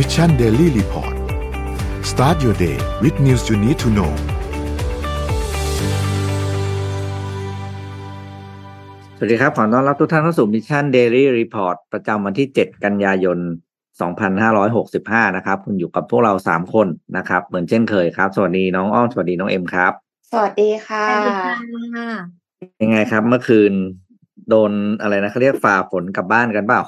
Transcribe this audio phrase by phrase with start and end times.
[0.00, 1.14] Mission Daily Report
[2.10, 4.12] start your day with news you need to know
[9.16, 13.38] สวัสดีครับ ขอต้อนรับทุกท่านเข้าสู่ Mission Daily Report ประจำวันที่ 7 กันยายน
[14.56, 16.86] 2565 นะครับ คุณอยู่กับพวกเรา 3 คน
[17.16, 19.92] นะครับ เหมือนเช่นเคยครับ สวัสดีน้องอ้อม สวัสดีน้องเอ็มครับ
[20.32, 22.08] สวัสดีค่ะสวัสดีค่ะ
[22.82, 23.72] ยังไงครับ เมื่อคืน
[24.48, 26.82] โดนอะไรนะเขาเรียกฝ่าฝนกลับบ้านกันเปล่า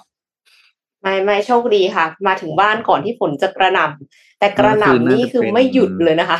[1.02, 6.38] ไม่ไม่โชคดีค่ะ มาถึงบ้านก่อนที่ฝนจะกระหน่ำแต่กระหเมื่อคืนน่ำน่านี่จะคือเป็นไม่หยุดเลยนะคะ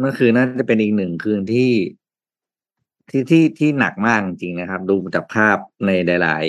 [0.00, 1.72] เมื่อคืนน่าจะเป็นอีกหนึ่งคืนที่
[3.10, 5.56] ที่ที่ที่หนักมากจริงๆนะครับ ดูจากภาพ
[5.86, 5.90] ใน
[6.22, 6.46] หลาย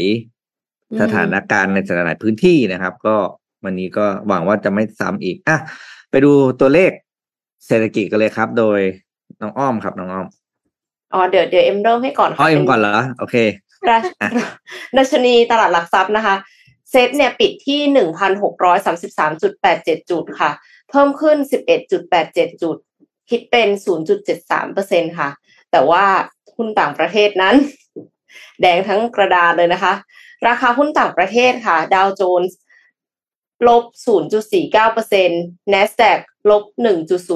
[0.91, 3.15] อืมๆสถานการณ์ในหลายๆพื้นที่นะครับ ก็
[3.65, 5.57] วันนี้ก็หวังว่าจะไม่ซ้ำอีกอะ
[6.11, 6.91] ไปดูตัวเลข
[7.67, 8.79] เศรษฐกิจกันเลยครับ โดย
[9.41, 10.27] น้องอ้อมครับน้องอ้อม
[11.13, 13.35] อ๋อเดี๋ยวเดี๋ยวเอ็มเริ่มให้ก่อนอ้อค่ะเอ็มป็ก่อนเหรอโอเค
[13.89, 14.29] ราชอะ
[14.97, 16.35] ดัชนีตลาดหลักทรัพย์นะคะ
[16.91, 20.51] เซ็ตเนี่ยปิดที่หนึ่งพันหกร้อยสามสิบสามจุดแปดเจ็ดจุดค่ะ
[20.89, 22.77] เพิ่มขึ้นสิบเอ็ดจุดแปดเจ็ดจุด
[23.29, 25.29] คิดเป็นศูนย์จุดเจ็ดสามเปอร์เซ็นค่ะ
[25.71, 26.05] แต่ว่า
[26.55, 27.55] หุ้นต่างประเทศนั้น
[28.61, 29.93] แดงทั้งกระดาษเลยนะคะ
[30.47, 32.57] ราคาหุ้นต่างประเทศค่ะ ดาวโจนส์
[33.67, 33.83] ลบ
[34.53, 36.63] 0.49% NASDAQ ลบ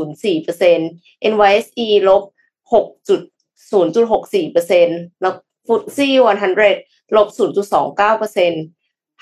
[0.10, 2.24] 1.04% NYSE ลบ
[2.72, 5.34] 6.0.64%แล้ว
[5.68, 6.14] FTSE
[6.64, 7.42] 100 ลบ 0.29%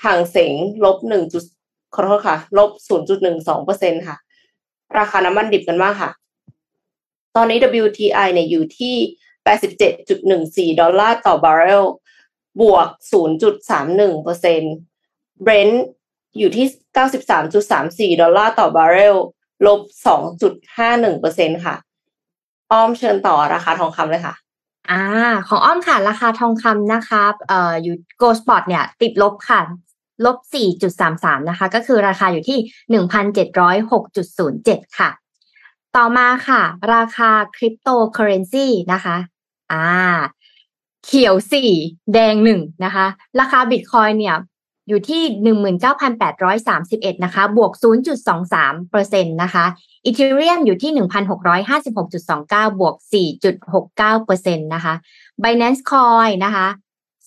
[0.04, 1.44] ฮั่งเส็งลบหนึ่งจุด
[1.94, 4.16] ขอโทษค่ะ ลบศูนย์จุดหนึ่งสองเปอร์เซ็นค่ะ
[4.98, 6.10] ราคาน้ำมันดิบกันบ้างค่ะ
[7.36, 8.94] ตอนนี้ WTI เนี่ยอยู่ที่
[9.44, 11.84] แปดสิบเจ็ดจุดหนึ่งสี่ดอลลาร์ต่อบาร์เรล
[12.60, 14.74] บวกศูนย์จุดสามหนึ่งเปอร์เซ็นต์
[15.42, 15.84] Brent
[16.38, 19.16] อยู่ที่เก้าสิบสามจุดสามสี่ดอลลาร์ต่อบาร์เรล
[19.66, 21.74] ลบสองจุดห้าหนึ่งเปอร์เซ็นค่ะ
[22.72, 24.34] อ้อมเชิญต่อราคาทองคำเลยค่ะ
[24.90, 25.02] อ่า
[25.48, 29.60] ของอ้อมค่ะ ราคาทองคำนะคะเอ่อยู่โกลสปอตเนี่ย ติดลบค่ะ
[30.24, 30.36] ลบ
[30.92, 32.58] 4.33 นะคะ ก็คือราคาอยู่ที่
[33.80, 35.10] 1,706.07 ค่ะ
[35.96, 36.62] ต่อมาค่ะ
[36.94, 39.16] ราคาคริปโตเคอเรนซีนะคะ
[39.72, 39.84] อ่า
[41.04, 41.70] เขียวสี่
[42.14, 43.06] แดงหนึ่งนะคะ
[43.40, 44.36] ราคาบิตคอยเนี่ย
[44.88, 49.64] อยู่ที่หนึ่งหมื่นเก้าพันแปดร้อยสามสิบเอ็ดนะคะ บวกศูนย์จุดสองสามเปอร์เซ็นตนะคะ
[50.04, 54.94] อีเทเรียมอยู่ที่หนึ่งพันหกร้อยห้าสิบหกจุดสองเก้าบวกสี่จุดหกเก้าเปอร์เซ็นตนะคะ
[55.42, 56.66] Binance Coin นะคะ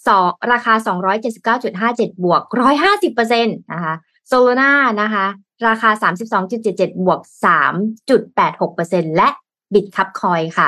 [0.08, 3.96] สองราคาสองร้อยเจ็ดสิบเก้าจุดห้าเจ็ดบวกร้อยห้าสิบเปอร์เซ็นตนะคะ
[4.32, 5.26] Solana นะคะ
[5.68, 7.74] ราคาสามสิบสองจุดเจ็ดเจ็ดบวกสาม
[8.10, 9.28] จุดแปดหกเปอร์เซ็นและ
[9.74, 10.68] Bitcup Coin ค่ะ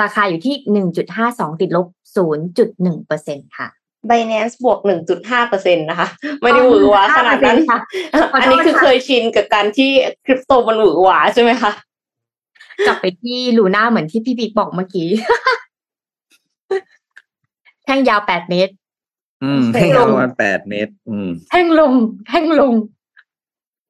[0.00, 1.86] ราคาอยู่ที่หนึ่งจุดห้าสองติดลบ
[2.16, 3.68] ศูนย์จุดหนึ่งเปอร์เซ็นค่ะ
[4.08, 4.78] Binance บวก
[5.28, 6.08] 1.5%นะคะ
[6.42, 7.78] ไม่ได้หวือหวาขนาดนั้นค่ะ
[8.32, 9.90] ขอโทษอันนี้คือค่ะเคยชินกับการที่
[10.26, 11.72] คริปโตมันหวือหวาใช่ไหมคะ
[12.86, 15.08] กลับไปที่ลูน่าเหมือนที่พี่บิ๊กบอกเมื่อกี้
[17.84, 18.72] แท่งยาวแปดเมตร
[19.44, 21.92] อืมแท่ให้งลงประมาณแปดเมตร อืมแท่งลง
[22.28, 22.72] แท่งลง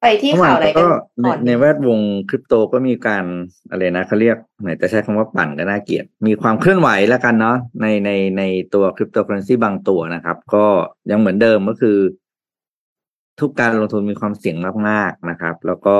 [0.01, 0.87] ไปที่ข่าวอะไรกันก็
[1.21, 3.25] ในก่อนในแวดวงคริปโตก็มีการ
[3.69, 10.65] อะไรนะเขาเรียกไหนจะใช้คำว่าปั่นก็น่าเกลียด มีความเคลื่อนไหวแล้วกันเนาะในในในตัวคริปโตเคอเรนซีบางตัวนะครับ ก็
[11.11, 11.97] ยังเหมือนเดิมก็คือ
[13.39, 14.55] ทุกการลงทุนมีความเสี่ยง
[14.87, 15.97] มากๆนะครับ แล้วก็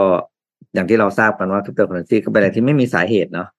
[0.74, 3.50] อย่างที่เราทราบกันว่าคริปโตเคอเรนซีก็เป็นอะไรที่ไม่มีสาเหตุเนาะ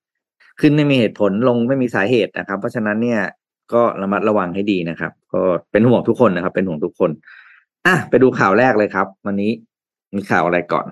[0.60, 3.20] ขึ้นไม่มีเหตุผลลงไม่มีสาเหตุนะครับ เพราะฉะนั้นเนี่ย
[3.72, 7.10] ก็ระมัดระวังให้ดีนะครับ ก็เป็นห่วงทุกคนนะครับ เป็นห่วงทุกคน
[7.86, 9.50] อะไปดูข่าวแรกเลยครับ วันนี้
[10.16, 10.86] มีข่าวอะไรก่อน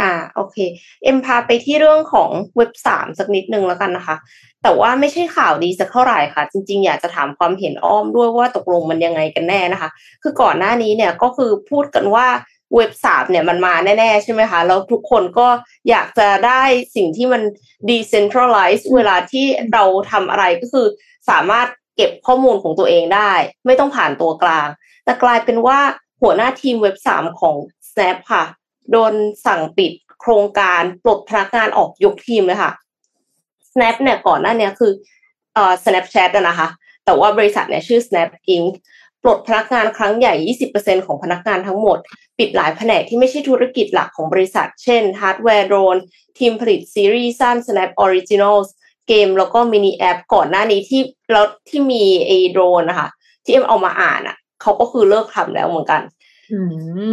[0.00, 0.56] อ่า โอเค
[1.04, 4.16] เอ็มพาไปที่เรื่องของเว็บสามสักนิดนึงแล้วกันนะคะ
[4.62, 9.90] แต่ว่าไม่ใช่ข่าวดีสักเท่าไหร่ค่ะ จริง ๆ อยากจะถามความเห็นอ้อมด้วยว่าตกลงมันยังไงกันแน่นะคะ
[10.22, 12.26] คือก่อนหน้านี้เนี่ยก็คือพูดกันว่า
[12.74, 15.48] เว็บสามเนี่ยมันมาแน่ๆ ใช่ไหมคะ แล้วทุกคนก็
[15.90, 16.62] อยากจะได้
[16.96, 17.42] สิ่งที่มัน
[17.90, 20.86] decentralize เวลาที่เราทำอะไรก็คือ
[21.30, 21.66] สามารถ
[21.98, 23.32] เก็บข้อมูลของตัวเองได้
[23.66, 24.68] ไม่ต้องผ่านตัวกลาง
[25.04, 25.78] แต่กลายเป็นว่า
[26.22, 27.56] หัวหน้าทีมเว็บสามของ
[27.90, 28.44] Snap ค่ะ
[28.90, 29.12] โดน
[29.46, 32.72] สั่งปิดโครงการปลดพนักงานออกยกทีมเลยค่ะ
[33.72, 34.92] Snap เนี่ยก่อนหน้านี้คือ
[35.54, 36.68] เอ่อ Snapchat นะคะ
[37.04, 38.72] แต่ว่าบริษัทเนี่ยชื่อ Snap Inc.
[39.22, 40.34] ปลดพนักงานครั้งใหญ่
[40.70, 41.98] 20%ของพนักงานทั้งหมด
[42.38, 45.96] ปิดหลายแผนกที่ไม่ใช่ธุรกิจหลักของบริษัท เช่นฮาร์ดแวร์โดรน
[46.38, 48.68] ทีมผลิตซีรีส์สั้น Snap Originals
[49.08, 51.02] เกมแล้วก็มินิแอปก่อนหน้านี้ที่
[51.32, 53.08] แล้วที่มีไอโดรนนะคะ
[53.44, 56.02] ที่เอ็มเอามาอ่านอะเขาก็คือเลิกทำแล้วเหมือนกัน
[56.52, 56.58] อื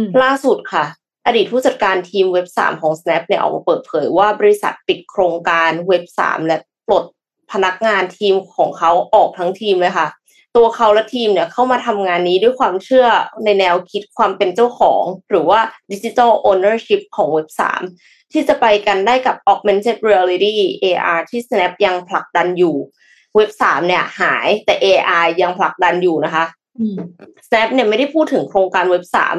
[0.00, 0.84] มล่าสุดค่ะ
[1.26, 6.56] อดีตผู้จัดการทีมเว็บสามของ Snap เนี่ยออกมาเปิดเผยว่าบริษัทปิดโครงการเว็บสามและ
[6.86, 7.04] ปลด
[7.52, 10.08] พนักงานทีมของเขาออกทั้งทีมเลยค่ะ
[10.56, 13.06] ตัวเขาและทีมเนี่ยเข้ามาทำงานนี้ด้วยความเชื่อ
[13.44, 15.60] ในแนวคิดความเป็นเจ้าของ หรือว่า
[15.92, 17.82] Digital Ownership ของเว็บสาม
[18.32, 22.76] ที่จะไปกันได้กับ Augmented Reality AR ที่ Snap ยังผลักดันอยู่
[23.34, 26.44] เว็บสามเนี่ยหายแต่ AI ยังผลักดันอยู่นะคะ
[27.46, 29.34] Snap เนี่ยไม่ได้พูดถึงโครงการเว็บสาม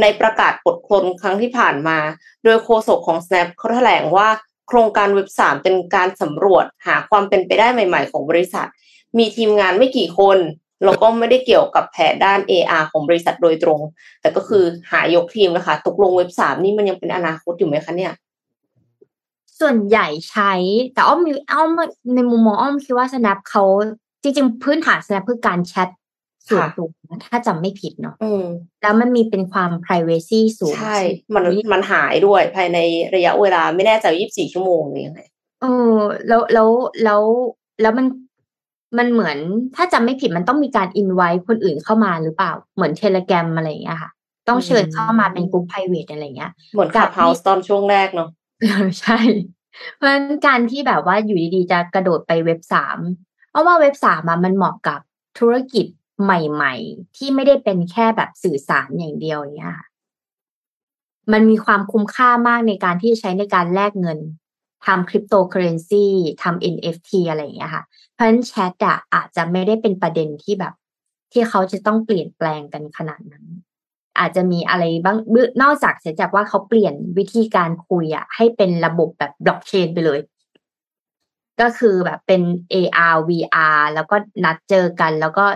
[0.00, 1.98] ในประกาศกฎคนครั้งที่ผ่านมา
[2.44, 4.28] โดยโฆษกของ Snap เขาแถลงว่า
[4.68, 8.68] โครงการเว็บสามเป็นการสำรวจหาความเป็นไปได้ใหม่ ๆ ของบริษัท
[9.18, 10.38] มีทีมงานไม่กี่คน
[10.84, 13.80] แล้วก็ไม่ได้เกี่ยวกับแผนด้าน AR ของบริษัทโดยตรง
[14.20, 18.12] แต่ก็คือหายกทีมนะคะ ตกลงเว็บสามนี่มันยังเป็นอนาคตอยู่ไหมคะเนี่ย
[19.62, 20.52] ส่วนใหญ่ใช้
[20.94, 21.70] แต่อ้อมมีอ้อม
[22.14, 23.64] ในมุมมองอ้อมคิดว่า Snap เขา
[24.22, 25.88] จริง ๆ พื้นฐาน Snap คือการแชท
[26.48, 26.88] ส่วนตัว
[27.26, 28.44] ถ้าจำไม่ผิดเนาะอืม
[28.82, 30.96] แล้วมันมีเป็นความ privacy สูง ใช่
[31.34, 32.78] มันมันหายด้วยภายใน
[33.14, 35.20] ระยะเวลาไม่แน่ใจยี่สิบสี่ชั่วโมงหรือยังไง
[35.62, 35.96] เออ
[36.28, 36.68] แล้วแล้ว
[37.04, 37.22] แล้ว
[37.82, 38.06] แล้วมัน
[38.98, 39.38] มันเหมือน
[39.76, 44.10] ถ้าจำไม่ผิดมันต้องมีการอินไว้คนอื่นเข้ามาหรือเปล่า เหมือนเทเลแกรมอะไรอย่างเงี้ยค่ะ
[44.48, 48.41] ต้องเชิญเข้ามาเป็นกลุ่ม private อะไรอย่างเงี้ย เหมือนขับเฮาส์ตอนช่วงแรกเนาะเออ
[49.00, 49.18] ใช่
[49.96, 52.98] เพราะฉะนั้นการที่แบบว่าอยู่ดีๆ จะกระโดดไปเว็บสาม
[53.50, 55.00] เพราะว่าเว็บสามมันเหมาะกับ
[55.38, 55.86] ธุรกิจ
[56.22, 59.86] ใหม่ๆ ที่ไม่ได้เป็นแค่แบบสื่อสารอย่างเดียวอย่างเงี้ยค่ะ
[61.32, 64.18] มันมีความคุ้มค่ามากในการที่ใช้ในการแลกเงิน
[64.86, 66.06] ทำคริปโตเคอเรนซี
[66.42, 70.74] ทำ NFT อะไรอย่างเงี้ยค่ะ เพราะฉะนั้นแชทอะอาจจะไม่ได้เป็นประเด็นที่แบบ
[71.32, 73.44] ที่เขาจะต้องเปลี่ยนแปลงกันขนาดนั้น
[74.18, 75.18] อาจจะมีอะไรบ้าง
[75.62, 80.20] นอกจากเสียจากว่าเขาเปลี่ยนวิธีการคุยอะให้เป็นระบบแบบบล็อกเชนไปเลย
[81.60, 82.42] ก็คือแบบเป็น
[82.72, 85.46] AR VR แล้วก็นัดเจอกัน แล้วก็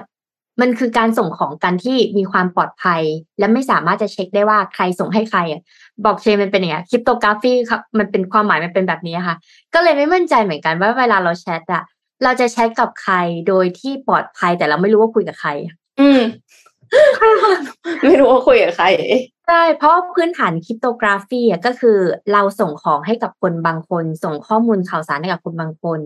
[0.60, 3.02] มันคือการส่งของกันที่มีความปลอดภัย
[3.38, 5.62] และไม่สามารถจะเช็คได้ว่าใครส่งให้ใครอะ
[6.04, 9.36] บล็อกเชนมันเป็นอย่างเงี้ยคริปโตกราฟีครับมันเป็นความหมายมันเป็นแบบนี้ค่ะ
[9.74, 11.82] ก็เลยไม่มั่นใจเหมือนกันว่าเวลาเราแชทอะ
[12.24, 13.14] เราจะแชทกับใคร
[13.48, 15.50] โดยที่ปลอดภัยแต่เราไม่รู้ว่าคุยกับใคร
[16.00, 16.20] อืม
[18.04, 18.86] ไม่รู้ว่าคุยกับใคร
[19.46, 21.98] ใช่เพราะพื้นฐานคริปโตกราฟีอะก็คือ
[22.32, 26.00] เราส่งของให้กับคนบางคน ส่งข้อมูลข่าวสารให้กับคนบางคน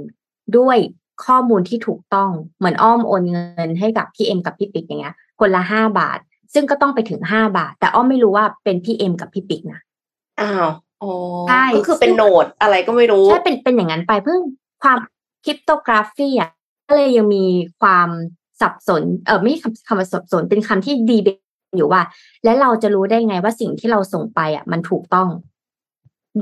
[0.59, 0.79] ด้วย
[1.27, 6.19] ข้อมูลที่ถูกต้องเหมือนอ้อมโอนเงินให้กับพี่เอ็มกับพี่ปิ๊กอย่างเงี้ย คนละห้าบาท
[6.55, 9.81] ซึ่งก็ต้องไปถึงห้าบาท แต่อ้อมไม่รู้ว่าเป็นพี่เอ็มกับพี่ปิ๊กนะ
[10.41, 10.67] อ้าว
[11.03, 11.13] อ๋อ
[11.49, 14.41] ใช่ก็คือเป็นโหนดอะไรก็ไม่รู้ใช่เป็นเป็นอย่างนั้นไปเพิ่ง
[14.83, 14.99] ความ
[15.45, 16.51] คริปโตกราฟีอะ
[16.87, 17.45] ก็เลยยังมี
[17.81, 18.09] ความ
[18.61, 21.39] สับสนเออไม่ใช่คำคำว่าสับสนเป็นคำที่ดีเบต
[21.77, 22.03] อยู่ว่า
[22.45, 25.29] และเราจะรู้ได้ไงว่าสิ่งที่เราส่งไปอะ มันถูกต้อง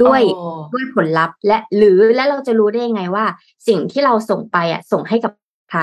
[0.03, 3.25] ด้วยอ๋อด้วยผลลัพธ์ และหรือและเราจะรู้ได้ยังไงว่า
[3.69, 5.33] สิ่งที่เราส่งไปอะ ส่งให้กับ
[5.71, 5.81] ใคร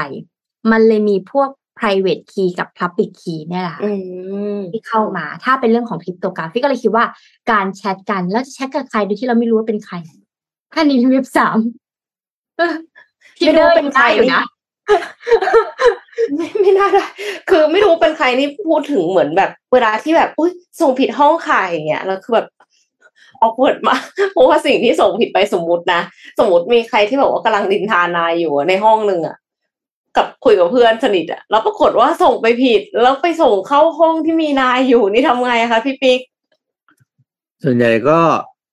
[0.71, 1.49] มันเลยมีพวก
[1.79, 3.91] private key กับ public key เนี่ยแหละค่ะอื
[4.57, 7.05] มที่เข้ามาถ้าเป็นเรื่องของคริปโตกราฟีก็เลยคิดว่า
[7.51, 9.95] การแชทกันแล้วจะแชทกับใครโดยที่เราไม่รู้ว่าเป็นใคร
[10.73, 11.57] ถ้านี้เว็บสาม
[12.57, 12.73] เออ
[13.39, 14.43] ไม่รู้ว่าเป็นใครอยู่นะ
[16.35, 17.05] ไม่ไม่น่าได้
[17.49, 20.51] คือไม่รู้เป็นใครนี่พูดถึงเหมือนแบบ เวลาที่แบบอุ้ย
[20.81, 22.47] ส่งผิดห้องขายอย่างเงี้ยแล้วคือแบบ
[23.41, 23.95] ออกวิร์ดมา
[24.33, 26.01] เพราะว่าสิ่งที่ส่งผิดไปสมมตินะ
[26.39, 29.37] สมมติมีใครที่แบบว่ากำลังดินทานายอยู่ในห้องหนึ่งอะ
[30.17, 36.19] กับคุยกับเพื่อนสนิทอะแล้วปรากฏว่าส่งไปผิด แล้วไปส่งเข้าห้องที่มีนายอยู่นี่ทำไงคะพี่ปิ๊ก
[37.63, 38.19] ส่วนใหญ่ก็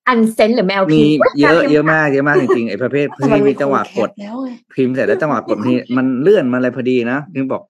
[0.08, 7.62] อันเซนหรือแมวมีพีเยอะเยอะมากเยอะมากจริงๆไอ้ประเภทแต่มันที่มีมีจังหวะคนกดแคปแล้วไงพิมพ์เสร็จแล้วจังหวะกดนี่มันเลื่อนมาอะไรพอดีนะคือบอก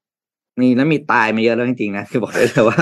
[0.60, 2.78] มีแล้วมีตายมาเยอะแล้วจริงๆนะคือบอกเลยแต่ว่า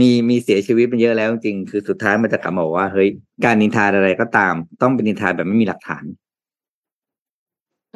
[0.00, 3.08] มีมีเสียชีวิตมาเยอะแล้วจริงๆคือสุดท้ายมันจะกลับมาบอกว่าเฮ้ย
[3.44, 6.04] การนินทาอะไรก็ตาม ต้องเป็นนินทาแบบไม่มีหลักฐาน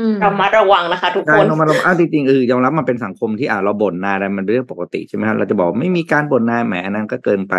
[0.00, 7.54] อืมระมัดระวังนะคะ ทุกกาครนลงมาลงอ้าวจริงๆเออยอมรับมันเป็นสังคมที่อ่าเราบ่นนายอะไรมันเป็นเรื่องปกติใช่ไหมครับเราจะบอกไม่มีการบ่นนายแหมอันนั้นก็เกินไป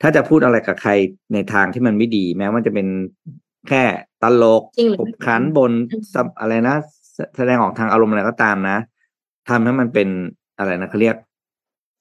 [0.00, 0.90] ถ้าจะพูดอะไรกับใคร
[1.32, 2.86] ในทางที่มันไม่ดี แม้ว่าจะเป็น
[3.68, 3.82] แค่
[4.22, 5.72] ตลกจริงหรือขบไม่ขันบน
[6.14, 6.76] ซับอะไรนะ
[7.14, 8.78] แสแสดงออกทางอารมณ์อะไรก็ตามนะ
[9.48, 10.08] ทำให้มันเป็น
[10.58, 11.16] อะไรนะเขาเรียก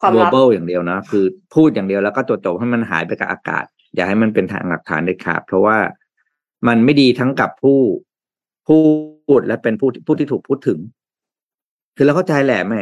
[0.01, 3.63] ความลับ verbal อย่างเดียวนะ คือพูดอย่างเดียวแล้วก็จบๆให้มันหายไปกับอากาศ
[3.95, 5.77] อย่าให้มันเป็นทางหลักฐานเด็ดขาดเพราะว่า
[6.67, 7.79] มันไม่ดีทั้งกับผู้
[8.67, 8.79] พู
[9.39, 10.79] ดและเป็นผู้ผู้ที่ถูกพูดถึง
[11.95, 12.75] คือเราเข้าใจแหละแหม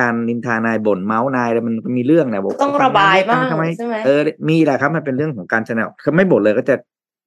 [0.00, 6.74] การนินทานายบ่นเมาส์นายแล้วมันก็มีเรื่องนะบอกต้องระบายบ้างทำไมใช่ไหมเออมีแหละครับ มันเป็นเรื่องของการชนะคือไม่บ่นเลยก็จะ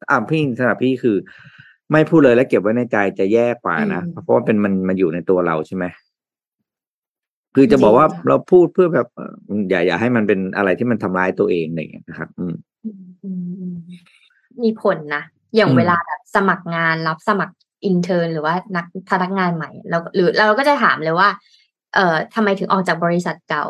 [0.10, 1.16] อ่าพี่สำหรับพี่คือ
[1.92, 5.86] ไม่พูดเลยแล้วเก็บไว้ในใจจะแย่กว่านะอืมเพราะว่าเป็นมันมันอยู่ในตัวเราใช่ไหม
[7.56, 9.34] คือจะบอกว่าจริงค่ะเราพูดเพื่อแบบเอ่อ
[9.70, 13.76] อย่าอย่าให้มันเป็นอะไรที่มันทำร้ายตัวเองอะไรอย่างเงี้ยนะครับ อืมอืมอืมอืม
[14.64, 15.24] มีผลนะ
[15.56, 21.30] อย่างอืมเวลาแบบสมัครงานรับสมัคร อินเทอร์หรือว่านักพนักงานใหม่เราหรือเราก็จะถามเลยว่า
[21.96, 23.66] เอ่อทำไมถึงออกจากบริษัทเก่า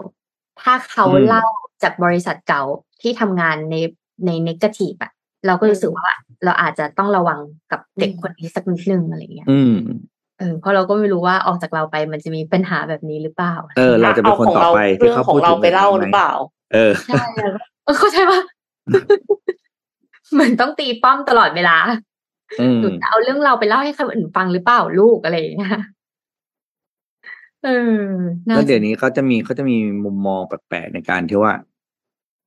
[0.62, 1.46] ถ้าเขาเล่า
[1.84, 2.63] จากบริษัทเก่า
[3.01, 3.75] ที่ทำงานใน
[4.25, 5.12] ในนกาทีฟอะ
[5.48, 6.08] เราก็รู้สึกว่า
[6.46, 7.39] เราอาจจะต้องระวัง
[7.72, 9.75] กับเด็กคนนี้สักนิดนึงอะไรเงี้ยอืม
[10.39, 16.32] เออเพราะเราก็ไม่รู้ว่าออกจากเราไปมันจะมีปัญหาแบบนี้หรือเปล่า เออ เราจะเป็นคนต่อไปเรื่ที่องเขาของพูดเราถึงไปเล่าแบบหนี้รือเปล่า
[16.74, 18.41] เออใช่แล้วก็เออเข้าใจปะ
[20.34, 22.11] เหมือนต้องตีป้อมตลอดเวลาอืม
[22.81, 25.81] หนูจะเอาเรื่องเราไปเล่าให้คนอื่นฟังหรือเปล่าลูกอะไรอย่างเงี้ย
[27.63, 28.01] เออ
[28.48, 31.53] น่าแล้วเดี๋ยวนี้เขาจะมีเขาจะมีมุมมองแปลกๆในการที่ว่า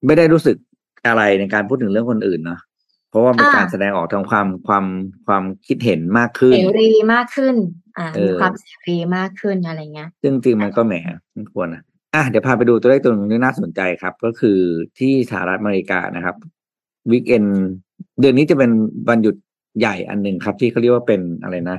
[0.06, 0.56] ไม่ได้รู้สึก
[1.06, 2.60] อะไรในการพูดถึงเรื่องคนอื่นเนาะ
[3.10, 4.84] เพราะว่าเป็นการแสดงออกทางความความ
[5.26, 7.54] ความคิดเห็นมากขึ้นเสรีมากขึ้น
[7.98, 10.94] อ่าเออมีความเสรีมากขึ้นอะไรเงี้ยซึ่งจริงมันก็แหม
[11.34, 11.82] ไม่ควรนะ
[12.14, 14.58] อะเดี๋ยวพาไปดูตัวเลขตัวหนึ่งที่น่าสนใจครับ ก็คือ
[14.98, 16.36] ที่สหรัฐอเมริกานะครับ
[17.10, 17.44] วิกเอน
[18.20, 18.70] เดือนนี้จะเป็น
[19.08, 19.36] วันหยุด
[19.80, 21.78] ใหญ่อันหนึ่งครับ ที่เขาเรียกว่าเป็นอะไรนะ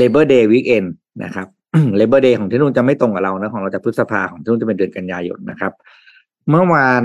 [0.00, 0.88] Labor Day Weekend
[1.24, 1.48] นะครับ
[2.00, 5.72] Labor Day ของที่นู่นจะไม่ตรงกับเรานะของเราจะพฤษภาของที่นู่นจะเป็นเดือนกันยายนนะครับ
[6.50, 7.04] เมื่อวาน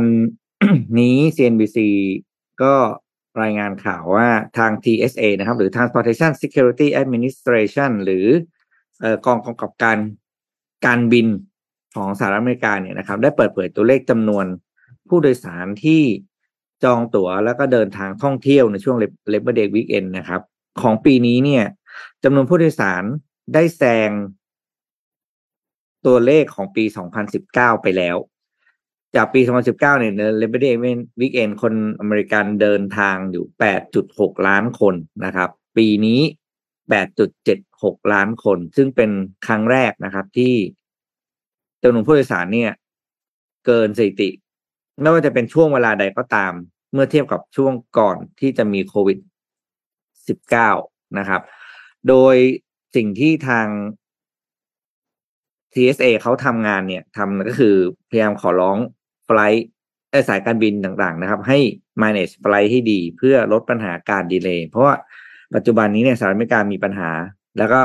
[1.00, 1.78] นี้ CNBC
[2.62, 2.74] ก็
[3.42, 4.28] รายงานข่าวว่า
[4.58, 8.26] ทาง TSA นะครับ หรือ Transportation Security Administration หรือ
[9.04, 9.98] อกองกำกับการ
[10.86, 11.28] การบิน
[11.96, 14.46] ของสหรัฐอเมริกาเนี่ยนะครับ ได้เปิดเผยตัวเลขจำนวน
[15.08, 16.02] ผู้โดยสารที่
[16.84, 18.98] จองตั๋วแล้วก็เดินทางท่องเที่ยวในช่วง
[19.32, 20.42] Labor Day Weekend นะครับ
[20.82, 21.64] ของปีนี้เนี่ย
[22.24, 23.04] จำนวนผู้โดยสาร
[23.54, 24.10] ได้แซง
[26.06, 26.84] ตัวเลขของปี
[27.34, 28.18] 2019 ไปแล้ว
[29.16, 30.76] จากปี 2019 เนี่ยใน Labor Day
[31.20, 33.46] Weekend คนอเมริกันเดินทางอยู่
[33.96, 34.96] 8.6 ล้านคน
[35.26, 36.22] นะครับ ปีนี้
[37.38, 39.12] 8.76 ล้านคน ซึ่งเป็น
[39.48, 40.56] ครั้งแรกนะครับที่
[41.84, 42.72] จำนวนผู้โดยสารเนี่ย
[43.66, 44.30] เกินสถิติ
[45.02, 46.54] ไม่ว่าจะเป็นช่วงเวลาใดก็ตาม
[46.94, 49.18] เมื่อเทียบกับช่วงก่อนที่จะมีโควิด
[50.58, 51.42] 19 นะครับ
[52.08, 52.36] โดย
[52.96, 53.68] สิ่งที่ทาง
[55.74, 57.76] TSA เขาทำงานเนี่ยทำก็คือ
[58.10, 58.78] พยายามขอร้อง
[59.26, 59.66] flight
[60.30, 61.60] สายการบินต่างๆ นะครับ ให้
[62.02, 64.96] manage ไฟล์ให้ดีเพื่อลดปัญหาการ delay เพราะว่า
[65.56, 67.10] ปัจจุบันนี้เนี่ยสหรัฐอเมริกามีปัญหา
[67.58, 67.80] แล้วก็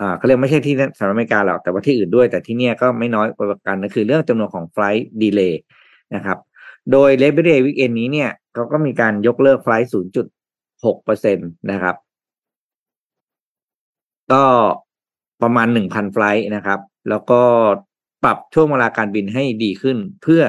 [0.00, 5.60] อ่าเขาเรียกไม่ใช่ที่สหรัฐอเมริกาหรอกแต่ว่าที่อื่นด้วย แต่ที่เนี่ยก็ไม่น้อยกว่ากันก็คือเรื่องจำนวนของ flight delay
[6.16, 6.38] นะครับ
[6.92, 9.90] โดย Labor Day Weekend นี้เนี่ยเขาก็มีการยกเลิก flight
[10.46, 11.96] 0.6เปอร์เซ็นตนะครับ
[14.32, 14.44] ก็
[15.42, 17.40] ประมาณ 1,000 flight นะครับ แล้วก็
[18.24, 20.42] ปรับช่วงเวลาการบินให้ดีขึ้น เพื่อ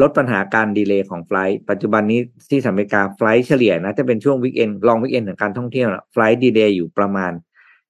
[0.00, 7.32] ลดปัญหาการ delay ของ flight ปัจจุบันนี้ที่สหรัฐอเมริกา flight เฉลี่ยนะจะเป็นช่วง weekend long weekend ของการท่องเที่ยว flight delay อยู่ประมาณ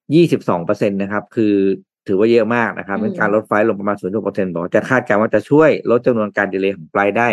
[0.02, 1.54] 22เปอร์เซ็นตนะครับ คือ
[2.06, 7.28] ถือว่าเยอะมากนะครับอืมเป็นการลด flight ลงประมาณ 0.6เปอร์เซ็นบอกว่าจะคาดการณ์ว่าจะช่วยลดจำนวนการ delay ของ flight ได้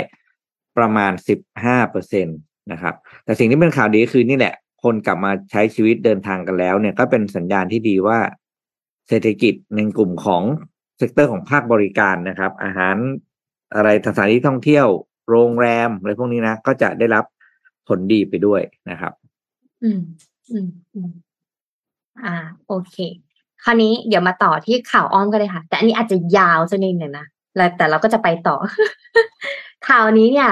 [0.78, 1.12] ประมาณ
[1.54, 2.32] 15เปอร์เซ็นต
[2.72, 8.20] นะครับ แต่สิ่งที่เป็นข่าวดีก็คือนี่แหละ คนกลับมาใช้ชีวิตเดินทางกันแล้ว เนี่ยก็เป็นสัญญาณที่ดีว่า
[9.08, 10.44] เศรษฐกิจในกลุ่มของ
[10.98, 12.96] sector ของภาคบริการนะครับ อาหาร
[13.76, 14.88] อะไรสถานที่ท่องเที่ยว
[15.30, 17.26] โรงแรมอะไรพวกนี้นะ ก็จะได้รับ
[17.88, 19.14] ผลดีไปด้วยนะครับ
[19.84, 20.00] อืม
[20.52, 21.12] อืมอืม
[22.24, 22.36] อ่า
[22.68, 22.98] โอเค
[23.64, 27.26] คราวนี้เดี๋ยวมาต่อที่ข่าวอ้อมก็เลยค่ะ แต่อันนี้อาจจะยาวสักนิดหนึ่งนะ
[27.58, 28.56] แล้วแต่เราก็จะไปต่อ
[29.88, 30.52] ข่าวนี้เนี่ย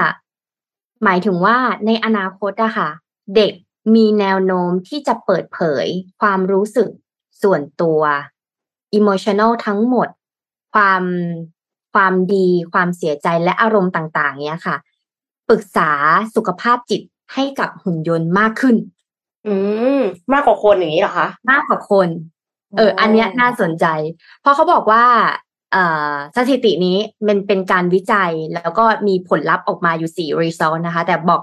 [1.04, 2.88] หมายถึงว่าในอนาคตอะค่ะ
[3.36, 3.52] เด็ก
[3.94, 5.86] มีแนวโน้มที่จะเปิดเผย
[6.20, 6.88] ความรู้สึก
[7.42, 8.00] ส่วนตัว
[8.98, 10.08] emotional ทั้งหมด
[10.74, 11.02] ความ
[11.94, 14.76] ความดี ความเสียใจและอารมณ์ต่าง ๆ เนี้ยค่ะ
[15.48, 15.90] ปรึกษา
[16.34, 17.02] สุขภาพจิต
[17.34, 18.76] ให้กับหุ่นยนต์มากขึ้น
[19.46, 19.54] อื
[19.98, 20.00] ม
[20.32, 22.08] มากกว่าคนอย่างนี้เหรอคะ มากกว่าคน
[22.76, 23.86] เออ อันเนี้ยน่าสนใจ
[24.40, 25.04] เพราะเขาบอกว่า
[25.72, 26.98] เอ่อสถิตินี้
[27.28, 31.42] มันเป็นการวิจัยแล้วก็มีผลลัพธ์ออกมาอยู่สี่ result นะคะ แต่บอก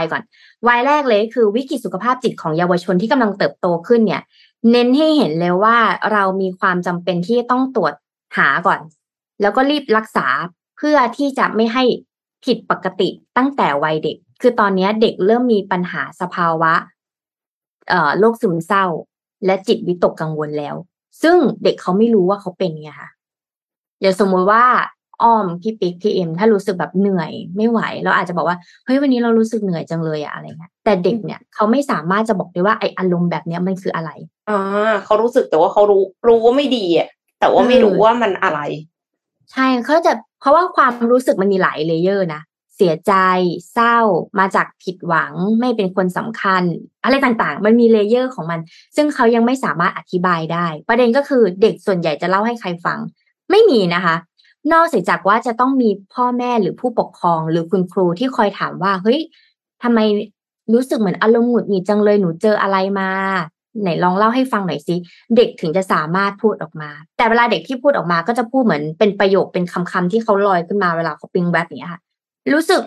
[0.00, 0.22] Y ก่อน
[0.76, 4.22] Y แรกเลยคือวิกฤตสุขภาพจิตของเยาวชนที่กำลังเติบโตขึ้นเนี่ย
[4.70, 5.76] เน้นให้เห็นเลยว่า
[6.12, 7.94] เรามีความจำเป็นที่ต้องตรวจ
[8.38, 8.80] หาก่อน
[9.40, 10.26] แล้วก็รีบรักษา
[10.76, 11.84] เพื่อที่จะไม่ให้
[12.44, 16.72] ผิดปกติตั้งแต่วัยเด็ก คือตอนเนี้ยเด็กเริ่มมีปัญหาสภาวะ
[17.88, 18.86] เอ่อโรคซึมเศร้า
[19.44, 20.74] และจิตวิตกกังวลแล้ว
[21.22, 23.10] ซึ่งเด็กเขาไม่รู้ว่าเขาเป็นไงค่ะ
[24.00, 24.64] อย่างสมมุติว่า
[25.22, 34.10] อ้อมพี่ปิ๊กพี่เอ็มถ้ารู้สึกแบบเหนื่อยไม่ไหว เราอาจจะบอกว่าเฮ้ยวันนี้เรารู้สึกเหนื่อยจังเลยอะอะไรเงี้ยแต่เด็กเนี่ยเขาไม่สามารถจะบอกได้ว่าไออารมณ์แบบเนี้ยมันคืออะไร
[34.50, 37.08] อ่าเขารู้สึกแต่ว่าเขารู้รู้ว่าไม่ดีอะ
[37.40, 38.60] แต่ว่าไม่รู้ว่ามันอะไร
[39.52, 42.40] ใช่เขาจะเพราะว่าความรู้สึกมันมีหลายเลเยอร์นะ
[42.76, 43.12] เสียใจ
[43.72, 43.98] เศร้า
[44.38, 46.62] มาจากผิดหวัง ไม่เป็นคนสำคัญ
[47.04, 48.60] อะไรต่างๆ มันมีเลเยอร์ของมัน
[48.96, 52.98] ซึ่งเขายังไม่สามารถอธิบายได้ ประเด็นก็คือเด็กส่วนใหญ่จะเล่าให้ใครฟัง
[53.50, 54.16] ไม่มีนะคะ
[54.72, 59.20] นอกเสียจากว่าจะต้องมีพ่อแม่หรือผู้ปกครอง หรือคุณครูที่คอยถามว่า เฮ้ย
[59.82, 59.98] ทำไม
[60.72, 63.10] รู้สึกเหมือนอารมณ์หงุดหงิดจังเลย หนูเจออะไรมา
[63.82, 64.94] ไหนลองเล่าให้ฟังหน่อยสิ
[65.36, 72.00] เด็กถึงจะสามารถพูดออกมา แต่เวลาเด็กที่พูดออกมาก็จะพูดเหมือนเป็นประโยคเป็นคำๆที่เขาลอยขึ้นมาเวลาเขาปิงแวบอย่างเงี้ยค่ะ
[72.52, 72.82] รู้สึก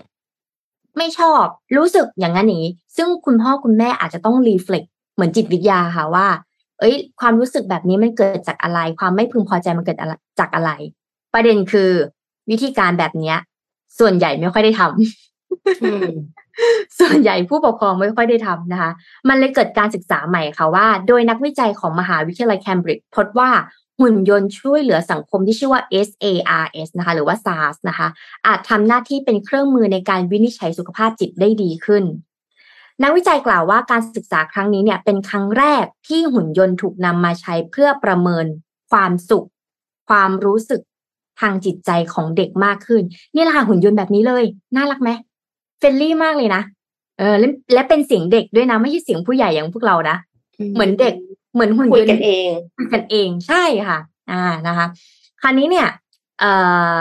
[0.98, 1.44] ไม่ชอบ
[1.78, 4.84] รู้สึกอย่างนั้นอย่างนี้ ซึ่งคุณพ่อคุณแม่อาจจะต้องรีเฟล็ก
[5.16, 6.28] เหมือนจิตวิทยาค่ะว่า
[6.80, 10.72] เอ้ย ความรู้สึกแบบนี้มันเกิดจากอะไร ความไม่พึงพอใจมันเกิดอะไรจากอะไร
[11.34, 11.92] ประเด็นคือ
[12.50, 13.38] วิธีการแบบเนี้ย
[14.00, 16.10] ส่วนใหญ่ไม่ค่อยได้ทำอืม
[17.00, 18.92] ส่วนใหญ่ผู้ปกครองไม่ค่อยได้ทำนะคะ
[19.30, 23.50] มันเลยเกิดการศึกษาใหม่ค่ะว่า โดยนักวิจัยของมหาวิทยาลัยเคมบริดจ์พบว่า
[24.00, 28.08] หุ่นยนต์ช่วยเหลือสังคมที่ชื่อว่า SARS นะคะ หรือว่า SARS นะคะ
[28.48, 32.04] อาจทำหน้าที่เป็นเครื่องมือในการวินิจฉัยสุขภาพจิตได้ดีขึ้น
[33.04, 38.46] นักวิจัยกล่าวว่าการศึกษาครั้งนี้เนี่ยเป็นครั้งแรกที่หุ่นยนต์ถูกนำมาใช้เพื่อประเมิน
[38.92, 39.48] ความสุข
[40.10, 40.82] ความรู้สึก
[41.42, 43.04] ทางจิตใจของเด็กมากขึ้น
[43.36, 44.44] นี่แหละค่ะหุ่นยนต์แบบนี้เลย
[44.76, 45.10] น่ารักไหม
[45.80, 46.62] friendly มากเลยนะ
[47.20, 50.18] เออและและเป็นเสียงเด็กด้วยนะ ไม่ใช่เสียงผู้ใหญ่อย่างพวกเรานะ
[50.74, 51.14] เหมือนเด็ก
[51.54, 54.00] เหมือนหุ่นคุยยนต์กันเองคุยกันเองใช่ค่ะ
[54.32, 54.88] อ่านะคะ
[55.42, 55.88] คราวนี้เนี่ย
[56.40, 56.52] เอ่
[56.96, 56.98] อ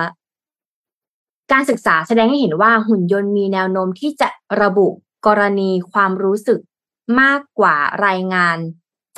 [1.52, 4.28] การศึกษาแสดงให้เห็นว่าหุ่นยนต์มีแนวโน้มที่จะ
[4.62, 4.88] ระบุ
[5.26, 6.61] กรณีความรู้สึก
[7.21, 7.76] มากกว่า
[8.07, 8.57] รายงาน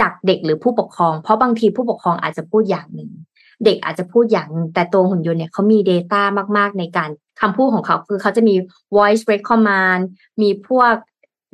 [0.00, 3.10] จากเด็กหรือผู้ปกครอง เพราะบางทีผู้ปกครองอาจจะพูดอย่างหนึ่ง
[3.64, 6.22] เด็กอาจจะพูดอย่างหนึ่งแต่ตัวหุ่นยนต์เนี่ยเขามี Data
[6.58, 7.10] มาก ๆ ในการ
[7.40, 8.54] คำพูดของเขาคือเขาจะมี
[8.96, 10.02] voice recommend
[10.42, 10.94] มีพวก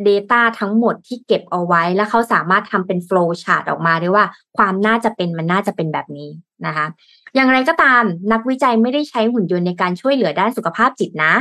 [0.09, 4.25] Data ทั้งหมดที่เก็บเอาไว้ แล้วเขาสามารถทำเป็น flow chart ออกมาได้ว่า
[4.57, 6.31] ความน่าจะเป็นมันน่าจะเป็นแบบนี้
[6.67, 6.87] นะคะ
[7.35, 11.35] อย่างไรก็ตามนักวิจัยไม่ได้ใช้หุ่นยนต์ในการช่วยเหลือด้านสุขภาพจิตนะ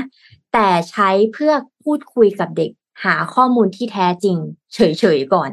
[0.54, 2.72] แต่ใช้เพื่อพูดคุยกับเด็ก
[3.04, 4.38] หาข้อมูลที่แท้จริง
[4.74, 4.80] เฉ
[5.18, 5.50] ยๆก่อน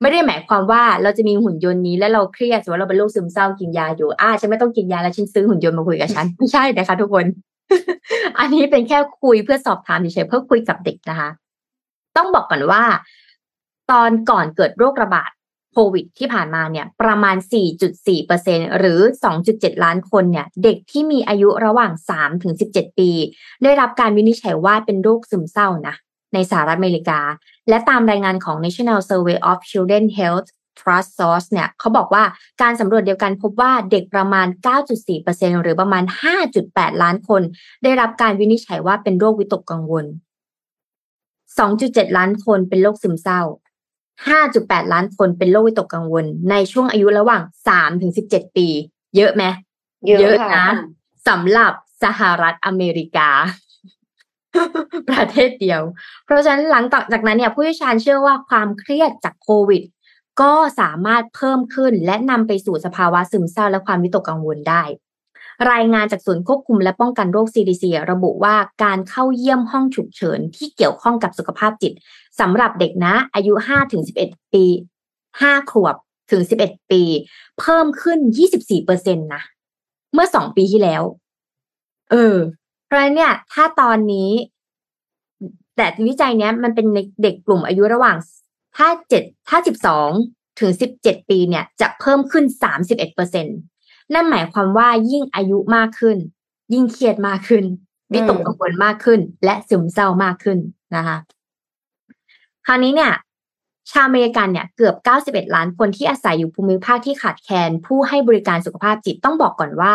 [0.00, 7.26] ไม่ได้หมายความว่าเราจะมีหุ่นยนต์นี้แล้วเราเครียดสมมติเราเป็นโรคซึมเศร้ากินยาอยู่อ่าฉันไม่ต้องกินยาแล้วฉันซื้อหุ่นยนต์มาคุยกับฉันไม่ใช่นะคะทุกคน
[8.38, 11.28] อันนี้เป็นแค่คุยเพื่อสอบถามเฉยๆเพื่อคุยกับเด็กนะคะ
[12.16, 12.84] ต้องบอกก่อนว่า
[13.90, 15.30] ตอนก่อนเกิดโรคระบาด
[15.72, 17.36] โควิดที่ผ่านมาเนี่ยประมาณ
[18.06, 19.00] 4.4%หรือ
[19.42, 23.10] 2.7 ล้านคนเนี่ยเด็กที่มีอายุระหว่าง3ถึง17 ปี
[23.62, 25.94] ได้รับการวินิจฉัยว่าเป็นโรคซึมเศร้านะ
[26.34, 27.20] ในสหรัฐอเมริกา
[27.68, 30.48] และตามรายงานของ National Survey of Children Health
[30.80, 32.24] Trust Source เนี่ยเขาบอกว่า
[32.62, 34.46] การสำรวจเดียวกันพบว่าเด็กประมาณ
[35.04, 36.04] 9.4%หรือประมาณ
[36.52, 37.42] 5.8 ล้านคน
[37.82, 40.06] ได้รับการวินิจฉัยว่าเป็นโรควิตกกังวล
[41.58, 43.42] 2.7 ล้านคนเป็นโรคซึมเศร้า
[44.16, 47.42] 5.8 ล้านคนเป็นโรควิตกกังวล ในช่วงอายุระหว่าง
[47.72, 48.68] 3 ถึง 17 ปี
[49.16, 49.44] เยอะไหม
[50.06, 50.68] เยอะค่ะนะ
[51.28, 51.72] สำหรับ
[52.04, 53.28] สหรัฐอเมริกา
[55.10, 55.80] ประเทศเดียว
[56.24, 59.82] เพราะฉะนั้นหลังจากนั้นเนี่ยผู้เชี่ยวชาญเชื่อว่าความเครียดจากโควิด
[60.40, 64.82] ก็สามารถเพิ่มขึ้นและนำไปสู่สภาวะซึมเศร้าและความวิตกกังวลได้
[65.72, 71.92] รายงานจากศูนย์ควบคุมและป้องกันโรค CDC ระบุว่าการเข้าเยี่ยมห้องฉุกเฉินที่เกี่ยวข้องกับสุขภาพจิต
[72.40, 73.52] สำหรับเด็กนะ อายุ
[74.04, 74.64] 5-11 ปี
[75.18, 75.96] 5 ขวบ
[76.30, 77.02] ถึง 11 ปี
[77.60, 78.18] เพิ่มขึ้น
[78.52, 79.42] 24เปอร์เซ็นต์นะ
[80.14, 81.02] เมื่อ 2 ปีที่แล้ว
[82.10, 82.36] เออ
[82.86, 84.30] เพราะเนี่ย ถ้าตอนนี้
[85.76, 86.86] แต่วิจัยเนี้ย มันเป็น
[87.22, 88.16] เด็กกลุ่มอายุระหว่าง
[88.76, 90.10] ถ้าเจ็ดถ้าสิบสอง
[90.60, 93.58] ถึงสิบเจ็ดปีเนี่ย จะเพิ่มขึ้นสามสิบเอ็ดเปอร์เซ็นต์
[94.14, 96.16] นั่นหมายความว่ายิ่งอายุมากขึ้น
[96.72, 97.64] ยิ่งเครียดมากขึ้น
[98.12, 100.58] วิตกกังวลมากขึ้น และซึมเศร้ามากขึ้น
[100.96, 101.16] นะคะ
[102.66, 103.12] คราวนี้เนี่ย
[103.90, 104.94] ชาวอเมริกันเนี่ยเกือบ
[105.24, 109.94] 91 ล้านคนที่อาศัยอยู่ภูมิภาคที่ขาดแคลนผู้ให้บริการสุขภาพจิตต้องบอกก่อนว่า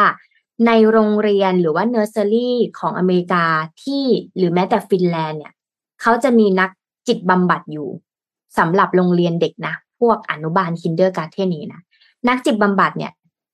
[0.66, 3.44] ในโรงเรียนหรือว่าเนอร์เซอรี่ของอเมริกา
[3.84, 4.04] ที่
[4.38, 5.54] หรือแม้แต่ฟินแลนด์เนี่ย
[6.02, 6.70] เขาจะมีนัก
[7.08, 7.88] จิตบำบัดอยู่
[8.58, 11.82] สำหรับโรงเรียนเด็กนะ พวกอนุบาล kindergarten นี้นะ
[12.28, 13.12] นักจิตบำบัดเนี่ย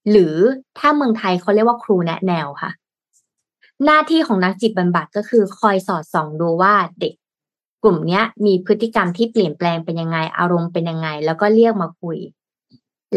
[0.10, 0.36] หรือ
[0.78, 2.72] ถ้าเมืองไทยเขาเรียกว่าครูแนะแนวค่ะ
[3.86, 7.14] หน้าที่ของนักจิตบำบัดก็คือคอยสอดส่องดูว่าเด็ก
[7.84, 12.18] กลุ่มเนี้ยมีพฤติกรรมที่เปลี่ยนแปลงเป็นยังไง อารมณ์เป็นยังไง แล้วก็เรียกมาคุย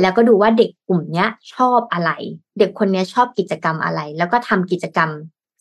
[0.01, 2.11] แล้วก็ดูว่าเด็กกลุ่มเนี้ยชอบอะไร
[2.59, 5.11] เด็กคนเนี้ยชอบกิจกรรมอะไร แล้วก็ทำกิจกรรม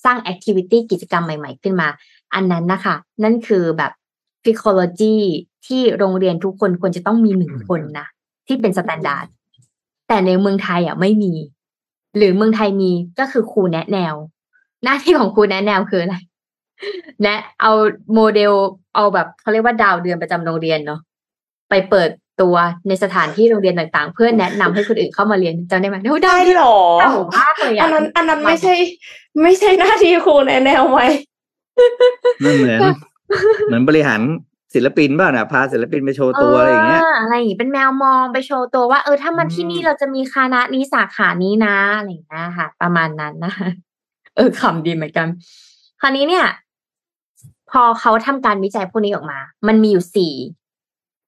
[0.05, 1.87] สร้าง activity กิจกรรมใหม่ ๆ ขึ้นมา
[2.33, 3.91] อันนั้นนะคะ นั่นคือแบบ
[4.43, 5.15] psychology
[5.67, 8.07] ที่โรงเรียนทุกคนควรจะต้องมีหนึ่งคนนะ
[8.47, 9.25] ที่เป็น standard
[10.07, 11.33] แต่ในเมืองไทยอะไม่มี
[12.17, 14.15] หรือเมืองไทยมีก็คือครูแนะแนว
[14.83, 16.15] หน้าที่ของครูแนะแนวคืออะไร
[17.21, 17.71] แนะเอา
[18.13, 18.53] โมเดล
[18.95, 20.99] เอาแบบเขาเรียกว่าดาวเดือนประจำโรงเรียนเนาะ
[21.69, 22.09] ไปเปิด
[22.41, 22.55] ตัว
[22.87, 28.73] ในสถานที่โรงเรียนต่างๆ เพื่อแนะนำให้คนอื่นเข้ามาเรียนจำได้ไหมได้หรอเก่ามากเลยอัอะนนั้นอันนั้นไม่ใช่
[29.41, 30.99] ไม่ใช่หน้าที่ครูแนะแนวไหม
[32.43, 32.81] นั่นเหมือน
[33.65, 34.21] เหมือนบริหาร
[34.75, 43.53] ศิลปินบ้างนะพาศิลปินไปโชว์ตัวอะไรอย่างเงี้ยอะไรอย่างงี้เป็นแมวมองไปโชว์ตัวว่าเออถ้ามาที่นี่อืมเราจะมีคณะนี้สาขานี้นะอะไรอย่างเงี้ยค่ะ ประมาณนั้นนะ
[44.35, 45.27] เออขำดีเหมือนกัน
[46.01, 46.45] คราวนี้เนี่ย
[47.71, 50.33] พอเขาทำการวิจัยพวกนี้ออกมา มันมีอยู่สี่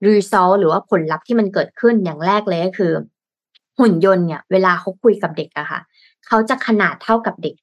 [0.08, 2.92] result หรือว่าผลลัพธ์ที่มันเกิดขึ้นอย่างแรกเลยก็คือ
[3.80, 5.80] หุ่นยนต์เนี่ย เวลาเขาคุยกับเด็กอะค่ะ
[6.28, 7.56] เขาจะขนาดเท่ากับเด็ก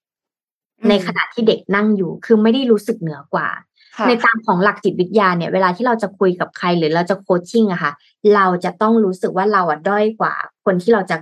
[0.80, 3.73] อืมในขณะที่เด็กนั่งอยู่ คือไม่ได้รู้สึกเหนือกว่าค่ะ
[4.06, 7.92] ในตามของหลักจิตวิทยาเนี่ยเวลาที่เราจะคุยกับใครหรือเราจะโคชชิ่งอะค่ะ
[8.34, 11.16] เราจะต้องรู้สึกว่าเราอะด้อยกว่า คนที่เราจะ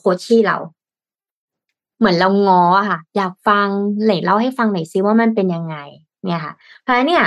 [0.00, 0.56] โคชชี่เรา
[1.98, 3.66] เหมือนเรางออะค่ะ อยากฟัง
[4.04, 5.76] ไหนเล่าให้ฟังหน่อยซิว่ามันเป็นยังไง
[6.24, 7.24] เนี่ยค่ะ เพราะฉะนั้นเนี่ย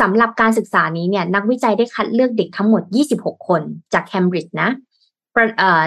[0.00, 2.82] สำหรับการศึกษานี้เนี่ย นักวิจัยได้คัดเลือกเด็กทั้งหมด
[3.14, 4.68] 26 คนจากเคมบริดจ์นะ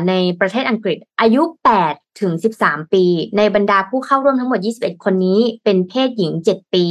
[0.09, 1.41] ในประเทศอังกฤษ อายุ
[1.83, 3.05] 8 ถึง 13 ปี
[3.37, 6.85] ในบรรดาผู้เข้าร่วมทั้งหมด 21 คนนี้ เป็นเพศหญิง 7 ปี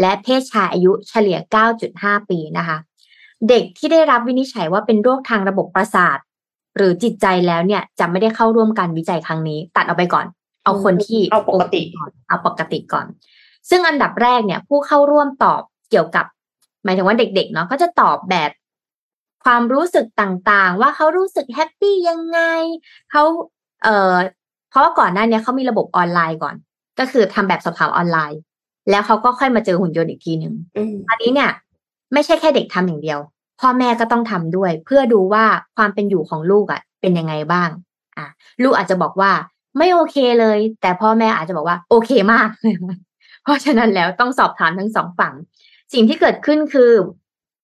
[0.00, 1.38] และเพศชายอายุเฉลี่ย
[1.84, 2.76] 9.5 ปีนะคะ
[3.48, 6.18] เด็กที่ได้รับวินิจฉัยว่าเป็นโรคทางระบบประสาท
[6.76, 10.26] หรือจิตใจแล้วเนี่ยจะไม่ได้เข้าร่วมการวิจัยครั้งนี้ ตัดออกไปก่อน
[10.64, 13.06] เอาคนที่เอาปกติก่อนเอาปกติก่อน
[13.70, 16.26] ซึ่งอันดับแรกเนี่ยผู้เข้าร่วมตอบเกี่ยวกับ
[16.84, 18.50] หมายถึงว่าเด็กๆเนาะก็จะตอบแบบ
[19.44, 22.40] ความรู้สึกต่างๆ ว่าเขารู้สึกแฮปปี้ยังไง
[23.10, 23.22] เขา
[23.82, 24.14] เอ่อ
[24.70, 26.54] เพราะว่าก่อนหน้านี้เขามีระบบออนไลน์ก่อน
[26.98, 28.40] ก็คือทำแบบสอบถามออนไลน์
[28.90, 31.50] แล้วเขาก็ค่อยมาเจอหุ่นยนต์อีกทีหนึ่งอืมอันนี้เนี่ย
[32.12, 33.18] ไม่ใช่แค่เด็กทำอย่างเดียว
[33.60, 35.44] พ่อแม่ก็ต้องทำด้วย เพื่อดูว่า
[35.76, 37.68] ความเป็นอยู่ของลูกอะ เป็นยังไงบ้าง
[38.18, 38.26] อะ
[38.62, 39.30] ลูกอาจจะบอกว่า
[39.78, 42.48] ไม่โอเคเลย แต่พ่อแม่อาจจะบอกว่า โอเคมาก
[43.44, 45.34] เพราะฉะนั้นแล้วต้องสอบถามทั้งสองฝั่ง
[45.92, 46.90] สิ่งที่เกิดขึ้นคือ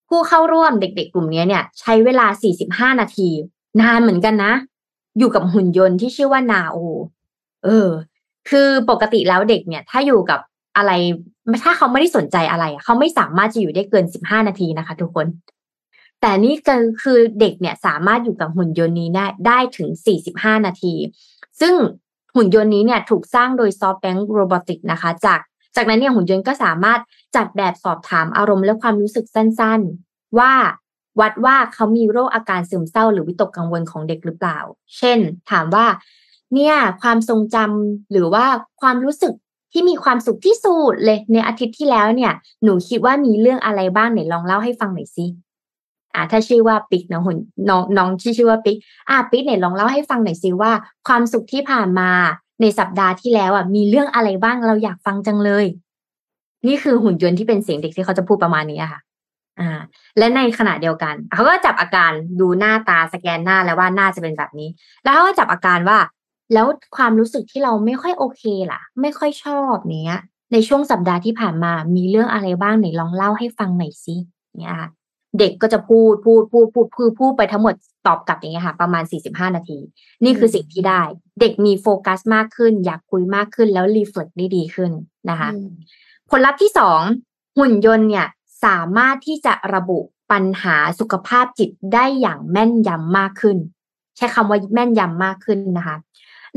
[0.09, 2.27] ผู้เข้าร่วมเด็กๆ กลุ่มนี้เนี่ย ใช้เวลา
[2.93, 3.29] 45 นาที
[3.81, 4.53] นานเหมือนกันนะ
[5.19, 6.77] อยู่กับหุ่นยนต์ที่ชื่อว่านาโอ
[7.65, 7.89] เออ
[8.49, 10.41] คือปกติแล้วเด็กเนี่ย ถ้าอยู่กับ
[10.77, 10.93] อะไร
[11.65, 15.27] ถ้าเขาไม่ได้สนใจอะไร เขาไม่สามารถจะอยู่ได้เกิน 15 นาทีนะคะ ทุกคน
[16.21, 19.89] แต่นี่ก็คือเด็กเนี่ยสามารถอยู่กับหุ่นยนต์นี้ได้ได้ถึง
[20.27, 20.95] 45 นาที
[21.61, 21.75] ซึ่ง
[22.37, 25.41] หุ่นยนต์นี้เนี่ยถูกสร้างโดย SoftBank Robotics นะคะ จาก
[25.77, 27.01] จากนั้นเนี่ยหุ่นยนต์ก็สามารถ
[27.37, 30.53] จัดแบบสอบถามอารมณ์และความรู้สึกสั้นๆ ว่า
[31.21, 34.59] วัดว่าเขามีโรคอาการซึมเศร้าหรือวิตกกังวลของเด็กหรือเปล่า
[34.97, 35.19] เช่น
[35.51, 35.87] ถามว่า
[36.55, 38.45] เนี่ยความทรงจำหรือว่า
[38.81, 39.33] ความรู้สึก
[39.73, 42.33] ที่มีความสุขที่สุดเลยในอาทิตย์ที่แล้วเนี่ย
[42.65, 45.27] หนูคิดว่ามีเรื่องอะไรบ้างไหนลองเล่าให้ฟังหน่อยสิ
[46.15, 47.37] อ่าถ้าชื่อว่าปิ๊กนะหุ่น
[47.69, 48.77] น้องน้องที่ชื่อว่าปิ๊ก
[49.09, 50.73] อ่าปิ๊กเนี่ยลองเล่าให้ฟังหน่อยสิว่า
[51.09, 52.11] ความสุขที่ผ่านมา
[52.61, 55.65] ในสัปดาห์ที่แล้วอะมีเรื่องอะไรบ้างเราอยากฟังจังเลย
[56.67, 59.01] นี่คือหุ่นยนต์ที่เป็นเสียงเด็กที่เขาจะพูดประมาณนี้ค่ะ
[59.61, 59.71] อ่า
[60.19, 64.69] และในขณะเดียวกัน เขาก็จับอาการดูหน้าตาสแกนหน้าแล้วว่าหน้าจะเป็นแบบนี้
[65.03, 65.99] แล้วเขาก็จับอาการว่า
[66.53, 66.67] แล้ว
[66.97, 68.43] ความรู้สึกที่เราไม่ค่อยโอเค
[68.73, 70.21] ล่ะ ไม่ค่อยชอบเนี้ย
[70.53, 74.15] ในช่วงสัปดาห์ที่ผ่านมามีเรื่องอะไรบ้างไหนลองเล่าให้ฟังหน่อยสิ
[74.61, 74.91] เนี่ยค่ะ
[75.39, 77.75] เด็กก็จะพูดพูดพูดพูดพูดพูดไปทั้งหมด
[78.07, 79.79] ตอบกลับอย่างเงี้ยค่ะ ประมาณ 45 นาที
[80.25, 81.03] นี่คือสิ่งที่ได้
[81.41, 84.93] เด็กมีโฟกัสมากขึ้น อยากคุยมากขึ้นแล้วรีเฟล็กได้ดีขึ้น
[85.31, 85.51] นะคะ
[86.31, 87.01] ผลลัพธ์ที่สอง
[87.59, 88.27] หุ่นยนต์เนี่ย
[88.65, 89.99] สามารถที่จะระบุ
[90.31, 93.57] ปัญหาสุขภาพจิตได้อย่างแม่นยำมากขึ้น
[94.17, 95.97] ใช้คำว่าแม่นยำมากขึ้นนะคะ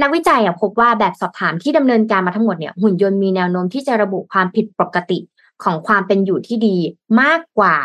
[0.02, 5.20] นักวิจัยพบว่าแบบสอบถามที่ดำเนินการมาทั้งหมดเนี่ยหุ่นยนต์มีแนวโน้มที่จะระบุความผิดปกติ
[5.64, 6.78] ของความเป็นอยู่ที่ดี
[7.22, 7.76] มากกว่า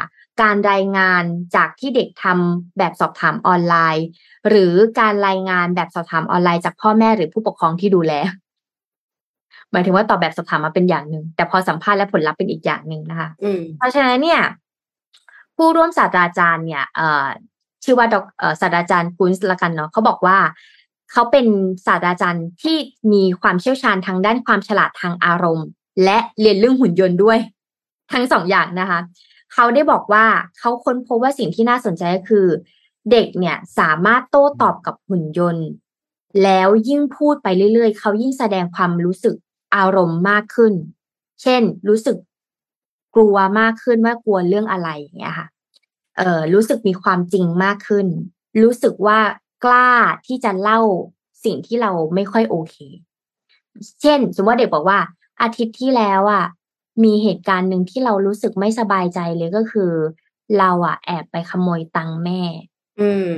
[0.43, 1.23] การรายงาน
[1.57, 4.07] จากที่เด็กทำแบบสอบถามออนไลน์
[4.49, 8.13] หรือการรายงานแบบสอบถามออนไลน์จากพ่อแม่หรือผู้ปกครองที่ดูแล
[9.73, 14.41] หมายถึงว่าตอบแบบสอบถามมาเป็นอย่างหนึ่ง แต่พอสัมภาษณ์และผลลัพธ์เป็นอีกอย่างหนึ่งนะคะอืมเพราะฉะนั้นเนี่ย
[15.57, 17.27] ผู้ร่วมศาสตราจารย์เนี่ยเอ่อ
[17.85, 20.39] ชื่อว่าดอกเอ่อศาสตราจารย์กุนส์ละกันเนาะเขาบอกว่า
[21.13, 21.47] เขาเป็น
[21.87, 22.77] ศาสตราจารย์ที่
[23.13, 25.67] มีความเชี่ยวชาญทางด้านความฉลาดทางอารมณ์
[26.05, 27.39] และเรียนเรื่องหุ่นยนต์ด้วย
[28.13, 29.01] ทั้งสองอย่างนะคะ
[29.53, 30.25] เขาได้บอกว่า
[30.59, 32.47] เขาค้นพบว่าสิ่งที่น่าสนใจก็คือ
[33.11, 35.69] เด็กเนี่ยสามารถโต้ตอบกับหุ่นยนต์
[36.43, 39.37] แล้วยิ่งพูดไปเรื่อยๆ เขายิ่งแสดงความรู้สึก
[39.75, 40.75] อารมณ์มากขึ้น
[41.43, 42.17] เช่น รู้สึก
[43.15, 45.47] กลัวมากขึ้นว่ากลัวเรื่องอะไรอย่างเงี้ยค่ะ
[46.17, 48.07] เอ่อรู้สึกมีความจริงมากขึ้น
[48.63, 49.19] รู้สึกว่า
[49.65, 49.91] กล้า
[50.27, 50.81] ที่จะเล่า
[51.45, 52.77] สิ่งที่เราไม่ค่อยโอเค
[54.03, 54.99] เช่น สมมติว่าเด็กบอกว่า
[55.43, 56.45] อาทิตย์ที่แล้วอะ
[57.05, 59.93] มีเหตุการณ์หนึ่งที่เรารู้สึกไม่สบายใจเลยก็คือ
[60.59, 62.41] เราอะ แอบไปขโมยตังค์แม่
[63.01, 63.29] อืม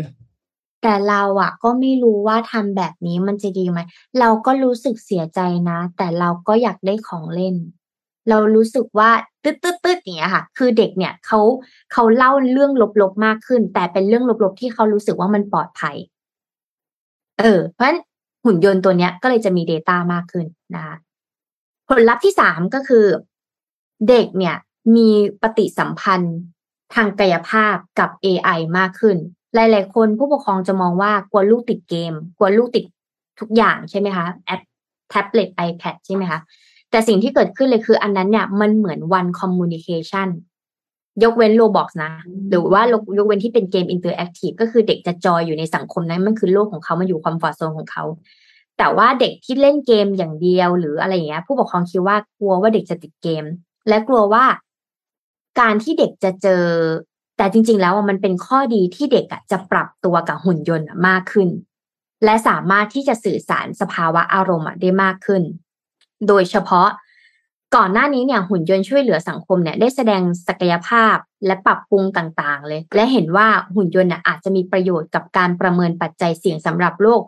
[0.82, 3.78] แต่เราอะก็ไม่รู้ว่าทำแบบนี้มันจะดีไหม
[4.20, 7.56] เราก็รู้สึกเสียใจนะ แต่เราก็อยากได้ของเล่น
[8.28, 9.10] เรารู้สึกว่า
[9.44, 11.40] ตึ๊ดตึ๊ดตึ๊ดอย่างเงี้ยค่ะ คือเด็กเนี่ยเขา
[11.92, 15.96] เขาเล่าเรื่องลบๆมากขึ้น แต่เป็นเรื่องลบๆที่เขารู้สึกว่ามันปลอดภัย
[17.38, 17.98] เออ เพราะฉะนั้น
[18.44, 20.96] หุ่นยนต์ตัวเนี้ยก็เลยจะมี Data มากขึ้นนะคะ
[21.88, 23.06] ผลลัพธ์ที่สามก็คือ
[24.08, 24.56] เด็กเนี่ย
[24.96, 25.10] มี
[25.42, 26.36] ปฏิสัมพันธ์
[26.94, 29.16] ทางกายภาพกับ AI มากขึ้น
[29.58, 32.84] หลาย ๆ คนผู้ปกครองจะมองว่ากลัวลูกติดเกม กลัวลูกติด
[33.40, 34.60] ทุกอย่างใช่ไหมคะแอป
[35.08, 36.40] แท็บเล็ต iPad ใช่ไหมคะ
[36.90, 40.28] แต่สิ่งที่เกิดขึ้นเลยคืออันนั้นเนี่ยมันเหมือน one-way communication
[41.22, 42.12] ยกเว้น Roblox นะ
[42.50, 42.82] หรือว่า
[43.18, 48.04] ยกเว้นที่เป็นเกม interactive ก็คือเด็กจะจอยอยู่ในสังคมนั้นมันคือโลกของเขา มันอยู่ comfort zone ของเขา
[48.78, 53.44] แต่ว่าเด็กที่เล่นเกมอย่างเดียวหรืออะไรอย่างเงี้ย ผู้ปกครองคิดว่ากลัวว่าเด็กจะติดเกม
[53.88, 54.44] และกลัวว่า
[55.60, 56.64] การที่เด็กจะเจอ
[57.38, 61.48] แต่จริง ๆ แล้วมันเป็นข้อดีที่เด็กจะปรับตัวกับหุ่นยนต์มากขึ้น
[62.24, 65.42] และสามารถที่จะสื่อสารสภาวะอารมณ์ได้มากขึ้น
[66.28, 66.88] โดยเฉพาะ
[67.76, 77.22] ก่อนหน้านี้เนี่ยหุ่นยนต์ช่วยเหลือสังคมเนี่ยได้แสดงศักยภาพและปรับปรุงต่างๆ เลย และเห็นว่าหุ่นยนต์เนี่ยอาจจะมีประโยชน์กับการประเมินปัจจัยเสี่ยงสำหรับโรค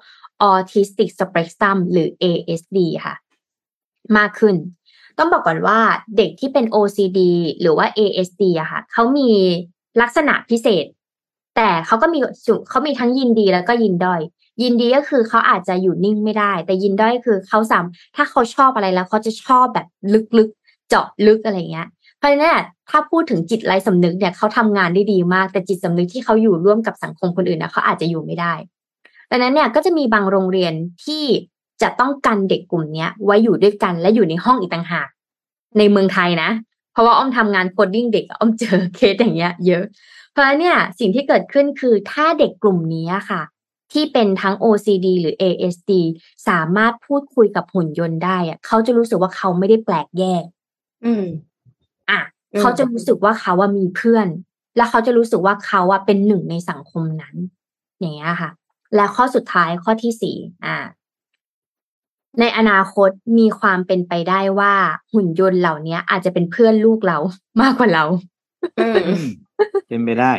[0.49, 3.14] Autistic Spectrum หรือ ASD ค่ะ
[4.16, 4.57] มากขึ้น
[5.18, 5.79] ต้องบอกก่อนว่า
[6.16, 7.20] เด็กที่เป็น OCD
[7.61, 9.31] หรือว่า ASD อะค่ะเขามี
[10.00, 10.87] ลักษณะพิเศษ
[11.57, 12.18] แต่เขาก็มี
[12.70, 14.20] เขามีทั้งยินดีแล้วก็ยินด้อย
[14.62, 17.85] ยินดีก็คือเขาอาจจะอยู่นิ่งไม่ได้ แต่ยินด้อยคือเขาสาม
[18.16, 19.87] ถ้าเขาชอบอะไรแล้วเขาจะชอบแบบ
[20.38, 22.57] ลึกๆเจาะลึกอะไรเงี้ยเพราะฉะนั้น
[22.90, 28.53] ถ้าพูดถึงจิตไร้สำนึกเนี่ยเขาทำงานได้ดีมาก แต่จิตสำนึกที่เขาอยู่ร่วมกับสังคมคนอื่นนะเขาอาจจะอยู่ไม่ได้
[29.31, 30.72] ดังนั้นเนี่ยก็จะมีบางโรงเรียน
[31.05, 31.24] ที่
[31.83, 35.09] จะต้องกันเด็กกลุ่มนี้ไว้อยู่ด้วยกันและอยู่ในห้องอีกต่างหาก
[35.79, 36.50] ในเมืองไทยนะ
[37.01, 39.85] เพราะว่าอ้อมทำงาน coding เด็กอ้อมเจอเคสอย่างเงี้ย เยอะ
[40.33, 43.43] เพราะฉะนั้นเนี่ยสิ่งที่เกิดขึ้นคือถ้าเด็กกลุ่มนี้ค่ะ
[43.93, 45.93] ที่เป็นทั้ง OCD หรือ ASD
[46.49, 50.45] สามารถพูดคุยกับหุ่นยนต์ได้อะเขาจะรู้สึกว่าเขาไม่ได้แปลกแยก
[51.05, 51.25] อืม
[52.11, 52.21] อะ
[52.59, 54.27] เขาจะรู้สึกว่าเขาว่ามีเพื่อน
[54.77, 57.37] แล้วเขาจะรู้สึกว่าเขาว่าเป็นหนึ่งในสังคมนั้น
[57.99, 58.51] อย่างเงี้ยค่ะ
[58.95, 60.77] และข้อสุดท้ายข้อที่สี่อ่า
[62.38, 64.75] ในอนาคตมีความเป็นไปได้ว่า
[65.12, 67.19] หุ่นยนต์เหล่านี้อาจจะเป็นเพื่อนลูกเรา
[67.61, 68.05] มากกว่าเรา
[68.79, 69.23] อืม
[69.88, 70.33] เป็นไปได้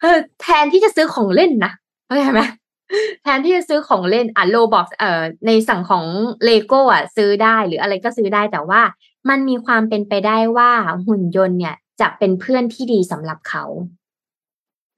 [0.00, 1.72] เออแทนที่จะซื้อของเล่นนะ
[2.06, 2.40] เข้าใจไหม
[3.22, 6.04] แทนที่จะซื้อของเล่นอะโลบอกเอ่อในสั่งของ
[6.44, 8.82] เลโก้อะ ซื้อได้หรืออะไรก็ซื้อได้แต่ว่า
[9.28, 10.70] มันมีความเป็นไปได้ว่า
[11.06, 13.64] หุ่นยนต์เนี่ย จะเป็นเพื่อนที่ดีสำหรับเขา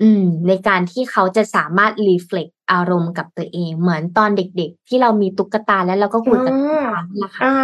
[0.03, 7.55] อืม ในการที่เขาจะสามารถรีเฟล็ก อารมณ์กับตัวเอง เหมือนตอนเด็กๆ ที่เรามีตุ๊กตาแล้วเราก็คุยกับตุ๊กตานั่นแหละค่ะอ่า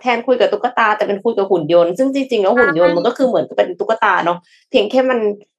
[0.00, 4.38] แทนคุยกับตุ๊กตาแต่เป็นคุยกับหุ่นยนต์ซึ่งจริงๆแล้วหุ่นยนต์มันก็คือเหมือนกับเป็นตุ๊กตาเนาะ
[4.70, 5.18] เพียงแค่มัน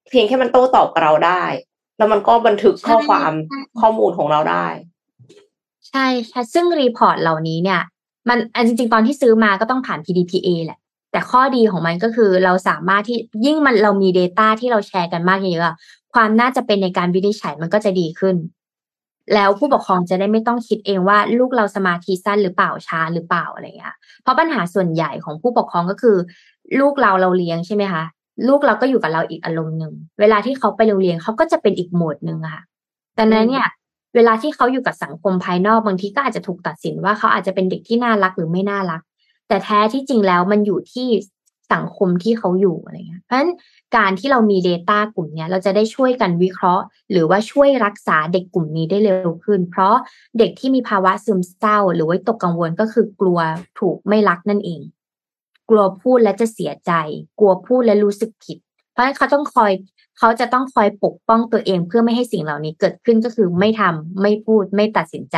[0.10, 1.44] เพียงแค่มันโต้ตอบกับเราได้
[1.98, 4.68] แล้วมันก็บันทึกข้อความใช่ข้อมูลของเราได้
[5.90, 7.82] ใช่ใช่ซึ่ง report เหล่านี้เนี่ย
[8.30, 10.80] มันอันจริงๆตอนที่ซื้อมาก็ต้องผ่าน PDPA แหละ
[11.12, 15.76] แต่ข้อดีของมันก็คือเราสามารถที่ยิ่งมันเรามี Data ที่เราแชร์กันมากเยอะอะ
[16.14, 18.36] ความน่าจะเป็นในการวินิจฉัยมันก็จะดีขึ้น
[19.36, 26.18] แล้วผู้ปกครองจะได้ไม่ต้องคิดเองว่าลูกเราสมาธิสั้นหรือเปล่าช้าหรือเปล่าอะไรเงี้ยเพราะปัญหาส่วนใหญ่ของผู้ปกครองก็คือ
[26.80, 28.04] ลูกเราเราเลี้ยงใช่ไหมคะ
[28.48, 32.64] ลูกเราก็อยู่กับเราอีกอารมณ์หนึ่งเวลาที่เขาไปโรงเรียนเขาก็จะเป็นอีกโหมดหนึ่งอะค่ะ
[33.18, 33.68] ดังนั้นเนี่ย
[34.16, 39.02] เวลาที่เขาอยู่กับสังคมภายนอกบางทีก็อาจจะถูกตัดสินว่าเขาอาจจะเป็นเด็กที่น่ารักหรือไม่น่ารัก
[39.48, 41.08] แต่แท้ที่จริงแล้วมันอยู่ที่
[41.74, 43.52] สังคมที่เขาอยู่อะไรเงี้ยเพราะฉะนั้น
[43.96, 49.96] การที่เรามี Data กลุ่มเนี้ยเราจะได้ช่วยกันวิเคราะห์ หรือว่าช่วยรักษาเด็กกลุ่มนี้ได้เร็วขึ้น เพราะ
[50.40, 53.40] เด็กที่มีภาวะซึมเศร้า หรือว่าตกกังวลก็คือกลัว
[53.80, 54.82] ถูกไม่รักนั่นเอง
[55.70, 56.92] กลัวพูดและจะเสียใจ
[57.40, 58.58] กลัวพูดและรู้สึกผิด
[58.92, 59.72] เพราะฉะนั้นเขาต้องคอย
[60.18, 65.38] เขาจะต้องคอยปกป้องตัวเองเพื่อไม่ให้สิ่งเหล่านี้เกิดขึ้นก็คือไม่ทำไม่พูดไม่ตัดสินใจ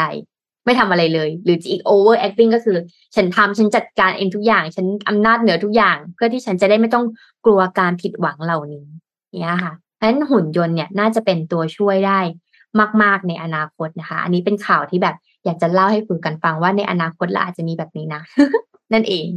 [0.65, 2.77] ไม่ทำอะไรเลย หรืออีก over acting ก็คือ
[3.15, 7.05] ฉันทำฉันจัดการเองทุกอย่าง ฉันอำนาจเหนือทุกอย่าง เพื่อที่ฉันจะได้ไม่ต้อง
[7.45, 8.85] กลัวการผิดหวังเหล่านี้
[9.41, 12.19] เนี่ยค่ะเพราะฉะนั้นหุ่นยนต์เนี่ยน่าจะเป็นตัวช่วยได้
[13.03, 18.21] มาก ๆ ในอนาคตนะคะ อันนี้เป็นข่าวที่แบบอยากจะเล่าให้คุยกันฟังว่าในอนาคตเราอาจจะมีแบบนี้นะ
[18.93, 19.27] นั่นเอง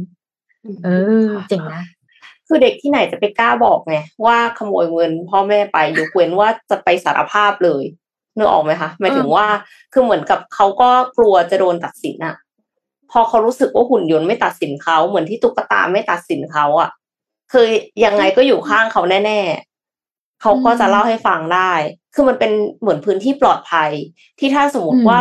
[0.83, 0.89] เอ
[1.25, 1.83] อเจ๋งนะ
[2.47, 7.83] คือเด็กที่ไหนจะไปกล้าบอกไงว่าขโมยเงินพ่อแม่ไปยกเว้นว่าจะไปสารภาพเลย
[8.37, 9.45] นึกออกไหมคะหมายถึงว่า
[9.93, 12.35] คือเหมือนกับเขาก็กลัวจะโดนตัดสินอะ
[13.11, 16.89] พอเขารู้สึกว่าหุ่นยนต์ไม่ตัดสินเขาเหมือนที่ตุ๊กตาไม่ตัดสินเขาอะ
[17.51, 17.65] คือ
[18.05, 21.71] ยังไงก็อยู่ข้างเขาแน่ๆเขาก็จะเล่าให้ฟังได้
[22.13, 23.91] คือมันเป็นเหมือนพื้นที่ปลอดภัย
[24.39, 25.19] ที่ถ้าสมมติว่า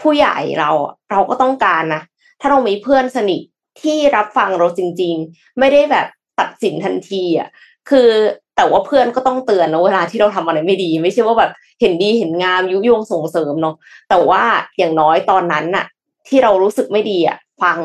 [0.00, 2.02] ผู้ใหญ่เราอะเราก็ต้องการนะ
[2.40, 3.40] ถ้าเรามีเพื่อนสนิท
[3.82, 6.06] ที่รับฟังเราจริง ๆ ไม่ได้แบบ
[6.40, 7.48] ตัดสินทันทีอะ
[7.90, 8.10] คือ
[8.56, 13.74] แต่ว่าเพื่อนก็ต้องเตือนนะเวลาที่เราทำอะไรไม่ดี ไม่ใช่ว่าแบบเห็นดีเห็นงามยุยงส่งเสริมเนาะ
[14.08, 14.42] แต่ว่า
[14.78, 15.86] อย่างน้อยตอนนั้นน่ะ
[16.28, 17.78] ที่เรารู้สึกไม่ดีอะ ฟัง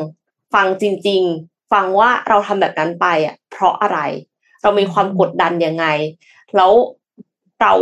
[0.54, 3.98] ฟังจริง ๆ ฟังว่าเราทำแบบนั้นไปอะ เพราะอะไร
[4.62, 5.86] เรามีความกดดันยังไง
[6.56, 6.72] แล้ว
[7.60, 7.72] เรา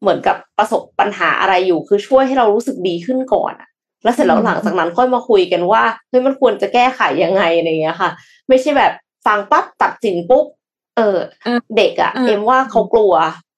[0.00, 3.68] เหมือนกับประสบปัญหาอะไรอยู่ คือช่วยให้เรารู้สึกดีขึ้นก่อนอะ
[4.04, 8.10] แล้วเสร็จแล้วหลังจากนั้นค่อยมาคุยกันว่าเฮ้ยมันควรจะแก้ไขยังไงอะไรเงี้ยค่ะ
[8.48, 8.92] ไม่ใช่แบบ
[9.26, 10.44] ฟังปั๊บตัดสินปุ๊บ
[10.96, 11.18] เออ
[11.76, 13.14] เด็กอะ่ะเอ็มว่าเขากลัว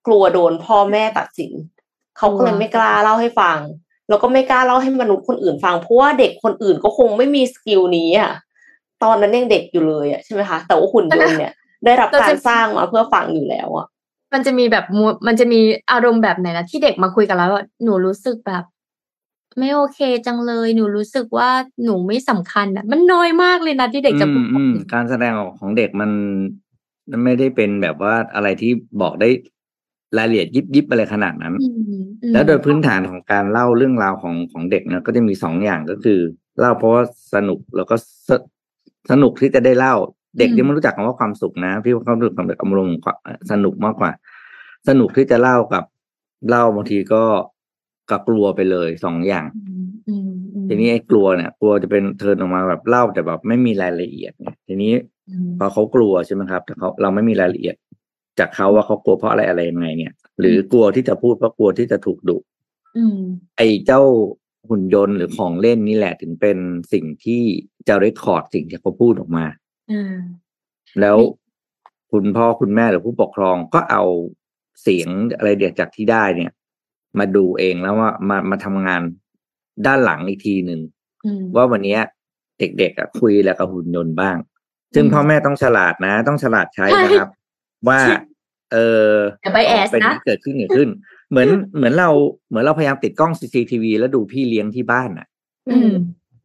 [0.07, 1.53] กลัวโดนพ่อแม่ตัดสิน
[2.19, 3.59] เขาก็เลยไม่กล้าเล่าให้ฟัง
[4.09, 8.33] แล้วก็ไม่กล้าเล่าให้มนุษย์คนอื่นฟังเพราะว่าเด็กคนอื่นก็คงไม่มีสกิลนี้อะ
[9.03, 11.53] ตอนนั้นยังเด็กอยู่เลยอะใช่ไหมคะแต่ว่าหุ่นยนต์เนี่ย
[11.85, 13.87] ได้รับการสร้างมาเพื่อฟังอยู่แล้วอะ
[14.33, 15.61] มันจะมีแบบมูมันจะมี
[15.93, 18.65] อารมณ์แบบไหนนะที่เด็กมาคุยกับเราว่าหนูรู้สึกแบบ
[19.59, 21.51] ไม่โอเคจังเลยหนูรู้สึกว่า
[21.85, 26.64] หนูไม่สำคัญอะ มันน้อยมากเลยนะที่เด็กจะพูดอืมอืมการแสดงออกของเด็กมันมัน
[27.25, 29.29] ไม่ได้เป็นแบบว่าอะไรที่บอกได้
[30.19, 31.97] รายละเอียดยิบยิบอะไรขนาดนั้นอืมอื
[32.31, 36.19] มแล้วโดยพื้นฐานของการเล่าเรื่องราวของของเด็กเนี่ยก็จะมีสองอย่างก็คือ
[36.61, 37.03] เล่าเพราะว่า
[37.35, 37.97] สนุกแล้วก็
[38.29, 38.31] ส
[39.11, 39.95] สนุกที่จะได้เล่า
[40.39, 43.17] เด็กอืมยังไม่รู้จักคำว่าความสุขนะ พี่ว่าเขาดูความแบบอารมณ์ความ
[43.51, 44.11] สนุกมากกว่า
[44.89, 45.85] สนุกที่จะเล่ากับ
[46.49, 47.25] เล่าบางทีก็
[48.11, 54.93] กับกลัวไปเลยสองอย่างอืมอืมอืมทีนี้ไอ้กลัวเนี่ย กลัวจะเป็นเทิร์นออกมาแบบเล่าแต่แบบไม่มีรายละเอียดไงทีนี้
[55.31, 57.77] อืมพอเขากลัวใช่ไหมครับแต่เขาเราไม่มีรายละเอียด
[58.39, 62.39] จากเขาว่าเขากลัวเพราะอะไรอะไรยังไงเนี่ย หรือกลัวที่จะพูดเพราะกลัวที่จะถูกดุ
[62.97, 63.19] อืม
[63.57, 64.03] ไอ้เจ้า
[64.69, 66.59] หุ่นยนต์หรือของเล่นนี่แหละถึงเป็น
[66.93, 67.43] สิ่งที่
[67.89, 69.45] จะเรคคอร์ดสิ่งที่เขาพูดออกมา
[69.93, 70.15] อ่า
[71.01, 71.29] แล้วนี่
[72.13, 74.05] คุณพ่อคุณแม่หรือผู้ปกครองก็เอา
[74.83, 76.53] เสียงอะไรเดียจากที่ได้เนี่ย
[77.19, 79.03] มาดูเองแล้วว่ามามาทำงาน
[79.87, 80.81] ด้านหลังอีกทีหนึ่ง
[81.25, 82.01] อืมว่าวันเนี้ย
[82.59, 84.37] เด็กๆอะคุยอะไรกับหุ่นยนต์บ้าง
[84.95, 87.31] ซึ่งอืมพ่อแม่ต้องฉลาดนะ ต้องฉลาดใช้ใช่นะครับ
[87.89, 88.01] ว่า
[88.73, 88.79] เอ
[89.09, 90.89] ออย่า bias เป็นนะเกิดขึ้นเกิดขึ้น
[91.31, 92.11] เหมือนเหมือนเรา
[92.49, 95.27] เหมือนเราพยายามติดกล้อง CCTV แล้วดูพี่เลี้ยงที่บ้านอะ
[95.71, 95.93] อืม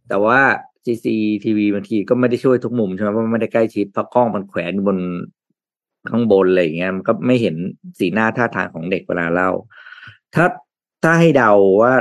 [0.10, 0.40] แต่ว่า
[0.86, 5.00] CCTV บางทีก็ไม่ได้ช่วยทุกมุมใช่ไหมเพราะมันไม่ได้ใกล้ชิดเพราะกล้องมันแขวนอยู่บน
[6.10, 7.56] ข้างบนอะไรอย่างเงี้ยมันก็ไม่เห็น
[8.00, 9.50] สีหน้าท่าทางของเด็กเวลาเล่า
[10.36, 10.46] ถ้า
[11.04, 11.94] ถ้าให้เดาว่า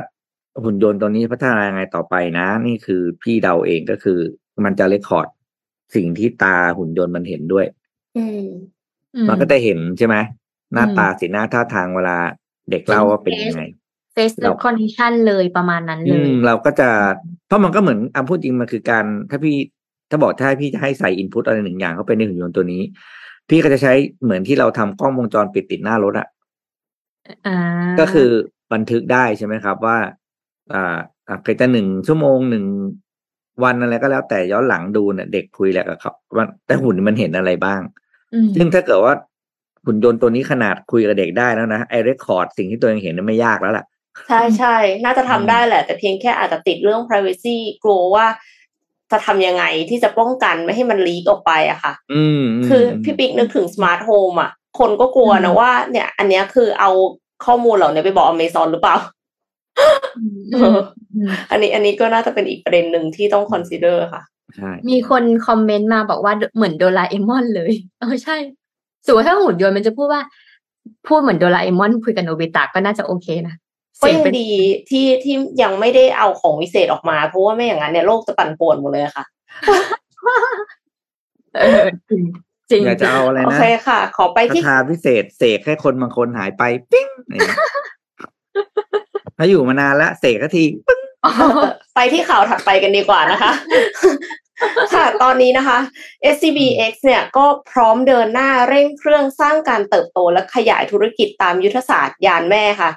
[0.62, 4.18] หุ่นยนต์ตัวนี้พัฒนายังไงต่อไปนะ นี่คือพี่เดาเองก็คือ
[4.64, 5.28] มันจะเรคคอร์ด
[5.94, 7.66] สิ่งที่ตาหุ่นยนต์มันเห็นด้วย
[8.16, 8.44] อืม
[9.28, 10.16] มันก็จะเห็นใช่ไหม
[10.72, 12.16] หน้าอืมตาสีหน้าท่าทางเวลา
[12.70, 13.60] เด็กเล่าว่าเป็นยังไง
[14.14, 16.88] face เรา recognition เลยประมาณนั้นเลอืยมเราก็จะ
[17.46, 19.56] เพราะมันก็เหมือนอะพูดจริงมันคือการ ถ้าพี่
[20.10, 22.82] ถ้าบอกถ้าพี่จะให้ใส่อินพุตอะไรหนึ่งอย่างเข้าไปในหุ่นยนต์ตัวนี้
[23.48, 26.28] พี่ก็จะใช้เหมือนที่เราทำกล้องวงจรปิดติดหน้ารถอะ
[27.46, 27.50] อ่า
[28.00, 28.30] ก็คือ
[28.72, 29.98] บันทึกได้ใช่ไหมครับว่า
[30.72, 30.98] อ่า
[31.28, 32.64] อะเคยจะหนึ่งชั่วโมงหนึ่ง
[33.64, 37.80] วันอะไรก็แล้วแต่ย้อนหลังดูเนี่ยเด็กคุยแล้วกับเขาว่าแต่หุ่นมันเห็นอะไรบ้าง
[38.34, 39.14] อืมซึ่งถ้าเกิดว่า
[39.84, 43.84] หุ่นยนต์ตัวนี้ขนาดคุยกับเด็กได้แล้วนะไอเรคคอร์ดสิ่งที่ตัวเองเห็นนั้นไม่ยากแล้วล่ะ
[44.28, 48.26] ใช่ใช่น่าจะทำอืมได้แหละ แต่เพียงแค่อาจจะติดเรื่อง privacy กลัวว่า
[49.12, 56.90] จะทำยังไงที่จะป้องกันไม่ให้มันลีกออกไปอะค่ะอืมมคือพี่ปิ๊กนึกถึง smart home อะคนก็กลัวนะอืมว่าเนี่ย อันเนี้ยคือเอา
[57.46, 58.96] ข้อมูลเหล่านี้ไปบอก Amazon หรือเปล่า
[60.18, 60.76] อืมอืม
[61.14, 64.22] อืมอันนี้อันนี้ก็น่าจะเป็นอีกประเด็นหนึ่งที่ต้อง consider ค่ะ
[64.56, 68.36] ใช่มีคนคอมเมนต์มาบอกว่าเหมือนโดราเอมอนเลยเออใช่
[69.06, 70.22] สมมติถ้าหุ่นยนต์มันจะพูดว่า
[71.06, 73.54] พูดเหมือนโดราเอมอนคุยกับโนบิตะก็น่าจะโอเคนะ
[74.00, 74.48] ก็เสียงยังเป็นดี
[74.90, 79.24] ที่ที่ยังไม่ได้เอาของวิเศษออกมา เพราะว่าไม่อย่างนั้นเนี่ยโลกจะปั่นป่วนหมดเลยค่ะ
[81.54, 82.22] เออจริง
[82.70, 86.62] จริงอยากจะเอาอะไรโอนะเคค่ะ ขอไปคาที่ถาพิเศษเสกให้คนบางคนหายไป
[86.92, 87.50] ปิ้งอะไรอย่าง
[89.38, 90.64] เงี้ยถ้าอยู่มานานแล้วเสกที
[91.94, 93.52] ไปที่ข่าวถัดไปกันดีกว่านะคะ
[94.94, 95.78] ค่ะ ตอนนี้นะคะ
[96.34, 102.90] SCBX เนี่ยก็พร้อมเดินหน้าเร่งเครื่องสร้างการเติบโตและขยายธุรกิจตามยุทธศาสตร์ยานแม่ค่ะ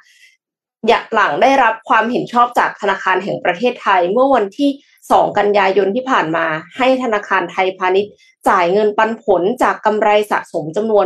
[0.87, 4.69] อยากหลังได้รับความเห็นชอบจากธนาคารแห่งประเทศไทย เมื่อวันที่
[5.05, 6.45] 2 กันยายนที่ผ่านมา
[6.77, 8.11] ให้ธนาคารไทยพาณิชย์
[8.49, 11.05] จ่ายเงินปันผลจากกำไรสะสมจำนวน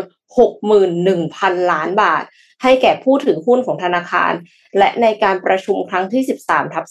[0.85, 2.23] 61,000 ล้านบาท
[2.63, 4.33] ให้แก่ผู้ถือหุ้นของธนาคาร
[4.77, 6.85] และในการประชุมครั้งที่ 13ทับ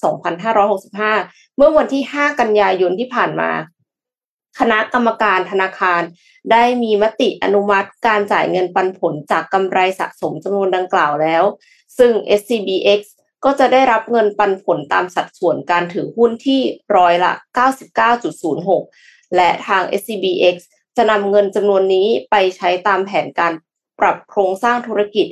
[0.75, 3.51] 2565 เมื่อวันที่ 5 กันยายนที่ผ่านมา
[4.59, 6.03] คณะกรรมการธนาคาร
[6.53, 11.45] ได้มีมติอนุมัติการจ่ายเงินปันผลจากกำไรสะสมจำนวนดังกล่าวแล้ว
[11.99, 13.01] ซึ่ง SCBX
[13.45, 16.61] ก็จะได้รับเงินปันผลตามสัดส่วนการถือหุ้นที่
[16.97, 17.33] ร้อยละ
[18.15, 20.57] 99.06 และทาง SCBX
[20.97, 23.53] จะนำเงินจำนวนนี้ไปใช้ตามแผนการ
[24.01, 25.27] ปรับโครงสร้างธุรกิจ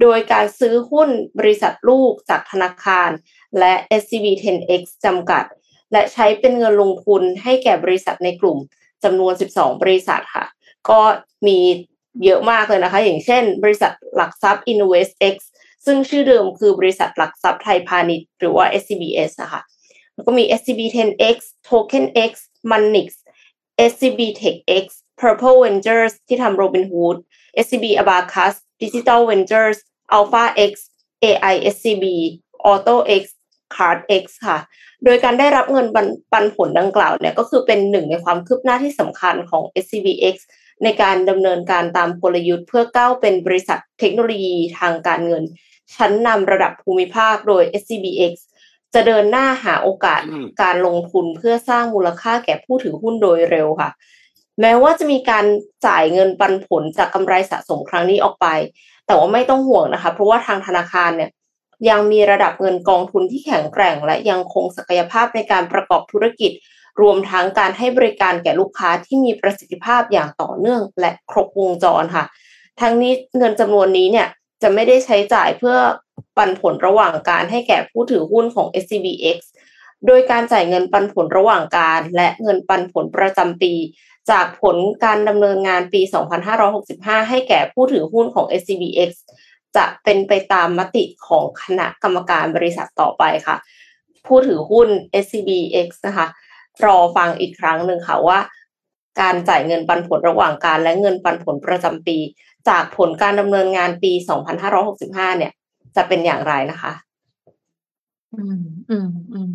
[0.00, 3.10] โดยการซื้อหุ้นบริษัทลูกจากธนาคาร
[3.58, 5.44] และ SCB 10X จำกัด
[5.92, 8.58] และใช้เป็นเงินลงทุนให้แก่บริษัทในกลุ่ม
[9.04, 10.46] จำนวน 12 บริษัทค่ะ
[10.88, 11.00] ก็
[11.46, 11.58] มี
[12.24, 15.36] เยอะมากเลยนะคะ อย่างเช่น บริษัทหลักทรัพย์ InvestX
[15.86, 19.60] ซึ่งชื่อเดิมคือบริษัทหลักทรัพย์ไทยพาณิชย์หรือว่า SCBS นะคะ
[20.14, 21.36] แล้วก็มี SCB 10X
[21.68, 22.32] TokenX
[22.70, 23.08] Manix
[23.90, 24.84] SCB TechX
[25.20, 27.16] Purple Ventures ที่ทำ Robinhood
[27.64, 29.78] SCB Abacus Digital Ventures
[30.16, 30.72] Alpha X
[31.24, 32.04] AI SCB
[32.70, 33.22] Auto X
[33.74, 34.58] Card X ค่ะ
[35.04, 40.36] โดยการได้รับเงินปันปนผลดังกล่าวเนี่ยก็คือเป็นหนึ่งในความคืบหน้าที่สำคัญของ SCBX
[40.82, 45.44] ในการดำเนินการตามกลยุทธ์เพื่อก้าวเป็นบริษัทเทคโนโลยีทางการเงิน
[45.94, 48.34] ชั้นนำระดับภูมิภาคโดย SCBX
[48.94, 50.20] จะเดินหน้าหาโอกาส
[50.62, 53.90] การลงทุนเพื่อสร้างมูลค่าแก่ผู้ถือหุ้นโดยเร็วค่ะ
[54.60, 55.44] แม้ว่าจะมีการ
[55.86, 58.46] จ่ายเงินปันผลจากกำไรสะสมครั้งนี้ออกไป
[59.06, 61.30] แต่ว่าไม่ต้องห่วงนะคะ เพราะว่าทางธนาคารเนี่ย
[61.88, 66.52] ยังมีระดับเงินกองทุนที่แข็งแกร่ง และยังคงศักยภาพในการประกอบธุรกิจ
[67.00, 72.24] รวมทั้งการให้บริการแก่ลูกค้าที่มีประสิทธิภาพอย่างต่อเนื่อง และครบวงจรค่ะ
[72.80, 74.28] ทั้งนี้เงินจำนวนนี้เนี่ย
[74.62, 75.76] จะไม่ได้ใช้จ่ายเพื่อ
[76.36, 79.38] ปันผลระหว่างการให้แก่ผู้ถือหุ้นของ SCBX
[80.06, 83.72] โดยการจ่ายเงินปันผลระหว่างการ และเงินปันผลประจำปี
[84.30, 86.00] จากผลการดำเนินงานปี
[86.64, 89.10] 2565 ให้แก่ผู้ถือหุ้นของ SCBX
[89.76, 93.56] จะเป็นไปตามมติของคณะกรรมการบริษัทต่อไปค่ะ
[94.26, 94.88] ผู้ถือหุ้น
[95.24, 96.26] SCBX นะคะ
[96.84, 98.38] รอฟังอีกครั้งหนึ่งค่ะว่า
[99.20, 102.18] การจ่ายเงินปันผลระหว่างการและเงินปันผลประจำปี
[102.68, 104.12] จากผลการดำเนินงานปี
[104.74, 105.52] 2565 เนี่ย
[105.96, 106.92] จะเป็นอย่างไรนะคะ
[108.34, 109.52] อืมอืมอืม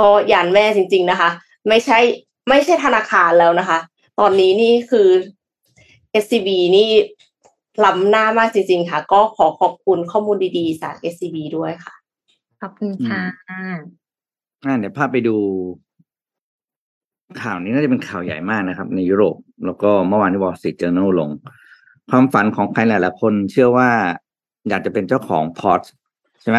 [0.00, 1.30] ก็ยันแม่จริง ๆ นะคะ
[1.68, 1.98] ไม่ใช่
[2.48, 3.78] ไม่ใช่ธนาคารแล้วนะคะ
[4.20, 5.08] ตอนนี้นี่คือ
[6.22, 6.88] SCB นี่
[7.84, 11.94] ล้ำหน้ามากจริง ๆ ค่ะ ก็ขอขอบคุณข้อมูลดีๆ จาก SCB ด้วยค่ะ
[12.60, 15.36] ขอบคุณค่ะอ่าเดี๋ยวพาไปดู
[17.42, 21.30] ข่าวนี้น่าจะเป็นข่าวใหญ่มากนะครับ ในยุโรป แล้วก็เมื่อวานที่ Wall Street Journal ลง
[22.10, 23.90] ความฝันของใครหลายๆคนเชื่อว่า
[24.68, 25.80] อยากจะเป็นเจ้าของพอร์ต
[26.42, 26.58] ใช่ไหม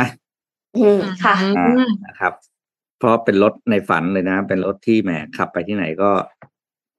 [0.78, 1.68] อืมค่ะอ่า
[2.08, 2.34] นะครับ
[2.98, 6.10] เพราะเป็นรถในฝันเลยนะ เป็นรถที่แหมขับไปที่ไหนก็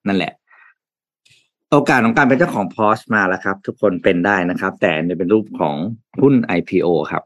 [0.07, 0.33] นั่นแหละ
[1.75, 5.77] โอกาสของการเป็นเจ้าของ Porsche มาแล้วครับ ทุกคนเป็นได้นะครับ แต่เนี่ยเป็นรูปของ
[6.21, 7.23] หุ้น IPO ครับ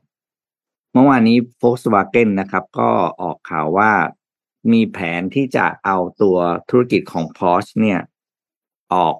[0.92, 2.90] เมื่อวานนี้ Volkswagen นะครับ ก็
[3.22, 3.92] ออกข่าวว่า
[4.72, 6.36] มีแผนที่จะเอาตัว
[6.70, 8.00] ธุรกิจของ Porsche เนี่ย
[8.94, 9.16] ออก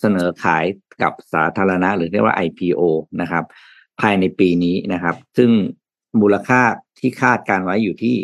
[0.00, 0.64] เสนอขาย
[1.02, 2.82] กับสาธารณะ หรือเรียกว่า IPO
[3.20, 3.44] นะครับ
[4.00, 5.50] ภายในปีนี้นะครับ ซึ่ง
[6.20, 6.62] มูลค่า
[6.98, 8.16] ที่คาดการไว้อยู่ที่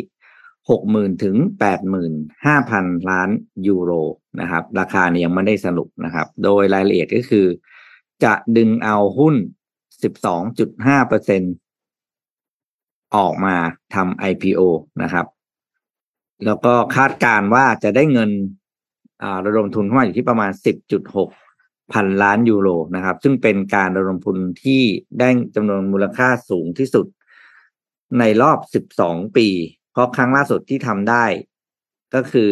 [0.69, 2.13] หกหมื่นถึงแปดหมื่น
[2.45, 3.29] ห้าพันล้าน
[3.67, 3.91] ยูโร
[4.39, 7.45] นะครับ ราคาเนี่ยยังไม่ได้สรุปนะครับ โดยรายละเอียดก็คือ
[8.23, 9.35] จะดึงเอาหุ้น
[10.03, 11.41] สิบสองจุดห้าเปอร์เซ็น
[13.15, 13.55] ออกมา
[13.95, 14.61] ทำ IPO
[15.03, 15.25] นะครับ
[16.45, 18.31] แล้วก็คาดการว่าจะได้เงิน
[19.23, 21.29] อ่าระดมทุนเข้ามาอยู่ที่ประมาณสิบจุดหก
[21.93, 24.81] พันล้านยูโรนะครับ ซึ่งเป็นการระดมทุนที่
[25.19, 27.05] ได้จำนวนมูลค่าสูงที่สุด
[28.19, 28.57] ในรอบ
[28.95, 29.47] 12 ปี
[29.97, 31.25] เพราะครั้งล่าสุดที่ทำได้
[32.15, 32.51] ก็คือ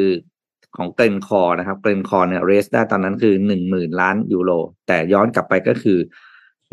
[0.77, 3.35] ของเกรนคอนะครับเกรนคอเนี่ยเรสได้ตอนนั้นคือ
[3.67, 4.51] 10,000ล้านยูโร
[4.87, 5.97] แต่ย้อนกลับไปก็คือ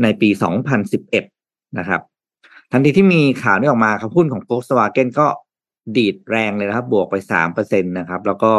[0.03, 1.25] ในปี2011นสิบเอ็ด
[1.79, 2.01] นะครับ
[2.73, 5.27] ทันทีที่มีข่าวนี้ออกมาครับหุ้นของ Volkswagen ก็
[5.97, 7.15] ดีดแรงเลยนะครับ บวกไป
[7.53, 8.53] 3%นะครับ แล้วก็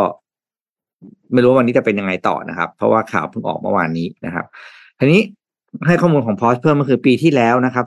[1.33, 4.45] ไม่รู้ว่าวันนี้จะเป็นยังไงต่อนะครับ เพราะว่าข่าวเพิ่งออกเมื่อวานนี้นะครับ
[4.99, 5.21] ทีนี้
[5.87, 7.85] ให้ข้อมูลของ Porsche เพิ่มก็คือปีที่แล้วนะครับ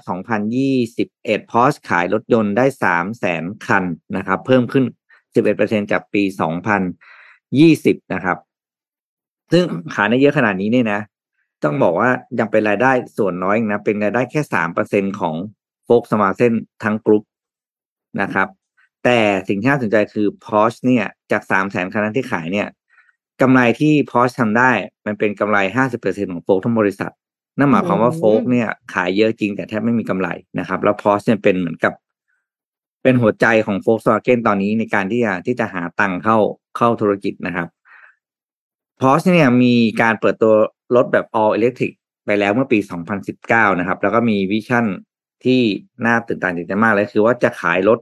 [0.75, 3.85] 2021 Porsche ขายรถยนต์ได้3แสนคัน
[4.17, 4.85] นะครับ เพิ่มขึ้น
[5.35, 6.23] 11%จากปี
[7.17, 8.39] 2020 นะครับ
[9.53, 9.65] ซึ่ง
[9.95, 11.01] ขายได้เยอะขนาดนี้เนี่ยนะ
[11.65, 14.41] ต้องบอกว่ายังเป็นรายได้ส่วนน้อยนะ เป็นรายได้แค่
[14.81, 15.35] 3%ของ
[15.85, 16.53] โฟกสมาเซน
[16.85, 17.23] ทั้งกรุ๊ป
[18.21, 18.49] นะครับ
[19.05, 19.19] แต่
[19.49, 22.69] สิ่งที่น่าสนใจคือ Porsche เนี่ย จาก 3 แสนคันที่ขายเนี่ย
[23.41, 24.71] กำไรที่ Porsche ทำได้
[25.07, 25.59] มันเป็นกำไร
[25.97, 27.13] 50%ของโฟกทั้งบริษัท
[27.59, 30.29] นั่นหมายความว่าอืมโฟกเนี่ย ขายเยอะจริงแต่แทบไม่มีกำไร
[30.59, 31.93] นะครับ แล้วพอสเนี่ยเป็นเหมือนกับ
[33.03, 36.39] เป็นหัวใจของโฟกสวาเกนตอนนี้ในการที่จะที่จะหาตังค์เข้า
[36.77, 37.69] เข้าธุรกิจนะครับ
[39.01, 40.53] พอสเนี่ยมีการเปิดตัว
[40.97, 41.93] รถแบบ all electric
[42.25, 42.79] ไปแล้วเมื่อปี
[43.29, 44.87] 2019 นะครับ แล้วก็มีวิชั่น
[45.45, 45.61] ที่
[46.07, 47.99] น่าตื่นตาตื่นใจมากเลยคือว่าจะขายรถ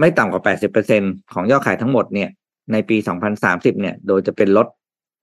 [0.00, 0.42] ไม่ต่ำกว่า
[0.88, 2.30] 80%ของยอดขายทั้งหมดเนี่ย
[2.72, 2.96] ในปี
[3.38, 4.68] 2030 เนี่ย โดยจะเป็นรถ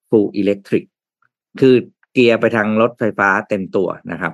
[0.10, 0.84] full electric
[1.60, 1.76] คือ
[2.14, 4.34] เกียร์ไปทางรถไฟฟ้าเต็มตัวนะครับ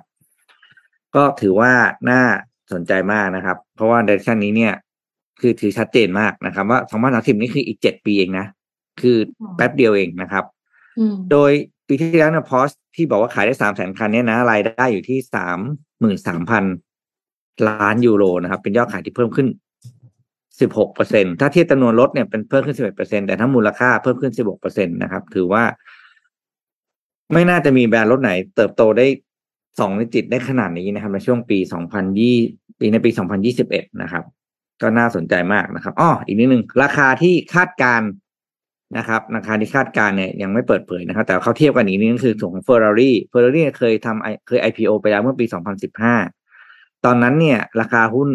[1.15, 1.71] ก็ถือว่า
[2.09, 2.21] น่า
[2.73, 4.73] สนใจมากนะครับ เพราะว่า direction นี้เนี่ย
[5.41, 6.79] คือถือชัดเจนมากนะครับ ว่า
[7.23, 8.45] 2030นี่คืออีก7ปีเองนะ
[9.01, 9.17] คือ
[9.55, 10.43] แป๊บเดียวเองนะครับ
[10.99, 11.51] อืมโดย
[11.87, 15.59] ปีที่แล้วเนี่ยพอสที่บอกว่าขายได้สามแสนคันเนี่ยนะรายได้อยู่ที่สาม
[15.99, 16.63] หมื่นสามพัน
[17.69, 19.47] ล้านยูโรนะครับ เป็นยอดขายที่เพิ่มขึ้น
[20.61, 25.63] สิบหกเปอร์เซ็นถ้าเทียบจำนวนรถเนี่ยเป็นเพิ่มขึ้นสิบเอ็ดเปอร์เซ็นแต่ถ้ามูลค่าเพิ่มขึ้นสิบหกเปอร์เซ็นนะครับ ถือว่า
[27.33, 29.05] ไม่น่าจะมีแบรนด์รถไหน เติบโตได้
[29.79, 32.37] สองนิจิตได้ขนาดนี้นะครับในช่วงปีสองพันยี่
[32.79, 34.23] ปีในปีสองพันยี่สิบเอ็ดนะครับ
[34.81, 38.09] ก็น่าสนใจมากนะครับอ้ออีกนิดนึงราคาที่คาดการณ์
[38.97, 45.45] นะครับราคาที่คาดการณ์เนี่ยยังไม่เปิดเผยนะครับ แต่เขาเทียบกันอีกนิดนึงคือส่วนของเฟอร์รารี่เฟอร์รารี่เคยทำเคย IPO ไปแล้วเมื่อปี
[46.25, 48.29] 2015 ตอนนั้นเนี่ย ราคาหุ้น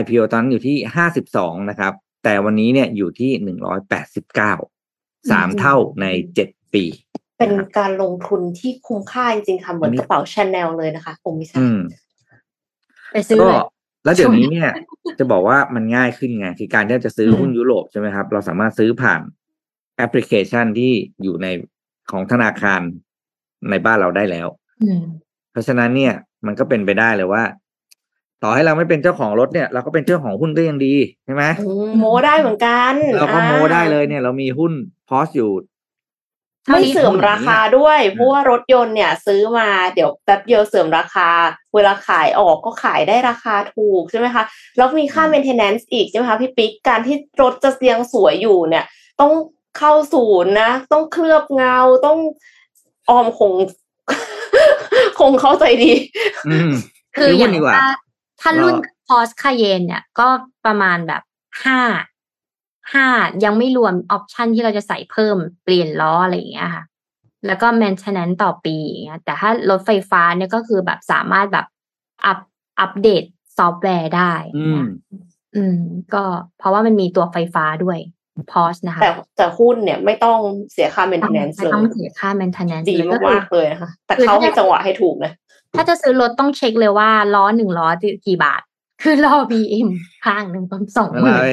[0.00, 0.76] IPO ตอนนั้นอยู่ที่
[1.22, 1.92] 52 นะครับ
[2.24, 3.30] แต่วันนี้เนี่ยอยู่ที่
[4.16, 6.06] 189 สามเท่าใน
[6.42, 6.84] 7 ปี
[7.38, 11.80] เป็นการลงทุนที่คุ้มค่าจริงๆค่ะเหมือนกระเป๋าชาแนลเลยนะคะผมไม่ทราบอืม
[13.12, 13.60] ไปซื้อก็เลย
[14.04, 14.70] แล้วเดี๋ยวนี้เนี่ย
[15.18, 19.20] จะบอกว่ามันง่ายขึ้นไงคือการที่จะซื้อหุ้นยุโรปใช่ไหมครับ เราสามารถซื้อผ่าน
[19.96, 21.46] แอปพลิเคชันที่อยู่ใน
[22.10, 22.80] ของธนาคาร
[23.70, 24.48] ในบ้านเราได้แล้ว
[24.82, 25.02] อืม
[25.52, 26.14] เพราะฉะนั้นเนี่ย
[26.46, 27.42] มันก็เป็นไปได้เลยว่า
[28.42, 34.72] ต่อให้เราไม่เป็นเจ้าของรถเนี่ย เราก็เป็นเจ้าของหุ้นก็ยังดีใช่ไหมอืมโมได้เหมือนกัน เราก็โมอ่ได้เลยเนี่ย เรามีหุ้น
[35.08, 35.50] พอสอยู่
[36.72, 41.28] ไม่เสื่อมราคาด้วยเพราะว่ารถยนต์เนี่ยซื้อมาเดี๋ยวแป๊บเดียวเสื่อมราคา
[41.74, 44.44] เวลาขายออกก็ขายได้ราคาถูกใช่ไหมคะ
[44.76, 48.84] แล้วมีค่า maintenance อีกใช่ไหมคะพี่ปิ๊กการที่รถจะยังสวยอยู่เนี่ย
[49.20, 49.32] ต้อง
[49.78, 52.18] เข้าศูนย์นะ ต้องเคลือบเงาต้อง
[53.10, 53.52] ออมคง
[55.20, 55.92] คงเข้าใจดี
[56.48, 56.72] อืม
[57.16, 57.86] คืออย่างดีกว่าถ้า
[58.40, 60.28] ถ้ารุ่นเรา Porsche Cayenne เนี่ย ก็
[60.66, 61.22] ประมาณแบบ
[61.64, 61.80] ห้า
[62.92, 63.06] ห้า
[63.44, 66.84] ยังไม่รวม option ที่เราจะใส่เพิ่มเปลี่ยนล้ออะไรอย่างเงี้ยค่ะ
[67.46, 71.66] แล้วก็ maintenance ต่อปีอย่างเงี้ย แต่ถ้ารถไฟฟ้าเนี่ยก็คือแบบสามารถแบบ
[72.26, 72.38] อัป
[72.80, 73.24] อัปเดต
[73.58, 74.82] ซอฟต์แวร์ได้ อืม
[75.56, 75.78] อืม
[76.14, 76.22] ก็
[76.58, 77.98] เพราะว่ามันมีตัวไฟฟ้าด้วย
[78.52, 80.38] พอสนะคะ แต่แต่หุ้นเนี่ยไม่ต้อง
[80.72, 85.32] เสียค่าไม่ maintenance เลยต้องเสียค่า maintenance ดีเลยก็คือมากๆเลยนะคะแต่คือเขาถ้ามีจังหวะให้ถูกนะ
[85.76, 87.88] ถ้าจะซื้อรถต้องเช็คเลยว่าล้อหนึ่งล้อ
[88.26, 88.62] กี่บาท
[89.02, 89.88] คือล้อ BM
[90.24, 91.46] ข้างหนึ่งประมาณสองเวหมื่ลานไป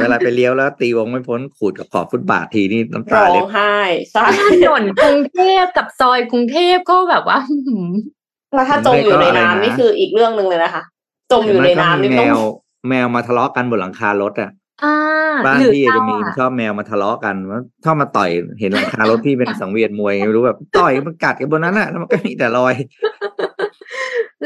[0.00, 3.76] เวลาไปเลี้ยวแล้วตีวงไม่พ้นขูดกับขอบฟุตบาททีนี่น้ำตาร้อเล็งดไห้
[4.12, 7.88] ใช่ถนนกรุงเทพกับซอยกรุงเทพก็แบบว่าอื้อหือ
[8.54, 10.82] แล้วถ้าจมอยู่ในน้ำนี่คืออีกเรื่องหนึ่งเลยนะคะ
[11.30, 12.40] จมอยู่ในน้ำนี่แมต้องว
[12.88, 14.50] แมวมาทะเลาะกันบนหลังคารถอะ
[14.84, 14.96] อ่า
[15.46, 22.74] บ้านหรือพี่เราจะมีอะชอบแมวมาทะเลาะกันว่าชอบมาต่อยเห็นหลังคารถพี่เป็นสังเวียนมวยไม่รู้แบบต่อยมันกัดกันบนนั้นอะแล้วมันก็มีแต่รอย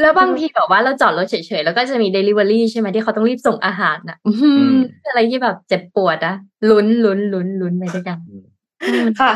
[0.01, 4.75] แล้วบางทีแบบว่าเราจอดรถเฉยๆ แล้วก็จะมี Delivery ใช่ไหมที่เขาต้องรีบส่งอาหารน่ะอื้อหือม
[5.07, 6.35] อะไรที่แบบเจ็บปวดอะ
[6.69, 9.31] ลุ้นลุ้นลุ้นลุ้นไปด้วยกันอืมค่ะ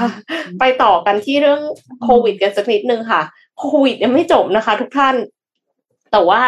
[0.60, 1.62] ไปต่อกันที่เรื่อง
[2.03, 3.22] โควิดกันสักนิดนึงค่ะ
[3.60, 5.16] โควิดยังไม่จบนะคะ ทุกท่าน
[6.12, 6.41] แต่ว่า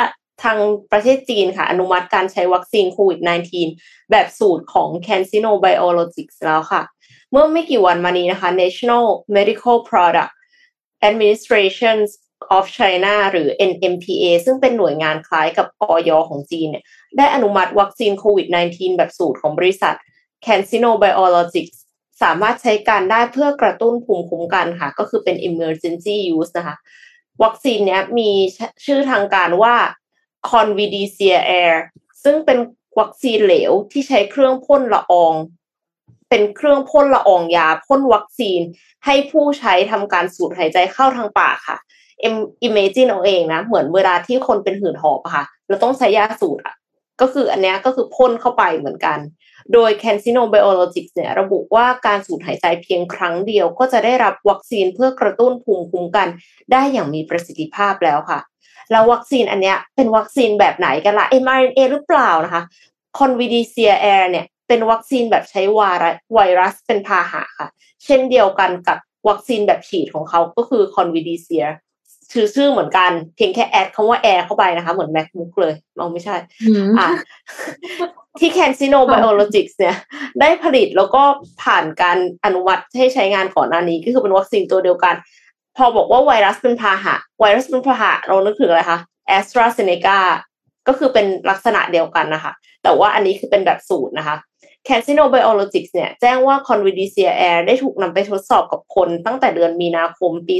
[0.43, 0.57] ทาง
[0.91, 3.19] ประเทศจีนค่ะ อนุมัติการใช้วัคซีนโควิด
[3.65, 6.81] -19 แบบสูตรของ CanSino Biologics แล้วค่ะ
[7.31, 9.05] เมื่อไม่กี่วันมานี้นะคะ National
[9.35, 10.33] Medical Product
[11.09, 11.97] Administration
[12.57, 16.83] of China หรือ NMPA ซึ่งเป็นหน่วยงานคล้ายกับออยของจีนเนี่ย
[17.17, 19.95] ได้อนุมัติวัคซีนโควิด -19 แบบสูตรของบริษัท
[20.45, 21.77] CanSino Biologics
[22.21, 26.75] สามารถใช้การได้เพื่อกระตุ้นภูมิคุ้มกันค่ะ ก็คือเป็น emergency use นะคะ
[27.43, 28.31] วัคซีนเนี้ยมี
[28.85, 29.75] ชื่อทางการว่า
[30.51, 31.75] Convidecia Air
[32.23, 32.57] ซึ่งเป็น
[32.99, 35.33] วัคซีนเหลวที่ใช้เครื่องพ่นละออง
[36.29, 38.61] เป็นเครื่องพ่นละอองยาพ่นวัคซีน
[39.05, 41.77] ให้ผู้ใช้ทำการสูดหายใจเข้าทางปากค่ะ
[42.21, 46.75] เอ็ม imagine เอาเองนะเหมือนเวลาที่คนเป็นหืดหอบอะค่ะเราต้องใช้ยาสูดอะ
[47.21, 49.19] ก็คืออันเนี้ยก็คือพ่นเข้าไปเหมือนกัน
[49.73, 56.27] โดย CanSino Biologics เนี่ยระบุว่าการสูดหายใจเพียงครั้งเดียว ก็จะได้รับวัคซีนเพื่อกระตุ้นภูมิคุ้มกัน
[56.71, 58.39] ได้อย่างมีประสิทธิภาพแล้วค่ะ
[58.91, 62.63] แล้ววัคซีนอันเนี้ยเป็นวัคซีนแบบไหนกันละ mRNA หรือเปล่านะคะ
[63.19, 67.67] Convidia Air เนี่ยเป็นวัคซีนแบบใช้วาระไวรัสเป็นพาหะค่ะ
[68.05, 68.97] เช่นเดียวกันกับ
[69.29, 71.67] วัคซีนแบบฉีดของเขาก็คือ Convidia
[72.31, 76.35] ชื่อชื่อเหมือนกันเพียงแค่แอดคำว่า Air เข้าไปนะคะ เหมือน MacBook เลยเอาไม่ใช่
[76.67, 77.09] อืมอะ
[78.39, 79.95] ที่ CanSino Biologics เนี่ย
[80.39, 81.23] ได้ผลิตแล้วก็
[81.63, 85.15] ผ่านการอนุมัติให้ใช้งานก่อนหน้านี้ ก็คือเป็นวัคซีนตัวเดียวกัน
[85.77, 88.99] พอบอกว่าไวรัสเป็นพาหะ ไวรัสเป็นพาหะ เรานึกถึงอะไรคะ
[89.37, 90.19] AstraZeneca
[90.87, 92.51] ก็คือเป็นลักษณะเดียวกันนะคะ
[92.83, 94.35] แต่ว่าอันนี้คือเป็นแบบสูตรนะคะ
[94.87, 100.55] CanSino Biologics เนี่ย แจ้งว่า Convidia Air ได้ถูกนำไปทดสอบกับคนตั้งแต่เดือนมีนาคมปี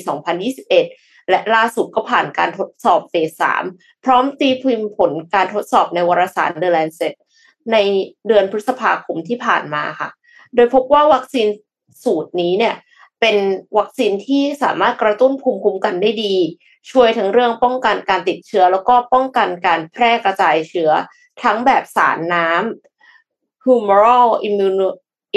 [0.60, 7.14] 2021 และล่าสุดก็ผ่านการทดสอบเฟส3พร้อมตีพิมพ์ผลการทดสอบในวารสาร The Lancet
[7.72, 7.78] ใน
[8.28, 10.10] เดือนพฤษภาคมที่ผ่านมาค่ะ
[10.56, 11.48] โดยพบว่าวัคซีน
[12.04, 12.76] สูตรนี้เนี่ย
[13.22, 13.38] เป็น
[13.78, 16.36] วัคซีนที่สามารถกระตุ้นภูมิคุ้มกันได้ดี
[16.92, 20.92] ช่วยทั้งเรื่องป้องกันการติดเชื้อ แล้วก็ป้องกันการแพร่กระจายเชื้อ
[21.44, 24.28] ทั้งแบบสารน้ำ humoral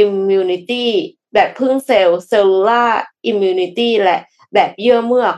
[0.03, 0.87] immunity
[1.35, 2.91] แบบพึ่งเซลล์ cellular
[3.31, 4.19] immunity และ
[4.55, 5.35] แบบเยื่อเมือก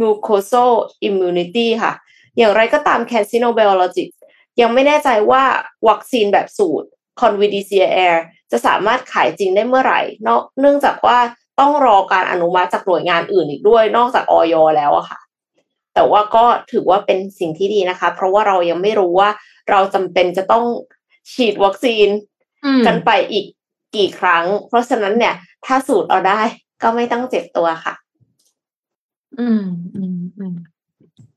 [0.00, 0.72] mucosal
[1.08, 1.92] immunity ค่ะ
[2.38, 4.16] อย่างไรก็ตาม CanSino Biologics
[4.60, 5.42] ยังไม่แน่ใจว่า
[5.88, 6.88] วัคซีนแบบสูตร
[7.20, 8.16] Convidia Air
[8.50, 11.18] จะสามารถขายจริงได้เมื่อไหร่นอกเนื่องจากว่า
[11.60, 15.18] ต้องรอการอนุมัติจากหน่วยงานอื่นอีกด้วย นอกจากออยแล้วอะค่ะ
[15.94, 19.30] แต่ว่าก็ถือว่าเป็นสิ่งที่ดีนะคะ เพราะว่าเรายังไม่รู้ว่า
[19.70, 20.64] เราจำเป็นจะต้อง
[21.32, 22.08] ฉีดวัคซีน
[22.64, 23.46] อืมกันไปอีก
[23.96, 25.34] กี่ครั้ง เพราะฉะนั้นเนี่ย
[25.66, 26.40] ถ้าสูตรเอาได้
[26.82, 27.94] ก็ไม่ต้องเจ็บตัวค่ะ
[29.38, 29.62] อืม
[29.94, 30.54] อืมอืม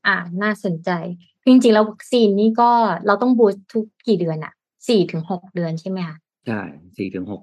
[0.06, 0.90] อ่า น่าสนใจ
[1.46, 2.70] จริงๆแล้ววัคซีนนี่ก็
[3.06, 4.52] เราต้องบูสต์ทุกกี่เดือนอะ
[4.88, 6.16] สี่ถึงหกเดือนใช่ไหมคะ
[6.46, 6.60] ใช่
[6.96, 7.40] สี่ถึงหก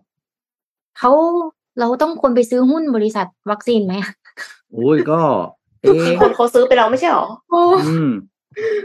[1.00, 1.12] เขา
[1.80, 4.12] เราต้องควรไปซื้อหุ้นบริษัทวัคซีนไหมอะ
[4.76, 5.20] อุ้ยก็
[5.82, 8.10] เอ๊ะมีคนเขาซื้อไปแล้วไม่ใช่หรอโอ้อืม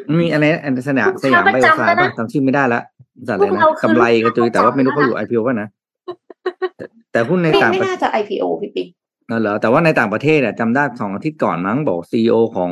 [0.09, 2.81] มันมีอะไรอันสนามลูกสค้ายามไบโอประจำฟาแล้วร์นะป่ะจำชื่อไม่ได้ละ
[3.19, 5.69] บริษัทอะไรพวกนะเราคือกำไรกระจุยลูกค้าแต่ว่าไม่รู้ประเขาจำอยู่ IPO ป่ะนะ
[6.77, 8.89] แต่แต่หุ้นในไม่ต่างไม่ประน่าจะ IPO พี่ปิ๊ก
[9.33, 12.71] นั่นเหรอแต่ว่าในต่างประเทศอะจำได้สองอาทิตย์ก่อนมั้งบอกซีอของ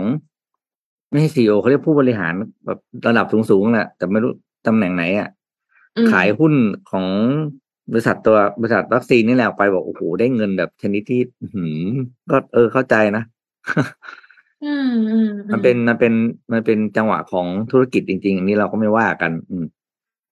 [1.11, 2.33] ไม่ใช่ซีอเขาเรียกผู้บริหาร
[2.67, 4.33] แบบระดับสูงๆแหละแต่ไม่รู้
[4.67, 5.29] ตำแหน่งไหนอะ
[5.97, 6.55] อืมขายหุ้น
[6.91, 7.07] ของ
[7.93, 11.21] บริษัทตัวบริษัทวัคซีนนี่แหละไปบอกโอ้โหได้เงินแบบชนิดที่
[11.55, 11.87] หืม
[12.31, 13.25] ก็เออเข้าใจนะ
[14.65, 16.13] อืมอืมมันเป็นมันเป็น
[16.53, 19.65] มันเป็นจังหวะของธุรกิจจริงๆอันนี้เราก็ไม่ว่ากัน อืม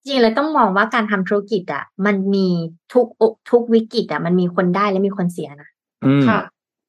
[0.03, 2.47] จริงๆเลยต้องมองว่าการทำธุรกิจ อะ มันมี
[2.93, 3.07] ทุก
[3.51, 5.78] ทุกวิกฤตอะ มันมีคนได้และมีคนเสียนะอืม
[6.29, 6.39] ค่ะ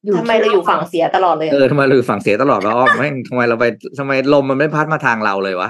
[0.05, 3.65] อยู่ทำไมเราอยู่ฝั่งเสียตลอดเลย เออทำไมเราอยู่ฝั่งเสียตลอดวะอ้อมไม่ทำไมเราไป
[3.99, 5.69] ทำไมลมมันไม่พัดมาทางเราเลยวะ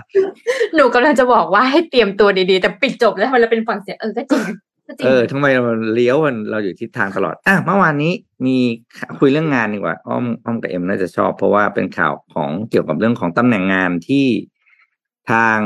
[0.75, 4.43] หนูกำลังจะบอกว่าให้เตรียมตัวดีๆ แต่ปิดจบแล้วทำไมเราเป็นฝั่งเสียเออก็จริง
[4.87, 5.63] ก็จริงเออทำไมเรา
[5.93, 8.13] เลี้ยวมันเราอยู่ทิศทางตลอด อะเมื่อวานนี้
[8.45, 8.57] มี
[9.19, 14.25] คุยเรื่องงานดีกว่า อ้อมอ้อมกับเอ็มน่าจะชอบ เพราะว่าเป็นข่าวของเกี่ยวกับเรื่องของตำแหน่งงานที่
[15.31, 15.57] ทาง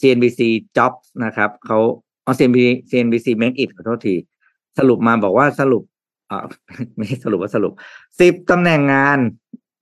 [0.00, 0.40] CNBC
[0.76, 1.78] Jobs นะครับเขา
[2.24, 4.16] เอา CNBC CNBC Make It ขอโทษที
[4.78, 5.82] สรุปมาบอกว่าสรุป
[6.30, 6.38] อ่า
[6.96, 7.72] ไม่ใช่สรุปว่าสรุป
[8.20, 9.18] สิบตำแหน่งงาน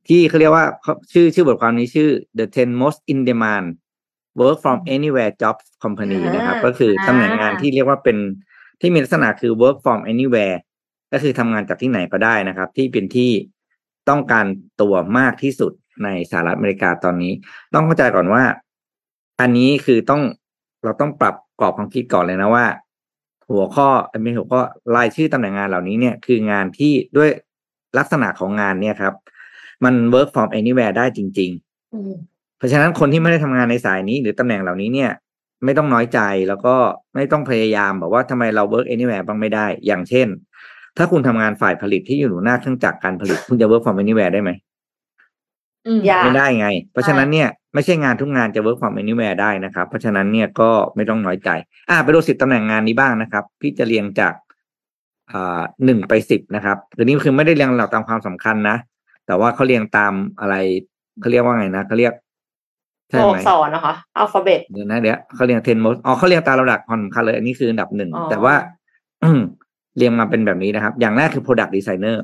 [0.09, 3.67] ที่เขาเรียกว่าเขาชื่อชื่อบทความนี้ชื่อ the 10 most in demand
[4.41, 8.17] work from anywhere jobs company นะครับ ก็คือตำแหน่งงานที่เรียกว่าเป็น
[8.81, 10.59] ที่มีลักษณะคือ work from anywhere
[11.13, 13.31] ก็คือทำงานจากที่ไหนก็ได้นะครับ ที่เป็นที่
[14.09, 14.47] ต้องการ
[14.81, 15.73] ตัวมากที่สุด
[16.05, 17.33] ในสหรัฐอเมริกาตอนนี้
[17.75, 18.43] ต้องเข้าใจก่อนว่า
[19.41, 20.23] อันนี้คือต้อง
[20.85, 22.67] เราต้องปรับกรอบความคิดก่อนเลยนะว่า
[23.53, 24.61] หัวข้อเอ้ยไม่ใช่หัวข้อ
[24.97, 27.29] รายชื่อตำแหน่งงานเหล่านี้เนี่ยคืองานที่ด้วย
[27.99, 29.15] ลักษณะของงานเนี่ยครับ
[29.85, 32.13] มัน work from anywhere ได้จริงๆอืม
[32.59, 35.11] เพราะฉะนั้นคนที่ไม่ได้ทำงานในสายนี้ หรือตำแหน่งเหล่านี้เนี่ย
[35.65, 36.75] ไม่ต้องน้อยใจแล้วก็
[37.15, 40.29] ไม่ต้องพยายามบอกว่าทำไมเรา work anywhere บ้างไม่ได้ อย่างเช่น
[40.97, 44.51] ถ้าคุณทำงานฝ่ายผลิตที่อยู่หน้าเครื่องจักรการผลิต คุณจะ work from anywhere ได้ไหม
[45.87, 51.51] อืมอย่าไม่ได้ไง เพราะฉะนั้นเนี่ย ไม่ใช่งานทุกงานจะ work from anywhere ได้นะครับ เพราะฉะนั้นเนี่ยก็ไม่ต้องน้อยใจ
[51.91, 54.35] อ่าไปดูสิบตำแหน่งงานนี้บ้างนะครับ พี่จะเรียงจาก
[55.33, 58.77] อ่าหนึ่งไปสิบนะครับคือนี่คือไม่ได้เรียงลำดับตามความสำคัญนะ
[59.27, 60.55] แต่ว่าเขาเรียงตามอะไร
[61.21, 62.13] เขาเรียกว่าไงนะเขาเรียก
[63.11, 68.55] ใช่ตัวไหมอักษรนะคะอัลฟาเบตเดี๋ยวนะเดี๋ยวเขาเรียงเทนโมสอ๋อเขาเรียงตามระดับความสำคัญเลยอันนี้คืออันดับหนึ่งอ๋อแต่ว่า
[69.23, 69.41] อืม
[69.97, 72.17] เรียงมาเป็นแบบนี้นะครับ อย่างแรกคือ product designer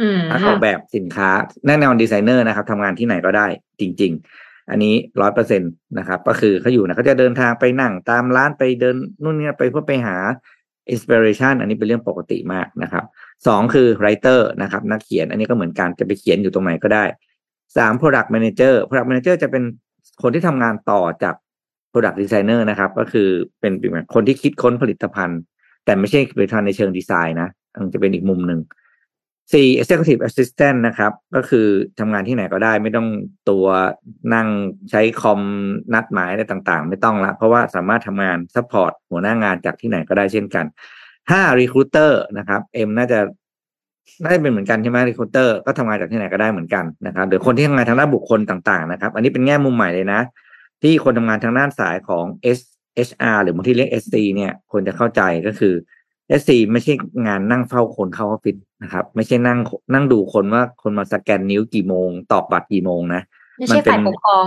[0.00, 1.30] อืมนักออกแบบสินค้า
[1.66, 3.46] แน่นอนดีไซเนอร์นะครับทำงานที่ไหนก็ได้
[3.80, 5.66] จริง ๆ อันนี้ร้อยเปอร์เซ็นต
[5.98, 10.16] นะครับ ก็คือเขาอยู่นะเขาจะเดินทางไปนั่งตามร้านไปเดินนู่นนี่ไปเพื่อไปหา
[10.94, 13.04] inspiration อันนี้เป็นเรื่องปกติมากนะครับ
[13.46, 17.04] สองคือ writer นะครับนักเขียนอันนี้ก็เหมือนกันจะไปเขียนอยู่ตรงไหนก็ได้
[17.76, 19.62] สาม product manager product manager จะเป็น
[20.22, 21.34] คนที่ทำงานต่อจาก
[21.92, 23.28] product designer นะครับ ก็คือ
[23.60, 23.72] เป็น
[24.14, 25.40] คนที่คิดค้นผลิตภัณฑ์
[25.84, 27.48] แต่ไม่ใช่ผลิตภัณฑ์ในเชิงดีไซน์นะ
[27.82, 28.60] มันจะเป็นอีกมุมหนึ่ง
[29.52, 31.66] สี่ executive assistant นะครับ ก็คือ
[32.00, 33.08] ทำงานที่ไหนก็ได้ไม่ต้อง
[33.50, 33.66] ตัว
[34.34, 34.48] นั่ง
[34.90, 35.40] ใช้คอม
[35.94, 40.64] นัดหมายอะไรต่างๆ ไม่ต้องละ เพราะว่าสามารถทำงาน support หัวหน้างานจากที่ไหนก็ได้เช่นกัน
[41.30, 43.20] ห้า recruiter นะครับเอ็มน่าจะ
[44.22, 50.20] น่าจะเป็นเหมือนกันใช่ไหม recruiter ก็ทำงานจากที่ไหนก็ได้เหมือนกันนะครับหรือคนที่ทำงานทางด้านบุคคลต่างๆนะครับ อันนี้เป็นแง่มุมใหม่เลยนะ
[50.82, 52.24] ที่คนทำงานทางด้านสายของ
[52.58, 52.60] S
[53.08, 55.74] HR หรือบางที่เรียก SC เนี่ยควรจะเข้าใจก็คือ
[56.38, 56.92] SC ไม่ใช่
[57.26, 59.58] งานนั่งเฝ้าคนเข้าออฟฟิศนะครับ ไม่ใช่นั่ง
[59.94, 63.22] นั่งดูคนว่าคนมาสแกนนิ้วกี่โมง ตอกบัตรกี่โมงนะ
[63.58, 64.46] ไม่ใช่ฝ่ายปกครอง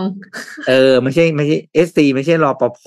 [0.70, 1.58] เออ ไม่ใช่ไม่ใช่
[1.88, 2.82] SC ไม่ใช่รอปภ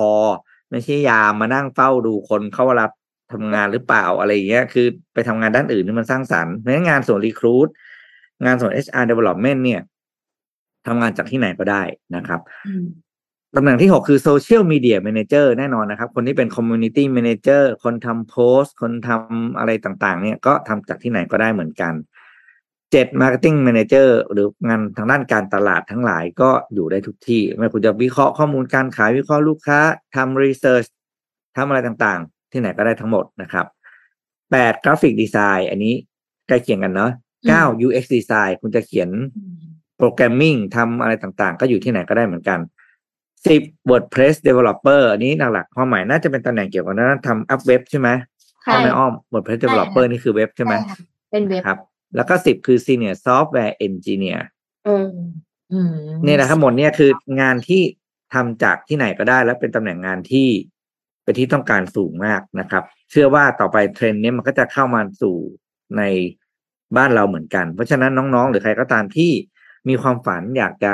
[0.71, 2.91] ไม่ใช่ยามมานั่งเฝ้าดูคนเข้ารับ
[3.33, 7.69] ทำงานหรือเปล่าอะไรอย่างเงี้ย คือไปทำงานด้านอื่นที่มันสร้างสรรค์เพราะฉะนั้นงานส่วนรีครูด
[8.45, 9.81] งานส่วน HR development เนี่ย
[10.87, 11.83] ทำงานจากที่ไหนก็ได้
[12.17, 12.85] นะครับอืม
[13.57, 21.93] ตำแหน่งที่หกคือ Social Media Manager แน่นอนนะครับ คนที่เป็น Community Manager คนทำโพสต์คนทำอะไรต่างๆ เนี่ยก็ทำจากที่ไหนก็ได้เหมือนกัน
[22.93, 29.81] เจ็ด Marketing Manager หรืองานทางด้านการตลาดทั้งหลายก็อยู่ได้ทุกที่ ไม่ว่าคุณจะวิเคราะห์ข้อมูลการขายวิเคราะห์ลูกค้า
[30.17, 30.89] ทำ Research
[31.57, 33.67] ทำอะไรต่างๆ ที่ไหนก็ได้ทั้งหมดนะครับ
[34.51, 35.95] แปด Graphic Design อันนี้
[36.49, 37.13] ใกล้เคียงกันเนาะ
[37.49, 39.11] เก้า UX Design คุณจะเขียน
[39.99, 42.61] โปรแกรมมิ่งทำอะไรต่างๆ ก็อยู่ที่ไหนก็ได้เหมือนกัน
[43.47, 48.09] สิบ WordPress developer อันนี้หลักๆความหมายน่าจะเป็นตำแหน่งเกี่ยวกับด้านทำอัพเว็บใช่ไหม
[48.63, 50.97] ใช่ใช่ไหมอ้อม WordPress developer นี่คือเว็บใช่ไหมค่ะ
[51.31, 51.79] เป็นเว็บครับ
[52.17, 54.41] แล้วก็สิบคือ senior software engineer
[54.87, 55.11] อืม
[55.73, 55.95] อืม
[56.25, 57.83] เนี่ยนะทั้งหมดเนี่ยคืองานที่
[58.35, 60.49] ทำจากที่ไหนก็ได้ และเป็นตำแหน่งงานที่
[61.25, 65.37] เป็นที่ต้องการสูงมากนะครับ เชื่อว่าต่อไปเทรนด์เนี้มันก็จะเข้ามาสู่
[65.99, 66.03] ใน
[66.97, 69.33] บ้านเราเหมือนกัน เพราะฉะนั้นน้องๆ หรือใครก็ตามที่
[69.89, 70.93] มีความฝันอยากจะ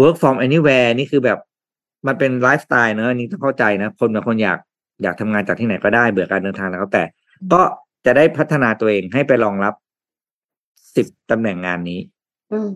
[0.00, 1.38] work from anywhere นี่คือแบบ
[2.06, 4.58] มันเป็นไลฟ์สไตล์เนอะอันนี่ต้องเข้าใจนะ คนบางคนอยาก
[5.02, 7.02] อยากทำงานจากที่ไหนก็ได้เบื่อการเดินทางแล้วแต่
[7.52, 7.62] ก็
[8.06, 9.74] จะได้พัฒนาตัวเองให้ไปรองรับ
[10.94, 12.00] สิบตำแหน่งงานนี้
[12.52, 12.70] อืม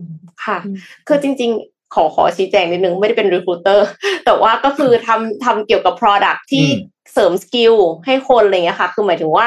[0.44, 0.76] ค่ะอืม
[1.08, 3.80] คือจริง ๆ ขอขอชี้แจงนิดนึงไม่ได้เป็น recruiter
[4.24, 7.74] แต่ว่าก็คือทำทำเกี่ยวกับ product ที่อืมเสริม skill
[8.06, 9.46] ให้คนอะไรเงี้ยค่ะ คือหมายถึงว่า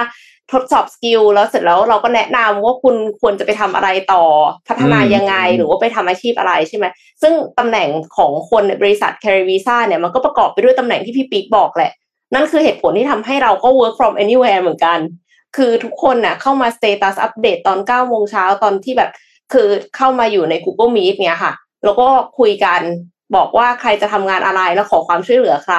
[0.52, 4.24] ทดสอบ skill แล้วเสร็จแล้วเราก็แนะนำว่าคุณควรจะไปทำอะไรต่อ
[4.68, 6.86] พัฒนายังไง หรือว่าไปทำอาชีพอะไรใช่ไหม
[7.22, 7.88] ซึ่งตำแหน่ง
[8.18, 11.92] ของคนในบริษัท c a r r y Visa เนี่ยมันก็ประกอบไปด้วยตำแหน่งที่พี่ปิ๊กบอกแหละ
[12.34, 15.00] นั่นคือเหตุผลที่ทำให้เราก็ work from anywhere เหมือนกัน
[15.58, 19.12] คือทุกคนน่ะเข้ามา status update ตอนเก้าโมงเช้าตอนที่แบบ
[19.54, 19.68] คือ
[19.98, 22.08] เข้ามาอยู่ใน Google Meet เนี่ยค่ะ แล้วก็
[22.40, 22.82] คุยกัน
[23.36, 25.76] บอกว่าใครจะทำงานอะไรแล้วขอความช่วยเหลือใคร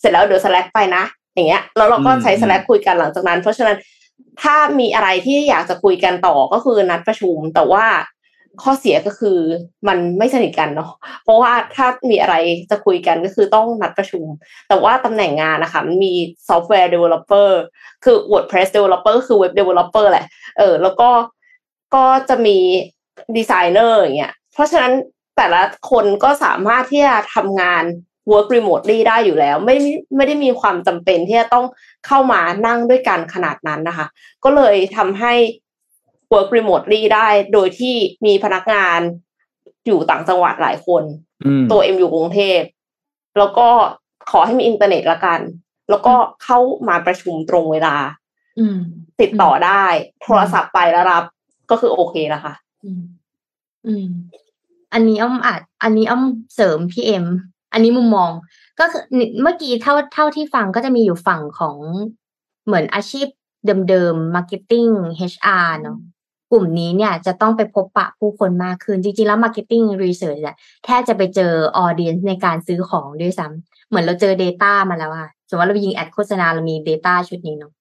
[0.00, 1.04] เสร็จแล้วเดี๋ยว Slack ไปนะ
[1.34, 3.76] อย่างเงี้ยแล้วเราก็ใช้ Slack คุยกันหลังจากนั้น เพราะฉะนั้น
[4.42, 7.86] ถ้ามีอะไรที่อยากจะคุยกันต่อก็คือนัดประชุม แต่ว่า
[8.62, 9.38] ข้อเสียก็คือ
[9.88, 10.90] มันไม่สนิทกันเนาะ
[11.24, 12.34] เพราะว่าถ้ามีอะไร
[12.70, 14.26] จะคุยกันก็คือต้องนัดประชุม
[14.68, 16.12] แต่ว่าตำแหน่งงานนะคะมันมี
[16.48, 17.50] ซอฟต์แวร์ developer
[18.04, 20.26] คือ WordPress developer คือ web developer แหละ
[20.58, 21.10] เออแล้วก็
[21.94, 22.58] ก็จะมี
[23.36, 24.92] ดีไซเนอร์อย่างเงี้ยเพราะฉะนั้น
[25.36, 27.84] แต่ละคนก็สามารถที่จะทำงาน
[28.32, 29.76] work remotely ได้อยู่แล้ว ไม่
[30.16, 31.66] ไม่ได้มีความจำเป็นที่จะต้อง
[32.06, 34.06] เข้ามานั่งด้วยกันขนาดนั้นนะคะ
[34.44, 35.32] ก็เลยทำให้
[36.32, 37.94] work remotely ได้โดยที่
[38.26, 39.00] มีพนักงาน
[39.86, 41.02] อยู่ต่างจังหวัดหลายคน
[41.70, 42.60] ตัวเอ็มอยู่กรุงเทพ
[43.38, 43.68] แล้วก็
[44.30, 45.40] ขอให้มีอินเทอร์เน็ตละกัน
[45.90, 46.14] แล้วก็
[46.44, 46.58] เข้า
[46.88, 47.96] มาประชุมตรงเวลา
[49.20, 49.84] ติดต่อได้
[50.22, 51.24] โทรศัพท์ไปแล้วรับ
[51.70, 52.54] ก็คือโอเคแล้วค่ะ
[53.86, 54.06] อืม
[54.92, 57.26] อันนี้อ้อมอาจอันนี้อ้อมเสริมพี่เอ็ม
[57.74, 58.30] อันนี้มุมมอง
[58.80, 59.02] ก็คือ
[59.42, 61.76] เมื่อกี้เท่าเท่าที่ฟังก็จะมีอยู่ฝั่งของ
[62.66, 63.26] เหมือนอาชีพ
[63.88, 64.92] เดิมๆ marketing
[65.32, 65.98] HR เนาะ
[66.52, 71.52] กลุ่มนี้เนี่ยจะต้องไปพบปะผู้คนมากขึ้น จริงๆ แล้ว marketing research อะแค่จะไปเจอ
[71.84, 77.72] audience ในการซื้อของด้วยซ้ำเหมือนเราเจอ data มาแล้วอะสมมติว่าเรายิงแอดโฆษณาเรามี data ชุดนี้เนาะ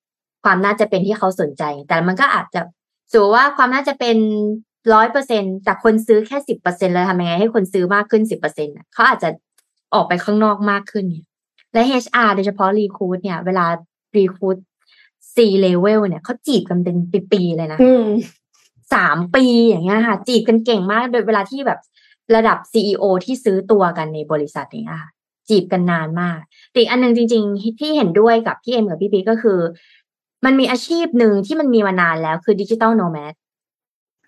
[0.44, 2.62] ความน่าจะเป็นที่เขาสนใจ แต่มันก็อาจจะ
[3.14, 4.18] สูว่าความน่าจะเป็น
[4.94, 9.30] ร้อยเปอร์เซ็นแต่คนซื้อแค่สิบเปอร์เซ็นเลยทำยังไงให้คนซื้อมากขึ้นสิบเปอร์เซ็นเขาอาจจะ
[9.94, 11.26] ออกไปข้างนอกมากขึ้นเนี่ย
[11.74, 13.66] และ HR โดยเฉพาะ recruit เนี่ย เวลา
[14.18, 14.58] recruit
[15.34, 15.36] C
[15.66, 16.98] level เนี่ยเขาจีบกันเป็น
[17.32, 17.80] ปีๆเลยนะ
[18.94, 21.80] สามปีอย่างเงี้ยค่ะ จีบกันเก่งมาก โดยเวลาที่แบบ
[22.36, 25.12] ระดับ CEO ที่ซื้อตัวกันในบริษัทอย่างเงี้ยค่ะ
[25.50, 26.40] จีบกันนานมาก
[26.72, 29.60] แต่อันนึงจริง ๆ ที่เห็นด้วยกับพี่เอ็มกับพี่ปิ๊กก็คือ
[30.46, 33.34] มันมีอาชีพหนึ่งที่มันมีมานานแล้วคือ digital nomad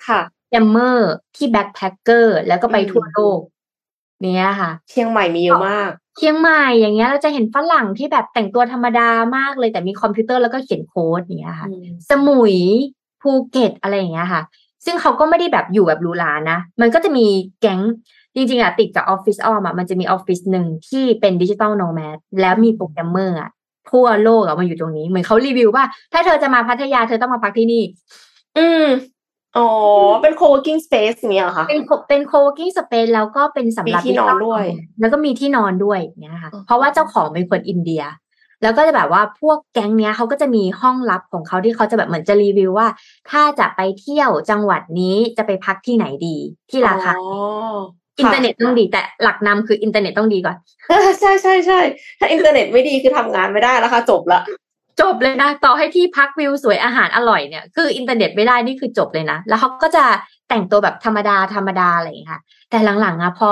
[0.08, 3.40] ค่ะโปรแกรมเมอร์ที่ backpacker แล้วก็ไปทั่วโลก
[4.24, 11.68] เนี้ยค่ะ เชียงใหม่มีเยอะมาก เชียงใหม่อย่างเงี้ยเราจะเห็นฝรั่งที่แบบแต่งตัวธรรมดามากเลยแต่มีคอมพิวเตอร์แล้วก็เขียนโค้ดเนี้ยค่ะ
[12.10, 12.56] สมุย
[13.22, 14.42] ภูเก็ตอะไรอย่างเงี้ยค่ะ
[14.86, 17.26] ซึ่งเขาก็ไม่ได้แบบอยู่แบบหรูหรานะ มันก็จะมี
[17.62, 17.82] แก๊ง
[18.36, 23.50] จริงๆอะติดกับออฟฟิศออมอะมันจะมีออฟฟิศหนึ่งที่เป็น digital nomad แล้วมีโปรแกรมเมอร์อะ
[23.92, 27.84] ทั่วโลกอะมาอยู่ตรงนี้ เหมือนเขารีวิวว่า ถ้าเธอจะมาพัทยาเธอต้องมาพักที่นี่
[28.58, 28.86] อืม
[29.58, 29.68] อ๋อ
[30.22, 34.64] เป็น co-working space อย่างเงี้ยเหรอคะเป็นเป็น co-working space แล้วก็เป็นสำหรับที่นอนด้วย
[35.00, 38.04] แล้วก็มีที่นอนด้วยเงี้ยค่ะ เพราะว่าเจ้าของเป็นคนอินเดีย
[38.64, 42.88] แล้วก็จะแบบว่าพวกแก๊งเนี้ยเขาก็จะมีห้องลับของเขาที่เขาจะแบบเหมือนจะรีวิวว่า
[43.32, 46.38] ถ้าจะไปเที่ยวจังหวัดนี้จะไปพักที่ไหนดี
[46.70, 47.14] ที่ราคา
[48.20, 50.58] อินเทอร์เน็ตต้องดีแต่หลักนำคืออินเทอร์เน็ตต้องดีก่อน
[51.20, 51.80] ใช่ใช่ใช่
[52.20, 54.42] ถ้าอินเทอร์เน็ตไม่ดีคือทำงานไม่ได้แล้วค่ะจบละ
[55.02, 60.06] จบเลยนะ ต่อให้ที่พักวิวสวยอาหารอร่อยเนี่ย คืออินเทอร์เน็ตไม่ได้นี่คือจบเลยนะ แล้วเขาก็จะ
[60.50, 63.52] แต่งตัวแบบธรรมดาธรรมดาอะไรอย่างนี้ค่ะ แต่หลังๆอะพอ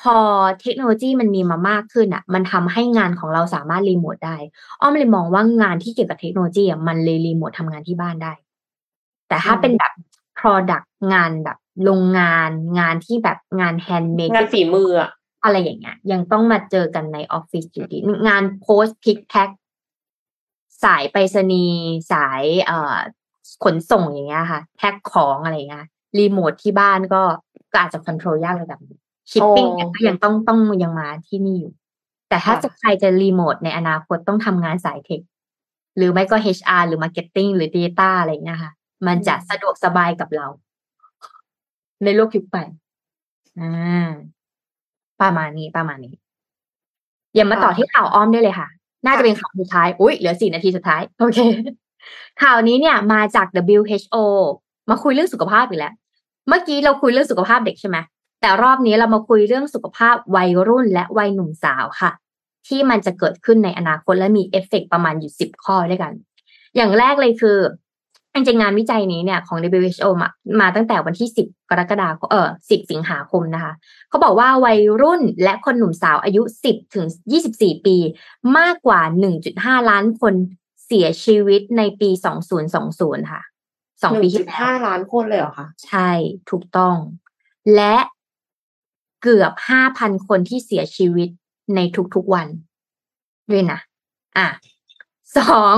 [0.00, 0.16] พอ
[0.60, 4.36] เทคโนโลยีมันมีมามากขึ้นอะมันทำให้งานของเราสามารถรีโมทได้
[4.80, 8.32] ออมเลยมองว่างานที่เกี่ยวกับเทคโนโลยีอะมันเลยรีโมททำงานที่บ้านได้
[9.28, 9.92] แต่ถ้าเป็นแบบ
[10.38, 14.90] product งานแบบโรงงานงานที่แบบงาน handmade งานฝีมือ
[15.44, 17.98] อะไรอย่างเงี้ย ยังต้องมาเจอกันในออฟฟิศอยู่ดี
[18.28, 19.48] งานโพสต์ pick pack
[20.84, 22.96] สายไปรษณีย์สายเอ่อ
[23.64, 25.86] ขนส่งอย่างเงี้ยค่ะ แพ็คของอะไรเงี้ย
[26.18, 27.22] รีโมทที่บ้านก็
[27.72, 28.80] ก็อาจจะคอนโทรลยากระดับ
[29.30, 31.72] ชิปปิ้งก็ยังต้องต้องยังมาที่นี่อยู่
[32.28, 35.20] แต่ถ้าจะใครจะรีโมทในอนาคตต้องทำงานสายเทค
[35.96, 38.72] หรือไม่ก็ HR หรือ Marketing หรือ Data อะไรเงี้ยค่ะ
[39.06, 40.46] มันจะสะดวกสบายกับเรา
[42.04, 42.64] ในโลกยุคใหม่
[43.60, 44.10] อ่า
[45.20, 46.14] ประมาณนี้ประมาณนี้
[47.34, 48.68] อย่ามาต่อที่ข่าวอ้อมได้เลยค่ะ
[49.06, 51.38] น่าจะเป็นข่าวสุดท้าย อุ้ยเหลือสี่นาทีสุดท้าย โอเค
[52.42, 53.46] ข่าวนี้เนี่ยมาจาก
[53.76, 54.16] WHO
[54.90, 55.94] มาคุยเรื่องสุขภาพอีกแล้ว
[56.48, 57.96] เมื่อกี้เราคุยเรื่องสุขภาพเด็กใช่ไหม
[58.40, 62.10] แต่รอบนี้เรามาคุยเรื่องสุขภาพวัยรุ่นและวัยหนุ่มสาวค่ะ
[62.68, 66.12] ที่มันจะเกิดขึ้นในอนาคตและมีเอฟเฟกประมาณอยู่สิบข้อด้วยกัน
[66.76, 67.58] อย่างแรกเลยคือ
[68.34, 70.28] จริงงานวิจัยนี้เนี่ยของ WHO มา
[70.60, 73.72] มาตั้งแต่วันที่ 10 กรกฎาคมเออ10 สิงหาคมนะคะ
[74.08, 77.06] เขาบอกว่าวัยรุ่นและคนหนุ่มสาวอายุ 10 ถึง
[77.46, 77.96] 24 ปี
[78.58, 79.00] มากกว่า
[79.44, 80.34] 1.5 ล้านคน
[80.86, 82.10] เสียชีวิตในปี
[82.70, 83.42] 2020 ค่ะ
[84.02, 86.10] สองปีที่แล้ว5ล้านคนเลยเหรอคะ ใช่
[86.50, 86.96] ถูกต้อง
[87.74, 87.96] และ
[89.22, 89.52] เกือบ
[89.90, 91.28] 5,000 คนที่เสียชีวิต
[91.74, 91.80] ใน
[92.14, 92.48] ทุกๆวัน
[93.50, 93.78] ด้วยนะ
[94.38, 94.48] อะ
[95.38, 95.76] สอง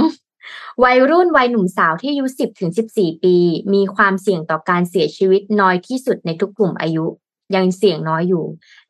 [0.85, 3.37] วัยรุ่นวัยหนุ่มสาวที่อายุ 10ถึง14 ปี
[3.75, 7.07] มีความเสี่ยงต่อการเสียชีวิตน้อยที่สุดในทุกกลุ่มอายุ
[7.55, 8.45] ยังเสี่ยงน้อยอยู่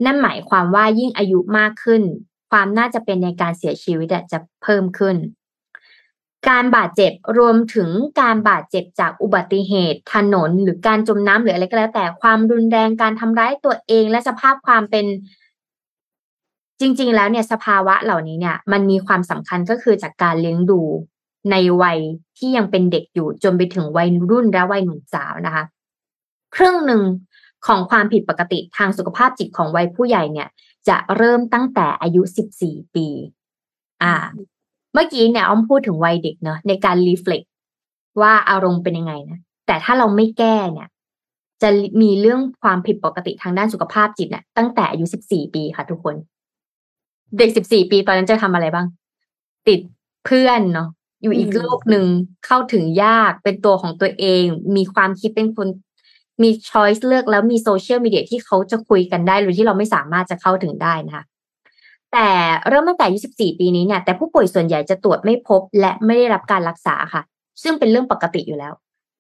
[0.05, 2.03] นั่นหมายความว่ายิ่งอายุมากขึ้น
[2.51, 5.17] ความน่าจะเป็นในการเสียชีวิตจะเพิ่มขึ้น
[6.49, 7.91] การบาดเจ็บรวมถึง
[8.21, 15.07] การบาดเจ็บจากอุบัติเหตุ ถนน หรือการจมน้ำหรืออะไรก็แล้ว แต่ความรุนแรงการทำร้ายตัวเองและสภาพความเป็น
[16.81, 20.81] จริง ๆ แล้วเนี่ยสภาวะเหล่านี้เนี่ยมันมีความสำคัญก็คือจากการเลี้ยงดู
[21.51, 21.99] ในวัย
[22.39, 25.65] ที่ยังเป็นเด็กอยู่จนไปถึงวัยรุ่นและวัยหนุ่มสาวนะคะ
[26.55, 27.03] ครึ่งหนึ่ง
[27.67, 30.49] ของความผิดปกติทางสุขภาพจิตของวัยผู้ใหญ่เนี่ย
[30.89, 32.23] จะเริ่มตั้งแต่อายุ
[32.59, 33.07] 14 ปี
[34.03, 34.15] อ่า
[34.93, 37.43] เมื่อกี้เนี่ยอ้อมพูดถึงวัยเด็กเนาะในการรีเฟล็ก
[38.21, 40.89] ว่าอารมณ์เป็นยังไงนะแต่ถ้าเราไม่แก้เนี่ย
[41.63, 41.69] จะ
[42.01, 46.15] มีเรื่องความผิดปกติทางด้านสุขภาพจิตเนี่ยตั้งแต่อายุ 14 ปีค่ะทุกคน
[47.39, 48.87] เด็ก 14 ปีตอนนั้นจะทำอะไรบ้าง
[49.69, 49.81] ติด
[50.25, 50.89] เพื่อนเนาะ
[51.25, 52.07] อยู่อีกโลกหนึ่ง
[52.47, 54.45] เข้าถึงยากเป็นตัวของตัวเอง
[54.77, 55.69] มีความคิดเป็นคน
[56.43, 61.25] มีช้อยส์เลือกแล้วมีโซเชียลมีเดียที่เขาจะคุยกันได้หรือที่เราไม่สามารถจะเข้าถึงได้นะคะ
[62.13, 62.29] แต่
[62.69, 67.23] เริ่มตั้งแต่อายุ14 ปีนี้เนี่ย แต่ผู้ป่วยส่วนใหญ่จะตรวจไม่พบ และไม่ได้รับการรักษาค่ะ
[67.63, 68.73] ซึ่งเป็นเรื่องปกติอยู่แล้ว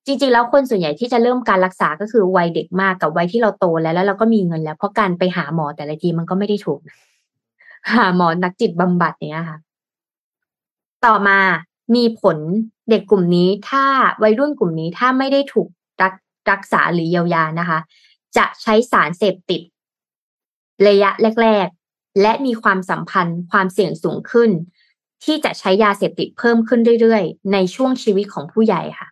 [0.06, 6.80] จริงๆ แล้วคนส่วนใหญ่ที่จะเริ่มการรักษาก็คือวัยเด็กมากกับวัยที่เราโตแล้ว แล้วเราก็มีเงินแล้วเพราะการไปหาหมอแต่ละทีมันก็ไม่ได้ถูก
[7.94, 9.58] หาหมอนักจิตบำบัดเนี้ยค่ะ
[11.04, 11.38] ต่อมา
[11.94, 12.36] มีผล
[12.90, 13.84] เด็กกลุ่มนี้ถ้า
[14.22, 15.68] วัยรุ่นกลุ่มนี้ถ้าไม่ได้ถูก
[16.02, 16.14] รัก
[16.50, 17.78] รักษาหรือเยียวยานะคะ
[18.36, 19.62] จะใช้สารเสพติด
[20.88, 21.10] ระยะ
[21.42, 24.50] แรก ๆ และมีความสัมพันธ์ความเสี่ยงสูงขึ้น
[25.24, 29.08] ที่จะใช้ยาเสพติดเพิ่มขึ้นเรื่อยๆ ในช่วงชีวิตของผู้ใหญ่ค่ะ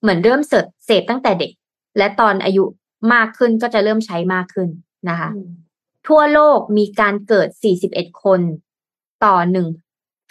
[0.00, 1.52] เหมือนเริ่มเสพเสพตั้งแต่เด็ก
[1.98, 2.64] และตอนอายุ
[3.12, 4.68] มากขึ้นก็จะเริ่มใช้มากขึ้น
[5.08, 5.30] นะคะ
[6.08, 7.48] ทั่วโลกมีการเกิด
[7.84, 8.40] 41 คน
[9.24, 9.66] ต่อหนึ่ง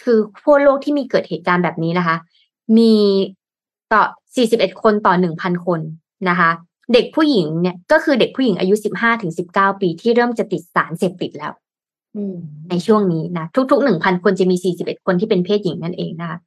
[0.03, 2.15] คือทั่วโลกที่มีเกิดเหตุการณ์แบบนี้นะคะ
[2.77, 2.95] มี
[3.93, 4.03] ต่อ
[4.41, 5.79] 41 คนต่อ 1,000 คน
[6.29, 6.49] นะคะ
[6.93, 11.53] เด็กผู้หญิงเนี่ยก็คือเด็กผู้หญิงอายุ 15ถึง19 ปีที่เริ่มจะติดสารเสพติดแล้ว
[12.69, 16.37] ในช่วงนี้นะทุกๆ1,000คนจะมี 41 คนที่เป็นเพศหญิงนั่นเองนะคะ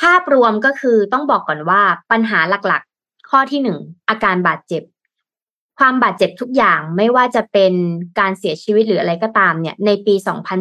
[0.00, 4.82] ภาพรวมก็คือต้องบอกก่อนว่าปัญหาหลักๆ ข้อที่หนึ่งอาการบาดเจ็บ
[5.78, 7.72] ความบาดเจ็บทุกอย่างไม่ว่าจะเป็น
[8.18, 10.14] การเสียชีวิตหรืออะไรก็ตามเนี่ย ในปี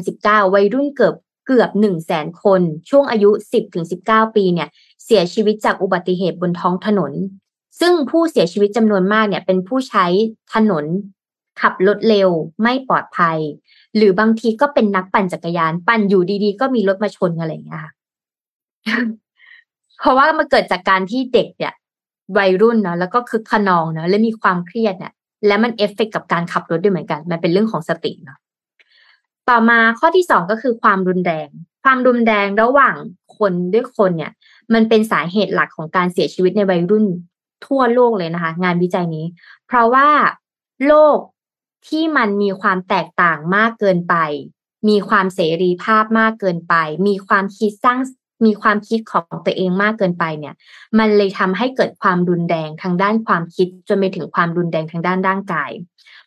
[0.03, 1.15] 2019 วัยรุ่นเกือบ
[1.47, 4.69] เกือบหนึ่งแสนคน ช่วงอายุสิบถึงสิบเก้าปีเนี่ย
[5.05, 7.11] เสียชีวิตจากอุบัติเหตุบนท้องถนน
[7.79, 10.05] ซึ่งผู้เสียชีวิตจำนวนมากเนี่ยเป็นผู้ใช้
[10.53, 10.85] ถนน
[11.61, 12.29] ขับรถเร็ว
[12.61, 13.37] ไม่ปลอดภัย
[13.95, 17.91] หรือบางทีก็เป็นนักปั่นจักรยาน ปั่นอยู่ดีๆ ก็มีรถมาชนอะไรอย่างเงี้ยค่ะ
[19.99, 21.73] เพราะว่ามันเกิดจากการที่เด็กเนี่ย
[22.37, 25.13] วัยรุ่นเนาะแล้วก็คึกขนองเนาะและมีความเครียดเนี่ย
[25.47, 28.37] และมันเอฟเฟกกับการขับรถด้วยเหมือนกัน มันเป็นเรื่องของสติเนาะ
[29.49, 31.47] ต่อมาข้อที่สองก็คือความรุนแรง
[31.83, 32.95] ความรุนแรงระหว่าง
[33.37, 34.31] คนด้วยคนเนี่ย
[34.73, 37.05] มันเป็นสาเหตุหลักของการเสียชีวิตในวัยรุ่น
[37.65, 39.25] ทั่วโลกเลยนะคะ งานวิจัยนี้
[39.67, 40.09] เพราะว่า
[40.87, 41.17] โลก
[41.87, 44.15] ที่มันมีความแตกต่างมากเกินไป
[44.89, 46.75] มีความเสรีภาพมากเกินไป
[47.07, 47.99] มีความคิดสร้าง
[48.45, 50.55] มีความคิดของตัวเองมากเกินไปเนี่ย
[50.99, 55.71] มันเลยทำให้เกิดความรุนแรงทางด้านความคิดจนไปถึงความรุนแรงทางด้านร่างกาย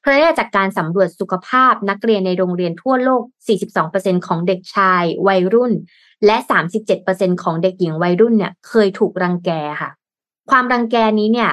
[0.00, 3.22] เพราะจากการสำรวจสุขภาพนักเรียนในโรงเรียนทั่วโลก
[3.74, 5.72] 42%ของเด็กชายวัยรุ่น
[6.26, 6.36] และ
[6.90, 9.90] 37%ของเด็กหญิงวัยรุ่นเนี่ยเคยถูกรังแกค่ะ
[10.50, 11.50] ความรังแกนี้เนี่ย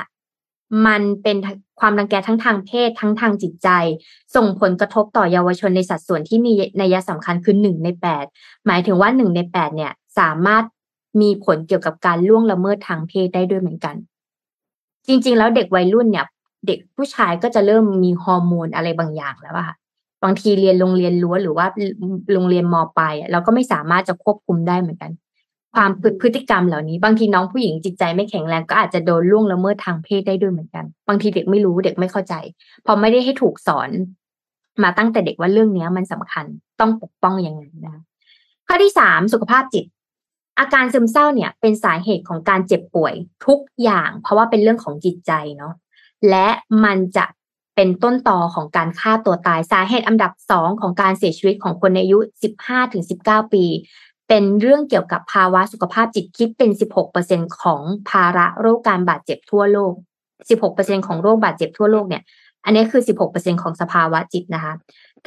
[0.86, 1.38] มันเป็น
[1.80, 3.70] ความรังแกทั้งทางเพศทั้งทางจิตใจ
[4.36, 8.26] ส่งผลกระทบต่อเยาวชนในสัดส่วนที่มีนัยสำคัญคือหนึ่งในแปด
[8.68, 10.64] หมายถึงว่าหนึ่งในแปดเนี่ย สามารถ
[11.22, 13.96] มีผลเกี่ยวกับการล่วงละเมิดทางเพศได้ด้วยเหมือนกัน
[15.08, 16.26] จริง ๆ แล้วเด็กวัยรุ่นเนี่ย
[16.68, 19.76] เด็กผู้ชายก็จะเริ่มมีฮอร์โมนอะไรบางอย่างแล้วอะค่ะ
[20.24, 21.66] บางทีเรียนโรงเรียนล้วหรือว่า
[22.34, 25.12] โรงเรียนมปลายเราก็ไม่สามารถจะควบคุมได้เหมือนกัน
[25.76, 25.90] ความ
[26.22, 32.34] พฤติกรรมเหล่านี้ บางทีน้องผู้หญิงจิตใจไม่แข็งแรงก็อาจจะโดนล่วงละเมิดทางเพศได้ด้วยเหมือนกัน บางทีเด็กไม่รู้เด็กไม่เข้าใจ
[32.86, 33.90] พอไม่ได้ให้ถูกสอน
[34.84, 36.46] มาตั้งแต่เด็กว่าเรื่องนี้มันสำคัญ
[36.80, 37.96] ต้องปกป้องยังไงนะ
[38.68, 39.86] ข้อที่สามสุขภาพจิต
[40.60, 43.14] อาการซึมเศร้าเนี่ย เป็นสาเหตุของการเจ็บป่วย
[43.46, 45.74] ทุกอย่าง เพราะว่าเป็นเรื่องของจิตใจเนาะ
[46.30, 46.48] และ
[46.84, 47.26] มันจะ
[47.76, 52.20] เป็นต้นต่อของการฆ่าตัวตายสาเหตุอันดับสองของการเสียชีวิตของคนในอายุ
[52.86, 53.66] 15-19 ปี
[54.28, 56.72] เป็นเรื่องเกี่ยวกับภาวะสุขภาพจิตคิดเป็น
[57.16, 59.94] 16%ของภาระโรคการบาดเจ็บทั่วโลก
[60.50, 62.24] 16%ของโรคบาดเจ็บทั่วโลกเนี่ย
[62.66, 63.02] อันนี้คือ
[63.32, 64.74] 16%ของสภาวะจิตนะคะ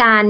[0.03, 0.25] การ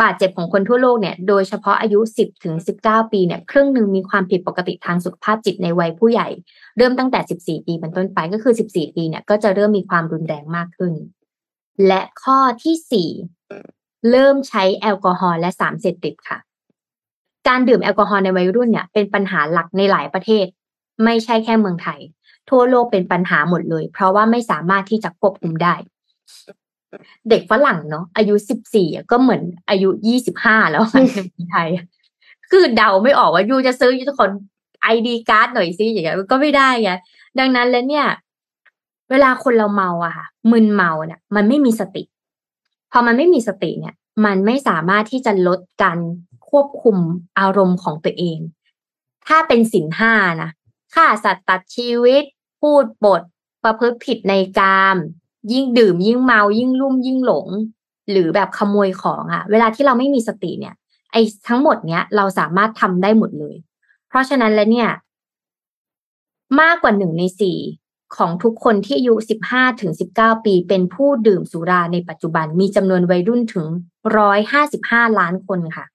[0.00, 6.28] บาดเจ็บของคนทั่วโลกเนี่ยโดยเฉพาะอายุ 10ถึง19 ปีเนี่ยครึ่งหนึ่งมีความผิดปกติทางสุขภาพจิตในวัยผู้ใหญ่
[6.76, 7.20] เริ่มตั้งแต่
[7.60, 10.92] 14 ปีเป็นต้นไปก็คือ 14 ปีเนี่ยก็จะเริ่มมีความรุนแรงมากขึ้น
[11.86, 13.10] และข้อที่
[13.62, 16.38] 4 เริ่มใช้แอลกอฮอล์และสารเสพติดค่ะ
[17.48, 20.46] การดื่มแอลกอฮอล์ในวัยรุ่นเนี่ยเป็นปัญหาหลักในหลายประเทศ
[21.04, 22.00] ไม่ใช่แค่เมืองไทย
[22.50, 25.74] ทั่วโลกเป็นปัญหาหมดเลย เพราะว่าไม่สามารถที่จะควบคุมได้
[27.28, 31.68] เด็กฝรั่งเนาะอายุสิบสี่ก็เหมือนอายุยี่สิบห้าแล้วในไทย
[32.50, 34.30] คือเดาไม่ออกว่ายูจะซื้อยูทุกคน
[34.82, 36.92] ไอดีการ์ดหน่อยซิอย่างเงี้ยก็ไม่ได้ไง
[37.38, 38.06] ดังนั้นแล้วเนี่ย
[39.10, 42.02] เวลาคนเราเมาอะค่ะ มึนเมาเนี่ยมันไม่มีสติ
[42.92, 45.98] พอมันไม่มีสติเนี่ย มันไม่สามารถที่จะลดการ
[46.50, 46.96] ควบคุม
[47.38, 48.38] อารมณ์ของตัวเอง
[49.28, 50.50] ถ้าเป็นสินห้านะ
[50.94, 52.24] ฆ่าสัตว์ตัดชีวิต
[52.60, 53.22] พูดบท
[53.64, 54.96] ประพฤติผิดในกาม
[55.52, 57.48] ยิ่งดื่มยิ่งเมายิ่งลุ่มยิ่งหลง
[58.10, 60.74] หรือแบบขโมยของอะเวลาที่เราไม่มีสติเนี่ย
[61.12, 63.56] ไอ้ทั้งหมดเนี้ยเราสามารถทำได้หมดเลย
[64.08, 64.90] เพราะฉะนั้นแล้วเนี่ย
[66.60, 67.58] มากกว่าหนึ่งในสี่
[68.16, 69.14] ของทุกคนที่อายุ
[69.48, 73.66] 15ถึง19 ปี เป็นผู้ดื่มสุราในปัจจุบันมีจำนวนวัยรุ่นถึง
[74.42, 75.86] 155 ล้านคนค่ะ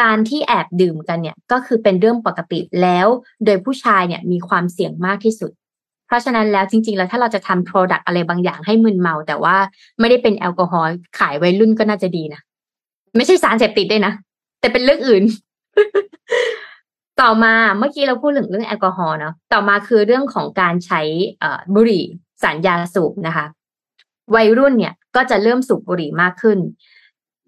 [0.00, 3.06] การที่แอบดื่มกันเนี่ย ก็คือเป็นเรื่องปกติแล้ว
[3.44, 5.52] โดยผู้ชายเนี่ยมีความเสี่ยงมากที่สุด
[6.10, 9.56] เพราะฉะนั้นแล้วจริง ๆ แล้วถ้าเราจะทำ Product อะไรบางอย่างให้มึนเมา แต่ว่า
[10.00, 12.40] ไม่ได้เป็นแอลกอฮอล์ขายวัยรุ่นก็น่าจะดีนะ
[13.16, 14.12] ไม่ใช่สารเสพติดด้วยนะ
[14.60, 15.24] แต่เป็นเรื่องอื่น
[17.20, 21.00] ต่อมาเมื่อกี้เราพูดถึงเรื่องแอลกอฮอล์เนาะต่อมาคือเรื่องของการใช้
[21.74, 22.04] บุหรี่
[22.42, 23.46] สารยาสูบนะคะ
[24.34, 26.58] วัยรุ่นเนี่ยก็จะเริ่มสูบบุหรี่มากขึ้น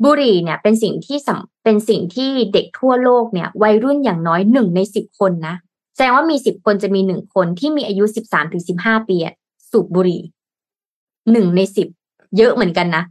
[0.04, 1.18] บุหรี่เนี่ยเป็นสิ่งที่
[1.64, 5.54] เป็นสิ่งที่เด็กทั่วโลกเนี่ย วัยรุ่นอย่างน้อยหนึ่งในสิบคนนะ
[5.94, 9.16] แสดงว่ามีสิบคนจะมีหนึ่งคนที่มีอายุสิบสามถึงสิบห้าปี
[9.70, 10.22] สูบบุหรี่
[11.32, 11.88] หนึ่งในสิบ
[12.38, 13.02] เยอะเหมือนกันนะ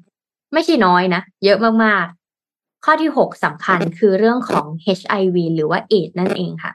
[0.54, 2.06] ไม่ใช่น้อยนะ เยอะมาก
[2.86, 4.66] ข้อที่หกสำคัญคือเรื่องของ
[5.00, 6.72] HIV หรือว่าเอดนั่นเองค่ะ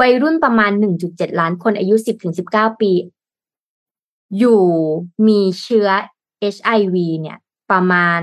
[0.00, 0.72] วัยรุ่นประมาณ
[1.06, 1.94] 1.7 ล้านคนอายุ
[2.38, 2.92] 10-19 ปี
[4.38, 4.62] อยู่
[5.26, 5.88] มีเชื้อ
[6.54, 7.38] HIV เนี่ย
[7.72, 8.20] ประมาณ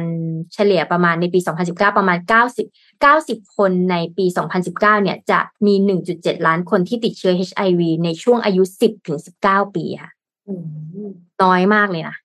[0.53, 1.39] เฉลี่ยประมาณในปี
[1.69, 2.17] 2019 ประมาณ
[2.61, 4.25] 90 90 คนในปี
[4.65, 5.73] 2019 เนี่ยจะมี
[6.11, 8.63] 1.7 ล้านคนที่ติดเชื้อ HIV ในช่วงอายุ
[9.19, 10.11] 10-19 ปีค่ะ
[11.43, 12.15] น้อยมากเลยนะ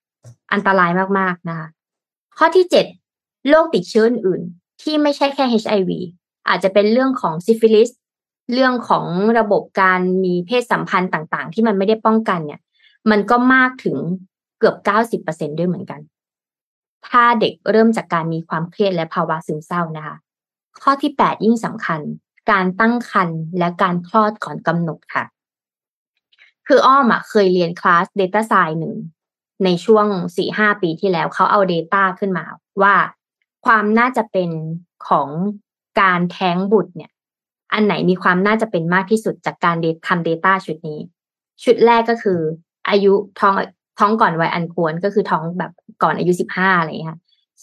[0.53, 1.69] อันตรายมากๆนะคะ
[2.39, 2.67] ข้อที่
[3.07, 4.43] 7 โรคติดเชื้ออื่น
[4.83, 5.91] ที่ไม่ใช่แค่ HIV
[6.49, 7.91] อาจจะเป็นเรื่องของซิฟิลิส
[8.53, 9.05] เรื่องของ
[9.39, 12.61] ระบบการมีเพศสัมพันธ์ต่างๆ ที่มันไม่ได้ป้องกันเนี่ย
[13.11, 13.97] มันก็มากถึง
[14.59, 16.01] เกือบเก้าสิบเปอร์เซ็นด้วยเหมือนกัน
[17.09, 20.17] ถ้าเด็กเริ่มจากการมีความเครียดและภาวะซึมเศร้านะคะ
[20.83, 22.01] ข้อที่แปดยิ่งสำคัญ
[22.51, 25.25] การตั้งครรภ์และการคลอดก่อนกำหนดค่ะ
[26.67, 28.95] คืออ้อมอะเคยเรียนคลาส Data s c i e n c e หนึ่ง
[29.65, 32.45] ในช่วงสี่ห้าปีที่แล้วเขาเอา Data ขึ้นมา
[32.83, 32.95] ว่า
[33.67, 34.51] ความน่าจะเป็น
[35.09, 35.29] ของ
[36.01, 37.13] การแท้งบุตรเนี่ย
[37.73, 39.77] อันไหนมีความน่าจะเป็นมากที่สุดจากการ
[40.07, 41.01] ทำ Data ชุดนี้
[41.65, 42.41] ชุดแรกก็คือ
[42.89, 43.55] อายุท้อง
[43.99, 45.73] ท้องก่อนวัยอันควรก็คือท้องแบบ
[46.03, 47.19] ก่อนอายุสิบห้าอะไรอย่างเงี้ย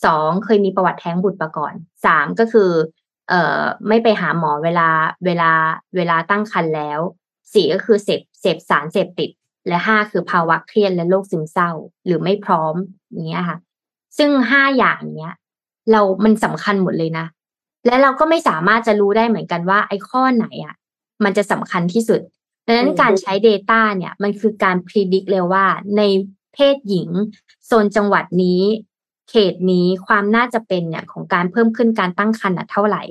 [0.06, 1.74] สองเคยมีประวัติแท้งบุตรมาก่อน
[2.06, 2.72] สามก็คือ
[3.30, 4.90] เอ่อไม่ไปหาหมอเวลา
[5.26, 5.52] เวลา
[5.96, 7.00] เวลาตั้งครรภ์แล้ว
[7.54, 9.30] สี่ก็คือเสพเสพสารเสพติด
[9.68, 11.72] และห้าคือภาวะเครียดและโรคซึมเศร้า
[12.06, 12.76] หรือไม่พร้อม
[13.12, 13.58] อย่างเงี้ยค่ะ
[14.18, 15.34] ซึ่งห้าอย่างเนี้ย
[15.92, 17.26] เรามันสำคัญหมดเลยนะ
[17.86, 20.76] และเราก็ไม่สามารถจะรู้ได้เหมือนกันว่าไอ้ข้อไหนอะ
[21.24, 22.22] มันจะสำคัญที่สุด
[22.66, 25.66] ดังนั้นการใช้ Data เนี่ยมันคือการพิจิตรเลยว่า
[25.98, 26.02] ใน
[26.54, 27.10] เพศหญิง
[27.66, 28.62] โซนจังหวัดนี้
[29.30, 33.04] เขตนี้ความน่าจะเป็นเนี่ยของการเพิ่มขึ้นการตั้งครรภ์เท่าไหร่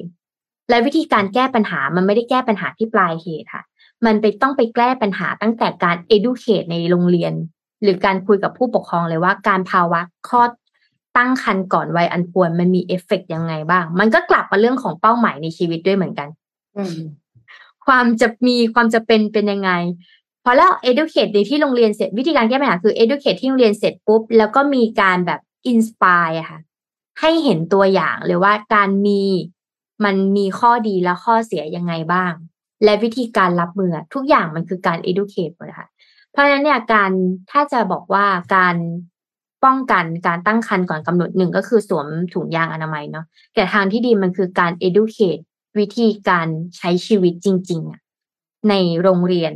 [0.71, 3.65] และวิธีการแก้ปัญหามันไม่ได้แก้ปัญหาที่ปลายเหตุค่ะ
[4.05, 7.33] มันไปต้องไปแก้ปัญหาตั้งแต่การ educate ในโรงเรียน
[7.83, 10.51] หรือการคุยกับผู้ปกครองเลยว่าการภาวะคลอด
[11.17, 16.29] ตั้งคันก่อนวัยอันควรมันมีเอฟเฟกยังไงบ้าง มันก็กลับมาเรื่องของเป้าหมายในชีวิตด้วยเหมือนกัน
[17.87, 19.71] ความจะมีความจะเป็นเป็นยังไง
[20.45, 25.41] พอแล้ว educate ในที่โรงเรียนเสร็จวิธีการแก้ปัญหาคือ educate ที่โรงเรียนเสร็จปุ๊บ แล้วก็มีการแบบ
[25.73, 26.61] inspire ค่ะ
[27.21, 29.23] ให้เห็นตัวอย่างเลยว่าการมี
[30.05, 32.33] มันมีข้อดีและข้อเสียยังไงบ้าง
[32.85, 35.89] และวิธีการรับมือทุกอย่างมันคือการ educate หมดค่ะ
[36.31, 37.11] เพราะฉะนั้นเนี่ยการ
[37.51, 38.27] ถ้าจะบอกว่า
[38.57, 38.77] การ
[39.65, 43.25] ป้องกันการตั้งครรภ์ก่อนกำหนดหนึ่งก็คือสวมถุงยางอนามัยเนาะ
[43.55, 45.43] แต่ทางที่ดีมันคือการ educate
[45.79, 48.01] วิธีการใช้ชีวิตจริงๆอะ
[48.69, 49.53] ในโรงเรียน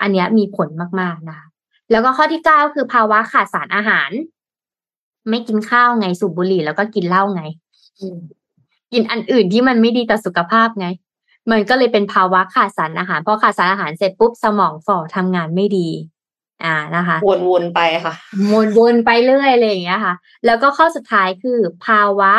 [0.00, 0.68] อันนี้มีผล
[1.00, 1.46] มากๆนะคะ
[1.90, 4.10] แล้วก็ข้อที่เก้าคือภาวะขาดสารอาหาร
[5.28, 7.42] ไม่กินข้าวไงสูบบุหรี่แล้วก็กินเหล้าไง
[8.92, 10.86] กินอันอื่นที่มันไม่ดีต่อสุขภาพไง
[11.50, 15.88] มันก็เลยเป็นภาวะขาดสารอาหารพอขาดสารอาหารเสร็จปุ๊บสมองฝ่อทำงานไม่ดี
[16.64, 17.16] อ่านะคะ
[17.48, 18.14] วนๆไปค่ะ
[18.78, 20.14] วนๆไปเรื่อยอะไรอย่างเงี้ยค่ะ
[20.46, 22.32] แล้วก็ข้อสุดท้ายคือ ภาวะ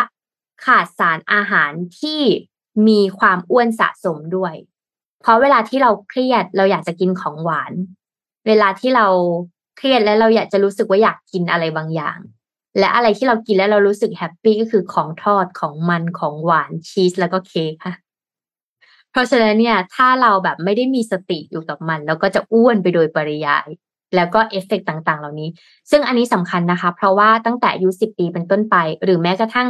[0.66, 2.22] ขาดสารอาหารที่
[2.88, 4.54] มีความอ้วนสะสมด้วย
[5.22, 7.74] เพราะเวลาที่เราเครียดเราอยากจะกินของหวาน
[8.48, 9.08] เวลาที่เรา
[9.78, 12.20] เครียดแล้วเราอยากจะรู้สึกว่าอยากกินอะไรบางอย่าง
[12.80, 17.94] และอะไรที่เรากินแล้วเรารู้สึก happy ก็คือของทอดของมันของหวานชีสแล้วก็เค้กค่ะ
[19.12, 23.68] เพราะฉะนั้นเนี่ยถ้าเราแบบไม่ได้มีสติอยู่กับมันเราก็จะอ้วนไปโดยปริยาย
[24.16, 25.50] แล้วก็เอฟเฟกต่างๆ เหล่านี้
[25.92, 29.70] ซึ่งอันนี้สำคัญนะคะ เพราะว่าตั้งแต่อายุ10ปีเป็นต้นไป หรือแม้กระทั่ง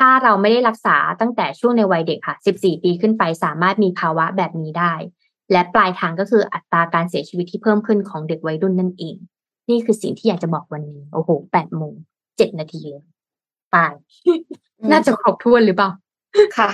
[0.00, 4.94] ถ้าเราไม่ได้รักษาตั้งแต่ช่วงในวัยเด็กค่ะ 14 ปีขึ้นไปสามารถมีภาวะแบบนี้ได้
[5.52, 9.16] และปลายทางก็คืออัตราการเสียชีวิตที่เพิ่มขึ้นของเด็กวัยรุ่นนั่นเอง
[9.70, 11.94] นี่คือสิ่งที่อยากจะบอกวันนี้ โอ้โห8โมง
[12.26, 13.04] 7นาทีเลย
[13.74, 13.92] ตาย
[14.90, 15.90] น่าจะครบถ้วนหรือเปล่า
[16.56, 16.70] ค่ะ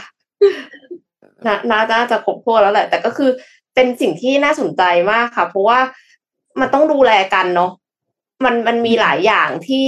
[1.46, 1.54] นา
[1.92, 3.30] น่าจะครบถ้วนแล้วแหละ แต่ก็คือ
[3.74, 5.78] เป็นสิ่งที่น่าสนใจมากค่ะ เพราะว่า
[6.60, 7.72] มันต้องดูแลกันเนาะ
[8.44, 9.86] มันมันมีหลายอย่างที่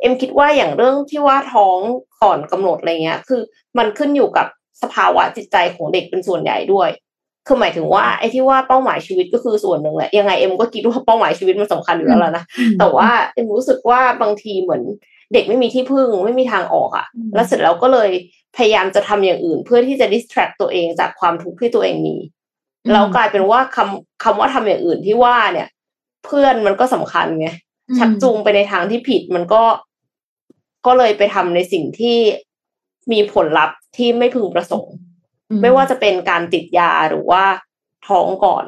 [0.00, 1.78] เอ็มคิดว่าอย่างเรื่องที่ว่าท้อง
[2.22, 3.40] ก่อนกำหนดอะไรเงี้ย คือ
[3.78, 4.46] มันขึ้นอยู่กับ
[4.82, 6.88] สภาวะจิตใจของเด็กเป็นส่วนใหญ่ด้วย
[7.46, 12.44] คือหมายถึงว่าไอ้ที่ว่าเป้าหมายชีวิตก็คือส่วนหนึ่งแหละ ยังไงเอ็มก็คิดว่าเป้าหมายชีวิตมันสาคัญอยู่แล้วนะ
[12.78, 14.82] แต่ว่าเอ็มรู้สึกว่าบางทีเหมือน
[15.32, 18.10] เด็กไม่มีที่พึ่งไม่มีทางออกอะ่ะแล้วเสร็จแล้วก็เลย
[18.56, 22.16] พยายามจะทำอย่างอื่น เพื่อที่จะ distract ตัวเองจากความทุกข์ที่ตัวเองมี
[22.92, 25.68] แล้วกลายเป็นว่าคำคำว่าทำอย่างอื่นที่ว่าเนี่ย
[26.24, 27.48] เพื่อนมันก็สำคัญไง
[27.98, 29.62] ชักจูงไปในทางที่ผิดมันก็
[30.86, 32.18] ก็เลยไปทำในสิ่งที่
[33.12, 34.94] มีผลลัพธ์ที่ไม่พึงประสงค์
[35.62, 37.44] ไม่ว่าจะเป็นการติดยาหรือว่า
[38.08, 38.66] ท้องก่อน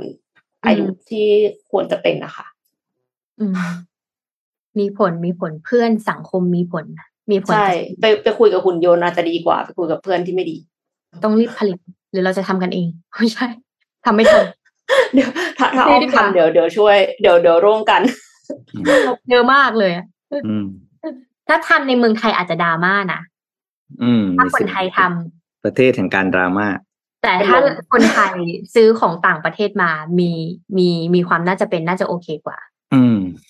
[0.65, 1.29] อายุที่
[1.71, 2.47] ควรจะเป็นนะคะ
[4.79, 6.85] มีผลมีผลเพื่อนสังคมมีผล
[7.31, 7.69] มีผลใช่
[8.01, 10.57] ไปไปคุยกับหุ่นยนต์อาจจะดีกว่า ไปคุยกับเพื่อนที่ไม่ดี
[11.25, 11.79] ต้องรีบผลิต
[12.11, 13.47] หรือเราจะทำกันเองไม่ใช่
[14.05, 14.45] ทำไม่ทัน
[15.15, 18.01] เดี๋ยวถ้าถ้าอ้อมทำเดี๋ยวเดี๋ยวช่วยเดี๋ยวเดี๋ยวร่วมกัน
[19.31, 19.93] เยอะมากเลย
[21.49, 23.21] ถ้าทำในเมืองไทยอาจจะดราม่านะ
[24.39, 26.67] ถ้าคนไทยทำประเทศแห่งการดราม่า
[27.23, 27.59] แต่ถ้า
[27.93, 28.35] คนไทย
[28.75, 29.91] ซื้อของต่างประเทศมา
[30.21, 30.31] มี
[30.77, 32.59] มีมีความน่าจะเป็นน่าจะโอเคกว่า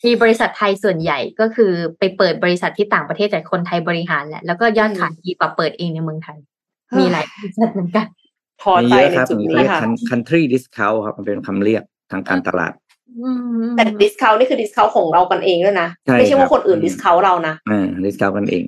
[0.07, 6.39] มีบริษัทไทยส่วนใหญ่ก็คือไปเปิดบริษัทที่ต่างประเทศแต่คนไทยบริหารแหละแล้วก็ยอดขายดีกว่าเปิดเองในเมืองไทย
[6.99, 8.07] มีหลายบริษัทเหมือนกัน
[8.63, 9.81] พอใจในจุดนี้ค่ะ
[10.11, 11.83] country discount ครับมันเป็นคำเรียก
[12.13, 12.73] ทางการตลาด
[13.77, 18.65] แต่ discount นี่คือ discount ของเรากันเองด้วยนะ ไม่ใช่ว่าคนอื่น discount เรานะอ่า discount กันเอง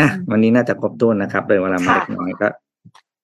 [0.00, 2.48] อะวันนี้น่าจะครบถ้วนนะครับโดยเวลามาเล็กน้อยก็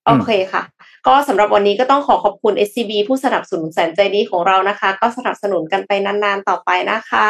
[0.07, 0.63] โอเคค่ะ
[1.07, 7.27] ก็สำหรับวันนี้ก็ต้องขอขอบคุณ SCB ผู้สนับสนุนแสนใจดีของเรานะคะ ก็สนับสนุนกันไปนานๆต่อไปนะคะ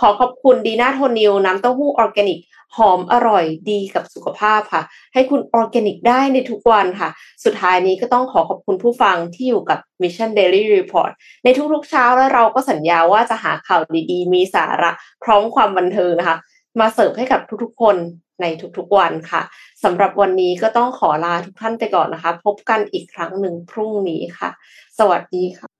[0.00, 2.40] ขอขอบคุณดีน่าโทนิวน้ำเต้าหู้ออร์แกนิก
[2.76, 4.82] หอมอร่อยดีกับสุขภาพค่ะ
[5.14, 7.08] ให้คุณออร์แกนิกได้ในทุกวันค่ะ
[7.44, 11.10] สุดท้ายนี้ก็ต้องขอขอบคุณผู้ฟังที่อยู่กับ Mission Daily Report
[11.44, 13.80] ในทุกๆเช้าแล้วเราก็สัญญาว่าจะหาข่าว
[14.10, 14.90] ดีๆ มีสาระ
[15.24, 16.36] พร้อมความบันเทิงนะคะ
[16.80, 17.96] มาเสิร์ฟให้กับทุกๆ คน
[18.40, 18.46] ใน
[18.78, 19.42] ทุกๆวันค่ะ
[19.84, 24.50] สำหรับวันนี้ก็ต้องขอลาทุกท่านไปก่อนนะคะ พบกันอีกครั้งหนึ่งพรุ่งนี้ค่ะ
[24.98, 25.79] สวัสดีค่ะ